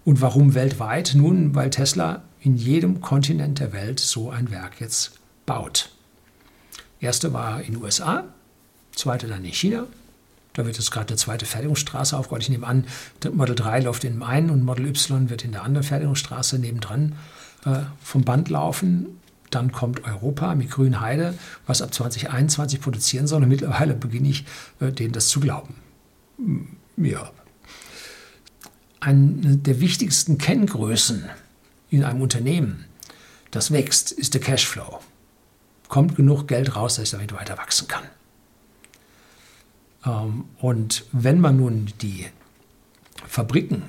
Und 0.04 0.22
warum 0.22 0.56
weltweit? 0.56 1.14
Nun, 1.16 1.54
weil 1.54 1.70
Tesla 1.70 2.24
in 2.42 2.56
jedem 2.56 3.02
Kontinent 3.02 3.60
der 3.60 3.74
Welt 3.74 4.00
so 4.00 4.30
ein 4.30 4.52
Werk 4.52 4.80
jetzt 4.80 5.14
baut. 5.46 5.90
Erste 7.00 7.34
war 7.34 7.62
in 7.62 7.74
den 7.74 7.84
USA, 7.84 8.24
zweite 8.96 9.28
dann 9.28 9.46
in 9.46 9.54
China. 9.54 9.86
Da 10.54 10.66
wird 10.66 10.78
jetzt 10.78 10.92
gerade 10.92 11.10
eine 11.10 11.18
zweite 11.18 11.46
Fertigungsstraße 11.46 12.18
aufgebaut. 12.18 12.42
Ich 12.42 12.50
nehme 12.50 12.66
an, 12.66 12.86
Model 13.32 13.54
3 13.54 13.82
läuft 13.82 14.04
in 14.06 14.14
dem 14.14 14.24
einen 14.24 14.50
und 14.50 14.64
Model 14.64 14.88
Y 14.88 15.30
wird 15.30 15.46
in 15.46 15.52
der 15.52 15.64
anderen 15.64 15.86
Fertigungsstraße 15.86 16.58
nebendran 16.58 17.16
äh, 17.66 17.82
vom 18.02 18.24
Band 18.24 18.50
laufen. 18.50 19.20
Dann 19.50 19.72
kommt 19.72 20.04
Europa 20.04 20.56
mit 20.56 20.72
Grünheide, 20.72 21.34
was 21.66 21.82
ab 21.82 21.94
2021 21.94 22.82
produzieren 22.82 23.28
soll. 23.28 23.44
Und 23.44 23.50
mittlerweile 23.50 23.94
beginne 23.94 24.30
ich, 24.30 24.46
äh, 24.80 24.92
denen 24.92 25.14
das 25.14 25.30
zu 25.30 25.40
glauben. 25.40 25.76
Hm, 26.38 26.68
ja. 26.98 27.32
Eine 29.00 29.58
der 29.58 29.80
wichtigsten 29.80 30.38
Kenngrößen 30.38 31.30
in 31.90 32.04
einem 32.04 32.22
Unternehmen, 32.22 32.86
das 33.52 33.72
wächst, 33.72 34.12
ist 34.12 34.34
der 34.34 34.42
Cashflow. 34.42 35.00
Kommt 35.88 36.16
genug 36.16 36.48
Geld 36.48 36.76
raus, 36.76 36.96
dass 36.96 37.06
ich 37.06 37.12
damit 37.12 37.34
weiter 37.34 37.58
wachsen 37.58 37.88
kann. 37.88 38.04
Ähm, 40.06 40.46
und 40.60 41.06
wenn 41.12 41.40
man 41.40 41.58
nun 41.58 41.92
die 42.02 42.28
Fabriken 43.26 43.84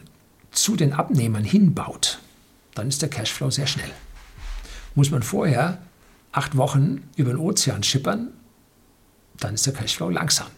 zu 0.51 0.77
den 0.77 0.93
Abnehmern 0.93 1.45
hinbaut, 1.45 2.21
dann 2.75 2.89
ist 2.89 3.03
der 3.03 3.09
Cashflow 3.09 3.51
sehr 3.51 3.67
schnell. 3.67 3.91
Muss 4.99 5.12
man 5.12 5.22
vorher 5.22 5.78
acht 6.32 6.57
Wochen 6.57 7.09
über 7.14 7.30
den 7.30 7.38
Ozean 7.38 7.84
schippern, 7.84 8.32
dann 9.38 9.55
ist 9.55 9.64
der 9.64 9.72
Cashflow 9.72 10.11
langsam. 10.11 10.49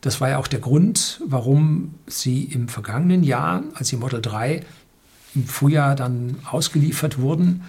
Das 0.00 0.20
war 0.20 0.30
ja 0.30 0.38
auch 0.38 0.48
der 0.48 0.58
Grund, 0.58 1.20
warum 1.24 1.94
sie 2.08 2.42
im 2.42 2.66
vergangenen 2.66 3.22
Jahr, 3.22 3.62
als 3.74 3.90
die 3.90 3.96
Model 3.96 4.20
3 4.20 4.66
im 5.36 5.46
Frühjahr 5.46 5.94
dann 5.94 6.38
ausgeliefert 6.50 7.20
wurden, 7.20 7.62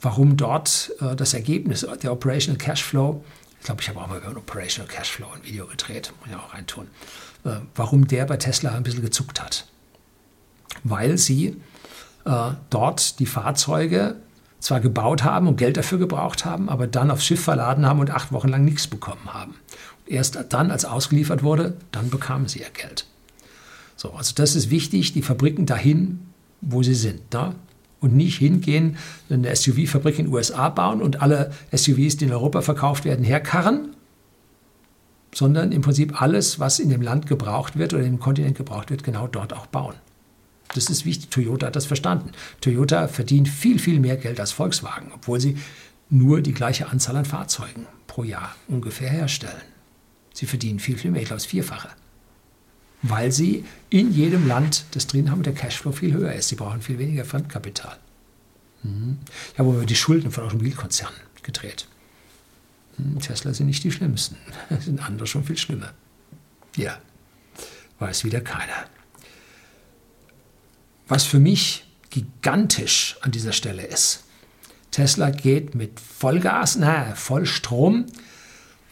warum 0.00 0.38
dort 0.38 0.90
äh, 1.02 1.14
das 1.14 1.34
Ergebnis, 1.34 1.86
der 2.02 2.10
Operational 2.10 2.56
Cashflow, 2.56 3.22
ich 3.58 3.66
glaube, 3.66 3.82
ich 3.82 3.90
habe 3.90 4.00
auch 4.00 4.08
mal 4.08 4.20
über 4.20 4.34
Operational 4.34 4.90
Cashflow 4.90 5.26
ein 5.34 5.44
Video 5.44 5.66
gedreht, 5.66 6.14
muss 6.18 6.30
ich 6.30 6.34
auch 6.34 6.54
reintun, 6.54 6.86
äh, 7.44 7.56
warum 7.74 8.08
der 8.08 8.24
bei 8.24 8.38
Tesla 8.38 8.70
ein 8.70 8.84
bisschen 8.84 9.02
gezuckt 9.02 9.42
hat. 9.42 9.66
Weil 10.82 11.18
sie 11.18 11.60
äh, 12.24 12.52
dort 12.70 13.18
die 13.18 13.26
Fahrzeuge 13.26 14.16
zwar 14.60 14.80
gebaut 14.80 15.24
haben 15.24 15.48
und 15.48 15.56
Geld 15.56 15.76
dafür 15.76 15.98
gebraucht 15.98 16.44
haben, 16.44 16.68
aber 16.68 16.86
dann 16.86 17.10
aufs 17.10 17.24
Schiff 17.24 17.42
verladen 17.42 17.86
haben 17.86 17.98
und 17.98 18.10
acht 18.10 18.30
Wochen 18.30 18.48
lang 18.48 18.64
nichts 18.64 18.86
bekommen 18.86 19.32
haben. 19.32 19.54
Erst 20.06 20.38
dann, 20.50 20.70
als 20.70 20.84
ausgeliefert 20.84 21.42
wurde, 21.42 21.76
dann 21.92 22.10
bekamen 22.10 22.46
sie 22.46 22.60
ihr 22.60 22.70
Geld. 22.72 23.06
So, 23.96 24.12
also 24.12 24.34
das 24.34 24.54
ist 24.54 24.70
wichtig, 24.70 25.12
die 25.12 25.22
Fabriken 25.22 25.66
dahin, 25.66 26.20
wo 26.60 26.82
sie 26.82 26.94
sind. 26.94 27.20
Da? 27.30 27.54
Und 28.00 28.14
nicht 28.14 28.38
hingehen, 28.38 28.96
eine 29.28 29.54
SUV-Fabrik 29.54 30.18
in 30.18 30.26
den 30.26 30.34
USA 30.34 30.68
bauen 30.68 31.02
und 31.02 31.22
alle 31.22 31.52
SUVs, 31.74 32.16
die 32.16 32.24
in 32.24 32.32
Europa 32.32 32.62
verkauft 32.62 33.04
werden, 33.04 33.24
herkarren, 33.24 33.94
sondern 35.34 35.70
im 35.72 35.82
Prinzip 35.82 36.20
alles, 36.20 36.58
was 36.58 36.78
in 36.78 36.88
dem 36.88 37.02
Land 37.02 37.26
gebraucht 37.26 37.76
wird 37.78 37.94
oder 37.94 38.02
im 38.02 38.18
Kontinent 38.18 38.56
gebraucht 38.56 38.90
wird, 38.90 39.04
genau 39.04 39.26
dort 39.26 39.52
auch 39.52 39.66
bauen. 39.66 39.94
Das 40.74 40.88
ist 40.88 41.04
wichtig. 41.04 41.30
Toyota 41.30 41.66
hat 41.66 41.76
das 41.76 41.86
verstanden. 41.86 42.32
Toyota 42.60 43.08
verdient 43.08 43.48
viel, 43.48 43.78
viel 43.78 44.00
mehr 44.00 44.16
Geld 44.16 44.38
als 44.38 44.52
Volkswagen, 44.52 45.10
obwohl 45.12 45.40
sie 45.40 45.56
nur 46.08 46.40
die 46.40 46.52
gleiche 46.52 46.88
Anzahl 46.88 47.16
an 47.16 47.24
Fahrzeugen 47.24 47.86
pro 48.06 48.24
Jahr 48.24 48.54
ungefähr 48.68 49.10
herstellen. 49.10 49.62
Sie 50.34 50.46
verdienen 50.46 50.78
viel, 50.78 50.96
viel 50.96 51.10
mehr, 51.10 51.22
ich 51.22 51.28
glaube 51.28 51.40
das 51.40 51.46
Vierfache. 51.46 51.88
Weil 53.02 53.32
sie 53.32 53.64
in 53.88 54.12
jedem 54.12 54.46
Land 54.46 54.84
das 54.92 55.06
drin 55.06 55.30
haben 55.30 55.42
der 55.42 55.54
Cashflow 55.54 55.92
viel 55.92 56.12
höher 56.12 56.32
ist. 56.34 56.48
Sie 56.48 56.56
brauchen 56.56 56.82
viel 56.82 56.98
weniger 56.98 57.24
Fremdkapital. 57.24 57.96
Mhm. 58.82 59.18
Ich 59.52 59.58
habe 59.58 59.70
über 59.70 59.86
die 59.86 59.96
Schulden 59.96 60.30
von 60.30 60.44
Automobilkonzernen 60.44 61.18
gedreht. 61.42 61.86
Mhm, 62.98 63.18
Tesla 63.20 63.54
sind 63.54 63.66
nicht 63.66 63.84
die 63.84 63.92
schlimmsten, 63.92 64.36
sind 64.80 65.04
andere 65.04 65.26
schon 65.26 65.44
viel 65.44 65.56
schlimmer. 65.56 65.92
Ja, 66.76 66.98
weiß 67.98 68.24
wieder 68.24 68.40
keiner. 68.40 68.86
Was 71.10 71.24
für 71.24 71.40
mich 71.40 71.84
gigantisch 72.10 73.16
an 73.22 73.32
dieser 73.32 73.52
Stelle 73.52 73.82
ist, 73.82 74.22
Tesla 74.92 75.30
geht 75.30 75.74
mit 75.74 75.98
Vollgas, 75.98 76.76
na, 76.76 77.16
Vollstrom 77.16 78.06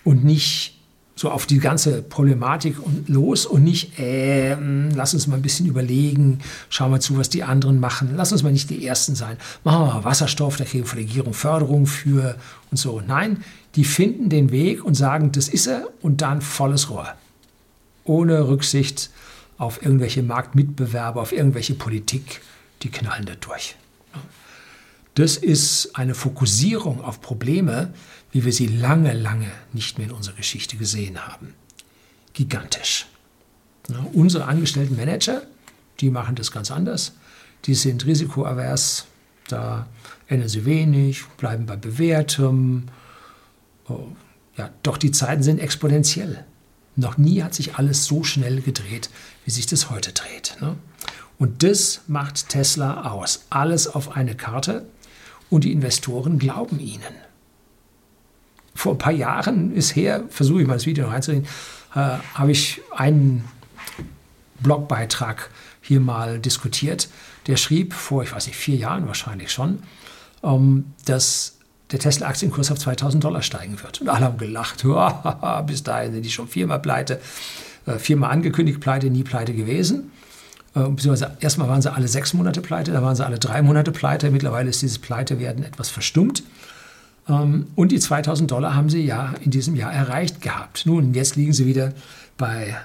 und 0.02 0.24
nicht 0.24 0.80
so 1.14 1.30
auf 1.30 1.46
die 1.46 1.60
ganze 1.60 2.02
Problematik 2.02 2.76
los 3.06 3.46
und 3.46 3.62
nicht, 3.62 4.00
äh, 4.00 4.56
lass 4.94 5.14
uns 5.14 5.28
mal 5.28 5.36
ein 5.36 5.42
bisschen 5.42 5.66
überlegen, 5.66 6.40
schauen 6.70 6.90
wir 6.90 6.98
zu, 6.98 7.16
was 7.16 7.28
die 7.28 7.44
anderen 7.44 7.78
machen, 7.78 8.14
lass 8.16 8.32
uns 8.32 8.42
mal 8.42 8.52
nicht 8.52 8.68
die 8.68 8.84
Ersten 8.84 9.14
sein, 9.14 9.36
machen 9.62 9.86
wir 9.86 9.94
mal 9.94 10.04
Wasserstoff, 10.04 10.56
da 10.56 10.64
kriegen 10.64 10.82
wir 10.84 10.88
von 10.88 10.98
der 10.98 11.06
Regierung 11.06 11.34
Förderung 11.34 11.86
für 11.86 12.34
und 12.72 12.78
so. 12.78 13.00
Nein, 13.00 13.44
die 13.76 13.84
finden 13.84 14.28
den 14.28 14.50
Weg 14.50 14.84
und 14.84 14.94
sagen, 14.94 15.30
das 15.30 15.48
ist 15.48 15.68
er 15.68 15.86
und 16.02 16.20
dann 16.20 16.40
volles 16.40 16.90
Rohr. 16.90 17.14
Ohne 18.02 18.48
Rücksicht 18.48 19.10
auf 19.58 19.82
irgendwelche 19.82 20.22
Marktmitbewerber, 20.22 21.20
auf 21.20 21.32
irgendwelche 21.32 21.74
Politik, 21.74 22.40
die 22.82 22.90
knallen 22.90 23.26
da 23.26 23.34
durch. 23.34 23.76
Das 25.14 25.36
ist 25.36 25.96
eine 25.96 26.14
Fokussierung 26.14 27.02
auf 27.02 27.20
Probleme, 27.20 27.92
wie 28.30 28.44
wir 28.44 28.52
sie 28.52 28.68
lange, 28.68 29.12
lange 29.14 29.50
nicht 29.72 29.98
mehr 29.98 30.06
in 30.06 30.14
unserer 30.14 30.36
Geschichte 30.36 30.76
gesehen 30.76 31.26
haben. 31.26 31.54
Gigantisch. 32.34 33.06
Unsere 34.12 34.44
angestellten 34.44 34.96
Manager, 34.96 35.42
die 35.98 36.10
machen 36.10 36.36
das 36.36 36.52
ganz 36.52 36.70
anders. 36.70 37.14
Die 37.64 37.74
sind 37.74 38.06
risikoavers, 38.06 39.06
da 39.48 39.88
ändern 40.28 40.48
sie 40.48 40.64
wenig, 40.64 41.24
bleiben 41.38 41.66
bei 41.66 41.74
bewährtem. 41.74 42.84
Oh, 43.88 44.06
ja, 44.56 44.70
doch 44.84 44.98
die 44.98 45.10
Zeiten 45.10 45.42
sind 45.42 45.58
exponentiell. 45.58 46.44
Noch 46.94 47.16
nie 47.16 47.42
hat 47.42 47.54
sich 47.54 47.76
alles 47.76 48.04
so 48.04 48.22
schnell 48.24 48.60
gedreht, 48.60 49.08
wie 49.48 49.52
sich 49.52 49.64
das 49.64 49.88
heute 49.88 50.12
dreht. 50.12 50.58
Ne? 50.60 50.76
Und 51.38 51.62
das 51.62 52.02
macht 52.06 52.50
Tesla 52.50 53.10
aus. 53.10 53.46
Alles 53.48 53.88
auf 53.88 54.14
eine 54.14 54.34
Karte 54.34 54.84
und 55.48 55.64
die 55.64 55.72
Investoren 55.72 56.38
glauben 56.38 56.78
ihnen. 56.78 57.14
Vor 58.74 58.92
ein 58.92 58.98
paar 58.98 59.12
Jahren 59.12 59.74
ist 59.74 59.96
her, 59.96 60.24
versuche 60.28 60.60
ich 60.60 60.68
mal 60.68 60.74
das 60.74 60.84
Video 60.84 61.06
noch 61.06 61.14
reinzureden, 61.14 61.46
äh, 61.94 62.18
habe 62.34 62.50
ich 62.50 62.82
einen 62.94 63.42
Blogbeitrag 64.60 65.48
hier 65.80 66.00
mal 66.00 66.40
diskutiert. 66.40 67.08
Der 67.46 67.56
schrieb 67.56 67.94
vor, 67.94 68.22
ich 68.24 68.34
weiß 68.34 68.48
nicht, 68.48 68.56
vier 68.56 68.76
Jahren 68.76 69.06
wahrscheinlich 69.06 69.50
schon, 69.50 69.82
ähm, 70.42 70.92
dass 71.06 71.56
der 71.90 72.00
Tesla-Aktienkurs 72.00 72.70
auf 72.70 72.80
2000 72.80 73.24
Dollar 73.24 73.40
steigen 73.40 73.82
wird. 73.82 74.02
Und 74.02 74.10
alle 74.10 74.26
haben 74.26 74.36
gelacht. 74.36 74.84
Bis 75.66 75.82
dahin 75.84 76.12
sind 76.12 76.22
die 76.22 76.30
schon 76.30 76.48
viermal 76.48 76.80
pleite. 76.80 77.18
Äh, 77.88 77.98
viermal 77.98 78.30
angekündigt 78.30 78.80
pleite, 78.80 79.08
nie 79.10 79.22
pleite 79.22 79.54
gewesen. 79.54 80.10
Äh, 80.74 80.88
beziehungsweise 80.88 81.36
erstmal 81.40 81.68
waren 81.68 81.80
sie 81.80 81.92
alle 81.92 82.06
sechs 82.06 82.34
Monate 82.34 82.60
pleite, 82.60 82.92
dann 82.92 83.02
waren 83.02 83.16
sie 83.16 83.24
alle 83.24 83.38
drei 83.38 83.62
Monate 83.62 83.92
pleite. 83.92 84.30
Mittlerweile 84.30 84.68
ist 84.68 84.82
dieses 84.82 84.98
Pleitewerden 84.98 85.64
etwas 85.64 85.88
verstummt. 85.88 86.42
Ähm, 87.28 87.68
und 87.74 87.92
die 87.92 87.98
2000 87.98 88.50
Dollar 88.50 88.74
haben 88.74 88.90
sie 88.90 89.04
ja 89.04 89.34
in 89.42 89.50
diesem 89.50 89.74
Jahr 89.74 89.92
erreicht 89.92 90.42
gehabt. 90.42 90.84
Nun, 90.84 91.14
jetzt 91.14 91.36
liegen 91.36 91.52
sie 91.52 91.66
wieder 91.66 91.94
bei 92.36 92.76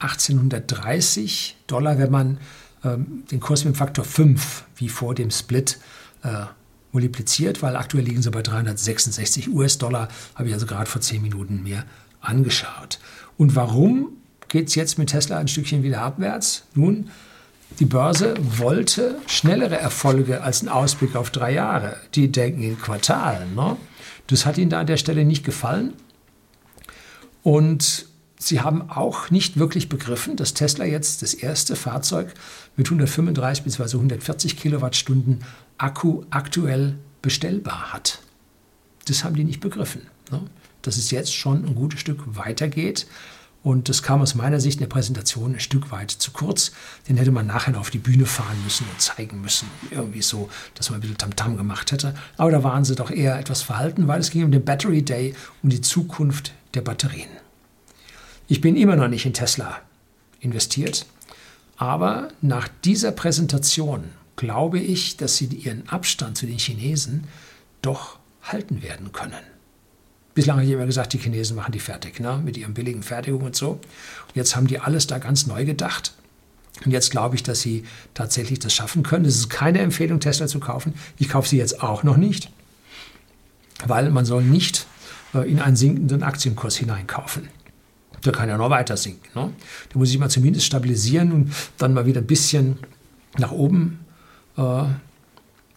1830 0.00 1.56
Dollar, 1.66 1.98
wenn 1.98 2.10
man 2.10 2.38
ähm, 2.84 3.22
den 3.30 3.38
Kurs 3.38 3.64
mit 3.64 3.74
dem 3.74 3.78
Faktor 3.78 4.04
5 4.04 4.64
wie 4.76 4.88
vor 4.88 5.14
dem 5.14 5.30
Split 5.30 5.78
äh, 6.24 6.46
multipliziert, 6.92 7.62
weil 7.62 7.76
aktuell 7.76 8.04
liegen 8.04 8.22
sie 8.22 8.30
bei 8.32 8.42
366 8.42 9.48
US-Dollar, 9.52 10.08
habe 10.34 10.48
ich 10.48 10.54
also 10.54 10.66
gerade 10.66 10.90
vor 10.90 11.00
zehn 11.00 11.22
Minuten 11.22 11.62
mir 11.62 11.84
angeschaut. 12.20 12.98
Und 13.36 13.54
warum 13.54 14.16
geht 14.50 14.68
es 14.68 14.74
jetzt 14.74 14.98
mit 14.98 15.08
Tesla 15.08 15.38
ein 15.38 15.48
Stückchen 15.48 15.82
wieder 15.82 16.02
abwärts? 16.02 16.64
Nun, 16.74 17.08
die 17.78 17.86
Börse 17.86 18.34
wollte 18.58 19.16
schnellere 19.26 19.78
Erfolge 19.78 20.42
als 20.42 20.62
ein 20.62 20.68
Ausblick 20.68 21.16
auf 21.16 21.30
drei 21.30 21.54
Jahre. 21.54 21.96
Die 22.14 22.30
denken 22.30 22.62
in 22.62 22.78
Quartalen. 22.78 23.54
Ne? 23.54 23.76
Das 24.26 24.44
hat 24.44 24.58
ihnen 24.58 24.70
da 24.70 24.80
an 24.80 24.86
der 24.86 24.98
Stelle 24.98 25.24
nicht 25.24 25.44
gefallen. 25.44 25.94
Und 27.42 28.06
sie 28.38 28.60
haben 28.60 28.90
auch 28.90 29.30
nicht 29.30 29.58
wirklich 29.58 29.88
begriffen, 29.88 30.36
dass 30.36 30.52
Tesla 30.52 30.84
jetzt 30.84 31.22
das 31.22 31.32
erste 31.32 31.76
Fahrzeug 31.76 32.34
mit 32.76 32.88
135 32.88 33.64
bzw. 33.64 33.96
140 33.96 34.58
Kilowattstunden 34.58 35.44
Akku 35.78 36.24
aktuell 36.30 36.96
bestellbar 37.22 37.92
hat. 37.92 38.18
Das 39.06 39.24
haben 39.24 39.36
die 39.36 39.44
nicht 39.44 39.60
begriffen. 39.60 40.02
Ne? 40.30 40.42
Dass 40.82 40.96
es 40.96 41.12
jetzt 41.12 41.34
schon 41.34 41.64
ein 41.64 41.74
gutes 41.76 42.00
Stück 42.00 42.36
weitergeht. 42.36 43.06
Und 43.62 43.90
das 43.90 44.02
kam 44.02 44.22
aus 44.22 44.34
meiner 44.34 44.58
Sicht 44.58 44.76
in 44.76 44.80
der 44.80 44.94
Präsentation 44.94 45.54
ein 45.54 45.60
Stück 45.60 45.90
weit 45.90 46.10
zu 46.10 46.30
kurz. 46.30 46.72
Den 47.08 47.18
hätte 47.18 47.30
man 47.30 47.46
nachher 47.46 47.72
noch 47.72 47.80
auf 47.80 47.90
die 47.90 47.98
Bühne 47.98 48.24
fahren 48.24 48.56
müssen 48.64 48.86
und 48.90 49.00
zeigen 49.00 49.42
müssen. 49.42 49.68
Irgendwie 49.90 50.22
so, 50.22 50.48
dass 50.74 50.88
man 50.88 50.98
ein 50.98 51.02
bisschen 51.02 51.18
Tamtam 51.18 51.52
-Tam 51.52 51.56
gemacht 51.58 51.92
hätte. 51.92 52.14
Aber 52.38 52.50
da 52.50 52.62
waren 52.62 52.84
sie 52.84 52.94
doch 52.94 53.10
eher 53.10 53.38
etwas 53.38 53.60
verhalten, 53.60 54.08
weil 54.08 54.20
es 54.20 54.30
ging 54.30 54.44
um 54.44 54.50
den 54.50 54.64
Battery 54.64 55.02
Day, 55.02 55.34
um 55.62 55.68
die 55.68 55.82
Zukunft 55.82 56.54
der 56.72 56.80
Batterien. 56.80 57.28
Ich 58.48 58.62
bin 58.62 58.76
immer 58.76 58.96
noch 58.96 59.08
nicht 59.08 59.26
in 59.26 59.34
Tesla 59.34 59.80
investiert. 60.40 61.06
Aber 61.76 62.28
nach 62.40 62.68
dieser 62.84 63.12
Präsentation 63.12 64.04
glaube 64.36 64.78
ich, 64.78 65.16
dass 65.16 65.36
sie 65.36 65.46
ihren 65.46 65.88
Abstand 65.88 66.36
zu 66.36 66.46
den 66.46 66.58
Chinesen 66.58 67.24
doch 67.82 68.18
halten 68.42 68.82
werden 68.82 69.12
können. 69.12 69.49
Bislang 70.34 70.58
habe 70.58 70.66
ich 70.66 70.72
immer 70.72 70.86
gesagt, 70.86 71.12
die 71.12 71.18
Chinesen 71.18 71.56
machen 71.56 71.72
die 71.72 71.80
fertig, 71.80 72.20
ne? 72.20 72.40
mit 72.44 72.56
ihren 72.56 72.74
billigen 72.74 73.02
Fertigungen 73.02 73.46
und 73.46 73.56
so. 73.56 73.70
Und 73.70 74.36
jetzt 74.36 74.54
haben 74.54 74.66
die 74.66 74.78
alles 74.78 75.06
da 75.06 75.18
ganz 75.18 75.46
neu 75.46 75.64
gedacht. 75.64 76.12
Und 76.84 76.92
jetzt 76.92 77.10
glaube 77.10 77.34
ich, 77.34 77.42
dass 77.42 77.60
sie 77.60 77.84
tatsächlich 78.14 78.58
das 78.58 78.72
schaffen 78.72 79.02
können. 79.02 79.24
Es 79.24 79.36
ist 79.36 79.50
keine 79.50 79.80
Empfehlung, 79.80 80.20
Tesla 80.20 80.46
zu 80.46 80.60
kaufen. 80.60 80.94
Ich 81.18 81.28
kaufe 81.28 81.48
sie 81.48 81.58
jetzt 81.58 81.82
auch 81.82 82.04
noch 82.04 82.16
nicht, 82.16 82.50
weil 83.86 84.10
man 84.10 84.24
soll 84.24 84.42
nicht 84.42 84.86
äh, 85.34 85.50
in 85.50 85.60
einen 85.60 85.76
sinkenden 85.76 86.22
Aktienkurs 86.22 86.76
hineinkaufen. 86.76 87.48
Der 88.24 88.32
kann 88.32 88.48
ja 88.48 88.56
noch 88.56 88.70
weiter 88.70 88.96
sinken. 88.96 89.28
Ne? 89.34 89.52
Da 89.92 89.98
muss 89.98 90.10
ich 90.10 90.18
mal 90.18 90.28
zumindest 90.28 90.66
stabilisieren 90.66 91.32
und 91.32 91.52
dann 91.78 91.92
mal 91.92 92.06
wieder 92.06 92.20
ein 92.20 92.26
bisschen 92.26 92.78
nach 93.38 93.50
oben 93.50 94.04
äh, 94.56 94.84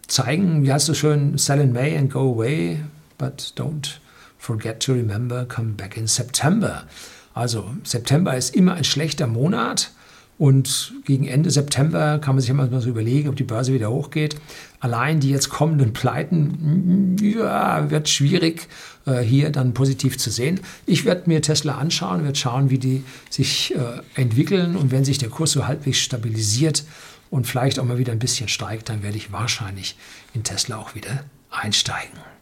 zeigen. 0.06 0.62
Wie 0.62 0.72
heißt 0.72 0.88
es 0.90 0.98
schön? 0.98 1.38
Sell 1.38 1.60
in 1.60 1.72
May 1.72 1.96
and 1.96 2.12
go 2.12 2.32
away, 2.32 2.80
but 3.18 3.52
don't 3.56 3.98
forget 4.44 4.80
to 4.80 4.92
remember, 4.92 5.46
come 5.46 5.72
back 5.72 5.96
in 5.96 6.06
September. 6.06 6.84
Also 7.32 7.74
September 7.82 8.36
ist 8.36 8.54
immer 8.54 8.74
ein 8.74 8.84
schlechter 8.84 9.26
Monat 9.26 9.90
und 10.36 10.92
gegen 11.04 11.26
Ende 11.26 11.50
September 11.50 12.18
kann 12.18 12.34
man 12.34 12.40
sich 12.40 12.50
immer 12.50 12.68
so 12.80 12.88
überlegen, 12.88 13.28
ob 13.28 13.36
die 13.36 13.44
Börse 13.44 13.72
wieder 13.72 13.90
hochgeht. 13.90 14.36
Allein 14.80 15.20
die 15.20 15.30
jetzt 15.30 15.48
kommenden 15.48 15.92
Pleiten, 15.92 17.16
ja, 17.22 17.90
wird 17.90 18.08
schwierig, 18.08 18.68
äh, 19.06 19.20
hier 19.20 19.50
dann 19.50 19.72
positiv 19.72 20.18
zu 20.18 20.30
sehen. 20.30 20.60
Ich 20.86 21.04
werde 21.04 21.22
mir 21.26 21.40
Tesla 21.40 21.78
anschauen, 21.78 22.24
werde 22.24 22.38
schauen, 22.38 22.68
wie 22.68 22.78
die 22.78 23.02
sich 23.30 23.74
äh, 23.74 24.20
entwickeln 24.20 24.76
und 24.76 24.90
wenn 24.90 25.04
sich 25.04 25.18
der 25.18 25.30
Kurs 25.30 25.52
so 25.52 25.66
halbwegs 25.66 25.98
stabilisiert 25.98 26.84
und 27.30 27.46
vielleicht 27.46 27.78
auch 27.78 27.84
mal 27.84 27.98
wieder 27.98 28.12
ein 28.12 28.18
bisschen 28.18 28.48
steigt, 28.48 28.90
dann 28.90 29.02
werde 29.02 29.16
ich 29.16 29.32
wahrscheinlich 29.32 29.96
in 30.34 30.42
Tesla 30.42 30.76
auch 30.76 30.94
wieder 30.94 31.24
einsteigen. 31.50 32.33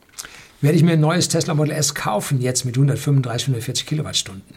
Werde 0.63 0.77
ich 0.77 0.85
mir 0.85 0.93
ein 0.93 1.01
neues 1.01 1.29
Tesla 1.29 1.55
Model 1.55 1.73
S 1.73 1.93
kaufen, 1.93 2.41
jetzt 2.41 2.65
mit 2.65 2.77
135, 2.77 3.49
140 3.49 3.85
Kilowattstunden? 3.85 4.57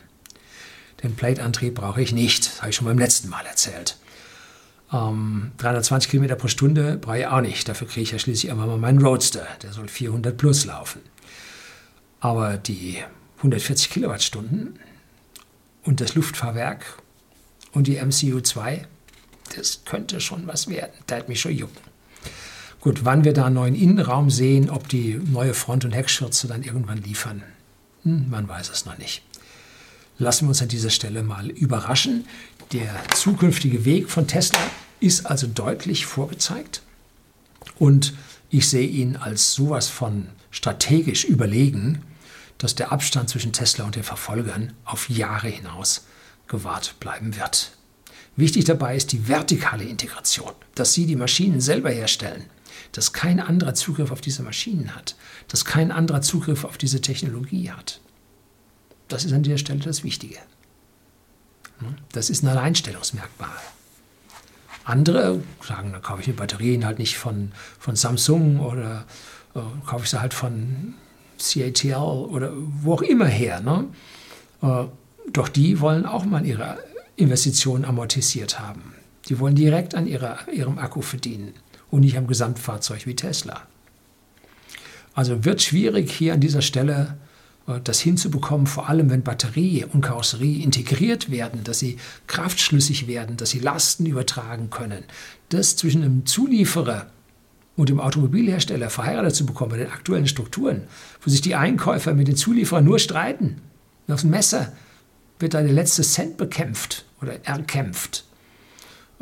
Den 1.01 1.15
Plate-Antrieb 1.15 1.73
brauche 1.73 1.99
ich 1.99 2.13
nicht, 2.13 2.45
das 2.45 2.61
habe 2.61 2.69
ich 2.69 2.75
schon 2.75 2.85
beim 2.85 2.99
letzten 2.99 3.27
Mal 3.27 3.43
erzählt. 3.45 3.97
Ähm, 4.93 5.51
320 5.57 6.11
Kilometer 6.11 6.35
pro 6.35 6.47
Stunde 6.47 6.97
brauche 6.97 7.19
ich 7.19 7.25
auch 7.25 7.41
nicht. 7.41 7.67
Dafür 7.67 7.87
kriege 7.87 8.03
ich 8.03 8.11
ja 8.11 8.19
schließlich 8.19 8.51
immer 8.51 8.67
mal 8.67 8.77
meinen 8.77 9.03
Roadster. 9.03 9.47
Der 9.63 9.73
soll 9.73 9.87
400 9.87 10.37
plus 10.37 10.65
laufen. 10.65 11.01
Aber 12.19 12.57
die 12.57 12.99
140 13.37 13.89
Kilowattstunden 13.89 14.77
und 15.83 16.01
das 16.01 16.13
Luftfahrwerk 16.13 16.85
und 17.71 17.87
die 17.87 17.99
MCU2, 17.99 18.85
das 19.55 19.83
könnte 19.85 20.21
schon 20.21 20.45
was 20.45 20.67
werden. 20.67 20.93
Da 21.07 21.15
hat 21.17 21.29
mich 21.29 21.41
schon 21.41 21.51
jucken. 21.55 21.81
Gut, 22.85 23.03
wann 23.03 23.25
wir 23.25 23.33
da 23.33 23.47
einen 23.47 23.55
neuen 23.55 23.75
Innenraum 23.75 24.29
sehen, 24.29 24.69
ob 24.69 24.87
die 24.87 25.15
neue 25.15 25.53
Front- 25.53 25.83
und 25.83 25.91
Heckschürze 25.91 26.47
dann 26.47 26.63
irgendwann 26.63 27.01
liefern, 27.01 27.43
hm, 28.03 28.29
man 28.29 28.47
weiß 28.47 28.69
es 28.69 28.85
noch 28.85 28.97
nicht 28.97 29.21
lassen 30.17 30.45
wir 30.45 30.49
uns 30.49 30.61
an 30.61 30.67
dieser 30.67 30.89
Stelle 30.89 31.23
mal 31.23 31.49
überraschen. 31.49 32.25
Der 32.71 33.03
zukünftige 33.13 33.85
Weg 33.85 34.09
von 34.09 34.27
Tesla 34.27 34.59
ist 34.99 35.25
also 35.25 35.47
deutlich 35.47 36.05
vorgezeigt 36.05 36.81
und 37.77 38.13
ich 38.49 38.69
sehe 38.69 38.87
ihn 38.87 39.17
als 39.17 39.53
sowas 39.53 39.87
von 39.89 40.27
strategisch 40.51 41.25
überlegen, 41.25 42.01
dass 42.57 42.75
der 42.75 42.91
Abstand 42.91 43.29
zwischen 43.29 43.51
Tesla 43.51 43.85
und 43.85 43.95
den 43.95 44.03
Verfolgern 44.03 44.73
auf 44.85 45.09
Jahre 45.09 45.49
hinaus 45.49 46.05
gewahrt 46.47 46.95
bleiben 46.99 47.35
wird. 47.35 47.75
Wichtig 48.37 48.65
dabei 48.65 48.95
ist 48.95 49.11
die 49.11 49.27
vertikale 49.27 49.83
Integration, 49.83 50.51
dass 50.75 50.93
Sie 50.93 51.05
die 51.05 51.15
Maschinen 51.15 51.61
selber 51.61 51.89
herstellen, 51.89 52.45
dass 52.95 53.11
kein 53.11 53.41
anderer 53.41 53.73
Zugriff 53.73 54.09
auf 54.09 54.21
diese 54.21 54.41
Maschinen 54.41 54.95
hat, 54.95 55.15
dass 55.49 55.65
kein 55.65 55.91
anderer 55.91 56.21
Zugriff 56.21 56.63
auf 56.63 56.77
diese 56.77 57.01
Technologie 57.01 57.69
hat. 57.69 57.99
Das 59.09 59.25
ist 59.25 59.33
an 59.33 59.43
dieser 59.43 59.57
Stelle 59.57 59.81
das 59.81 60.05
Wichtige. 60.05 60.37
Das 62.13 62.29
ist 62.29 62.41
ein 62.41 62.47
Alleinstellungsmerkmal. 62.47 63.49
Andere 64.85 65.43
sagen, 65.61 65.91
dann 65.91 66.01
kaufe 66.01 66.21
ich 66.21 66.27
die 66.27 66.31
Batterien 66.31 66.85
halt 66.85 66.99
nicht 66.99 67.17
von, 67.17 67.51
von 67.79 67.97
Samsung 67.97 68.61
oder 68.61 69.05
äh, 69.55 69.59
kaufe 69.85 70.05
ich 70.05 70.11
sie 70.11 70.21
halt 70.21 70.33
von 70.33 70.93
CATL 71.37 71.95
oder 71.95 72.53
wo 72.55 72.93
auch 72.93 73.01
immer 73.01 73.25
her. 73.25 73.59
Ne? 73.59 73.87
Äh, 74.61 74.85
doch 75.33 75.49
die 75.49 75.81
wollen 75.81 76.05
auch 76.05 76.23
mal 76.23 76.45
ihre 76.45 76.77
Investitionen 77.17 77.83
amortisiert 77.83 78.57
haben. 78.57 78.93
Die 79.27 79.39
wollen 79.39 79.55
direkt 79.55 79.95
an 79.95 80.07
ihrer, 80.07 80.47
ihrem 80.49 80.77
Akku 80.77 81.01
verdienen 81.01 81.55
und 81.95 82.01
nicht 82.01 82.17
am 82.17 82.27
Gesamtfahrzeug 82.27 83.05
wie 83.05 83.15
Tesla. 83.15 83.61
Also 85.13 85.45
wird 85.45 85.61
schwierig 85.61 86.11
hier 86.11 86.33
an 86.33 86.41
dieser 86.41 86.61
Stelle 86.61 87.17
äh, 87.67 87.79
das 87.81 88.01
hinzubekommen, 88.01 88.67
vor 88.67 88.89
allem 88.89 89.09
wenn 89.09 89.23
Batterie 89.23 89.85
und 89.85 90.01
Karosserie 90.01 90.61
integriert 90.61 91.31
werden, 91.31 91.63
dass 91.63 91.79
sie 91.79 91.97
kraftschlüssig 92.27 93.07
werden, 93.07 93.37
dass 93.37 93.51
sie 93.51 93.59
Lasten 93.59 94.05
übertragen 94.05 94.69
können, 94.69 95.05
das 95.49 95.77
zwischen 95.77 96.03
einem 96.03 96.25
Zulieferer 96.25 97.07
und 97.77 97.89
dem 97.89 98.01
Automobilhersteller 98.01 98.89
verheiratet 98.89 99.35
zu 99.35 99.45
bekommen 99.45 99.71
bei 99.71 99.77
den 99.77 99.91
aktuellen 99.91 100.27
Strukturen, 100.27 100.83
wo 101.21 101.29
sich 101.29 101.41
die 101.41 101.55
Einkäufer 101.55 102.13
mit 102.13 102.27
den 102.27 102.35
Zulieferern 102.35 102.83
nur 102.83 102.99
streiten. 102.99 103.61
Und 104.07 104.13
aufs 104.13 104.23
Messer 104.25 104.73
wird 105.39 105.53
da 105.53 105.61
der 105.61 105.71
letzte 105.71 106.03
Cent 106.03 106.35
bekämpft 106.35 107.05
oder 107.21 107.45
erkämpft. 107.45 108.25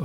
Äh, 0.00 0.04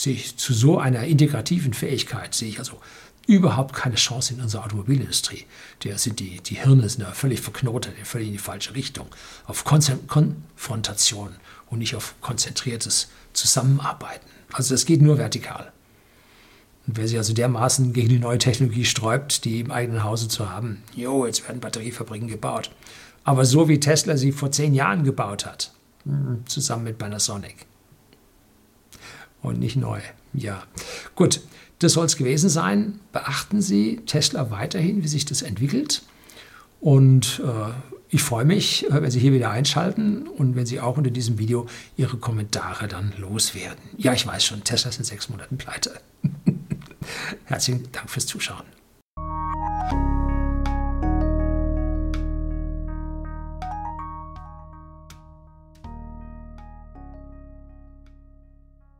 sehe 0.00 0.14
ich 0.14 0.36
zu 0.38 0.54
so 0.54 0.78
einer 0.78 1.04
integrativen 1.04 1.74
Fähigkeit, 1.74 2.34
sehe 2.34 2.48
ich 2.48 2.58
also 2.58 2.80
überhaupt 3.26 3.74
keine 3.74 3.96
Chance 3.96 4.32
in 4.32 4.40
unserer 4.40 4.64
Automobilindustrie. 4.64 5.44
Da 5.80 5.98
sind 5.98 6.20
die, 6.20 6.40
die 6.40 6.54
Hirne 6.54 6.88
sind 6.88 7.02
da 7.02 7.12
völlig 7.12 7.42
verknotet, 7.42 7.92
völlig 8.04 8.28
in 8.28 8.32
die 8.32 8.38
falsche 8.38 8.74
Richtung. 8.74 9.08
Auf 9.46 9.64
Konfrontation 9.64 11.36
und 11.68 11.80
nicht 11.80 11.94
auf 11.94 12.14
konzentriertes 12.22 13.08
Zusammenarbeiten. 13.34 14.26
Also 14.52 14.72
das 14.72 14.86
geht 14.86 15.02
nur 15.02 15.18
vertikal. 15.18 15.70
Und 16.86 16.96
wer 16.96 17.06
sich 17.06 17.18
also 17.18 17.34
dermaßen 17.34 17.92
gegen 17.92 18.08
die 18.08 18.18
neue 18.18 18.38
Technologie 18.38 18.86
sträubt, 18.86 19.44
die 19.44 19.60
im 19.60 19.70
eigenen 19.70 20.02
Hause 20.02 20.28
zu 20.28 20.48
haben, 20.48 20.82
jo, 20.96 21.26
jetzt 21.26 21.46
werden 21.46 21.60
Batteriefabriken 21.60 22.26
gebaut. 22.26 22.70
Aber 23.22 23.44
so 23.44 23.68
wie 23.68 23.78
Tesla 23.78 24.16
sie 24.16 24.32
vor 24.32 24.50
zehn 24.50 24.72
Jahren 24.72 25.04
gebaut 25.04 25.44
hat, 25.44 25.74
hm, 26.04 26.46
zusammen 26.46 26.84
mit 26.84 26.96
Panasonic. 26.96 27.66
Und 29.42 29.58
nicht 29.58 29.76
neu. 29.76 30.00
Ja, 30.32 30.62
gut. 31.14 31.40
Das 31.78 31.94
soll 31.94 32.04
es 32.04 32.16
gewesen 32.18 32.50
sein. 32.50 33.00
Beachten 33.10 33.62
Sie 33.62 34.00
Tesla 34.04 34.50
weiterhin, 34.50 35.02
wie 35.02 35.08
sich 35.08 35.24
das 35.24 35.40
entwickelt. 35.40 36.02
Und 36.80 37.40
äh, 37.42 37.72
ich 38.10 38.22
freue 38.22 38.44
mich, 38.44 38.90
äh, 38.90 39.02
wenn 39.02 39.10
Sie 39.10 39.18
hier 39.18 39.32
wieder 39.32 39.50
einschalten 39.50 40.28
und 40.28 40.56
wenn 40.56 40.66
Sie 40.66 40.80
auch 40.80 40.98
unter 40.98 41.10
diesem 41.10 41.38
Video 41.38 41.66
Ihre 41.96 42.18
Kommentare 42.18 42.86
dann 42.86 43.14
loswerden. 43.16 43.82
Ja, 43.96 44.12
ich 44.12 44.26
weiß 44.26 44.44
schon, 44.44 44.62
Tesla 44.62 44.90
ist 44.90 44.98
in 44.98 45.04
sechs 45.04 45.30
Monaten 45.30 45.56
pleite. 45.56 46.00
Herzlichen 47.44 47.90
Dank 47.92 48.10
fürs 48.10 48.26
Zuschauen. 48.26 48.64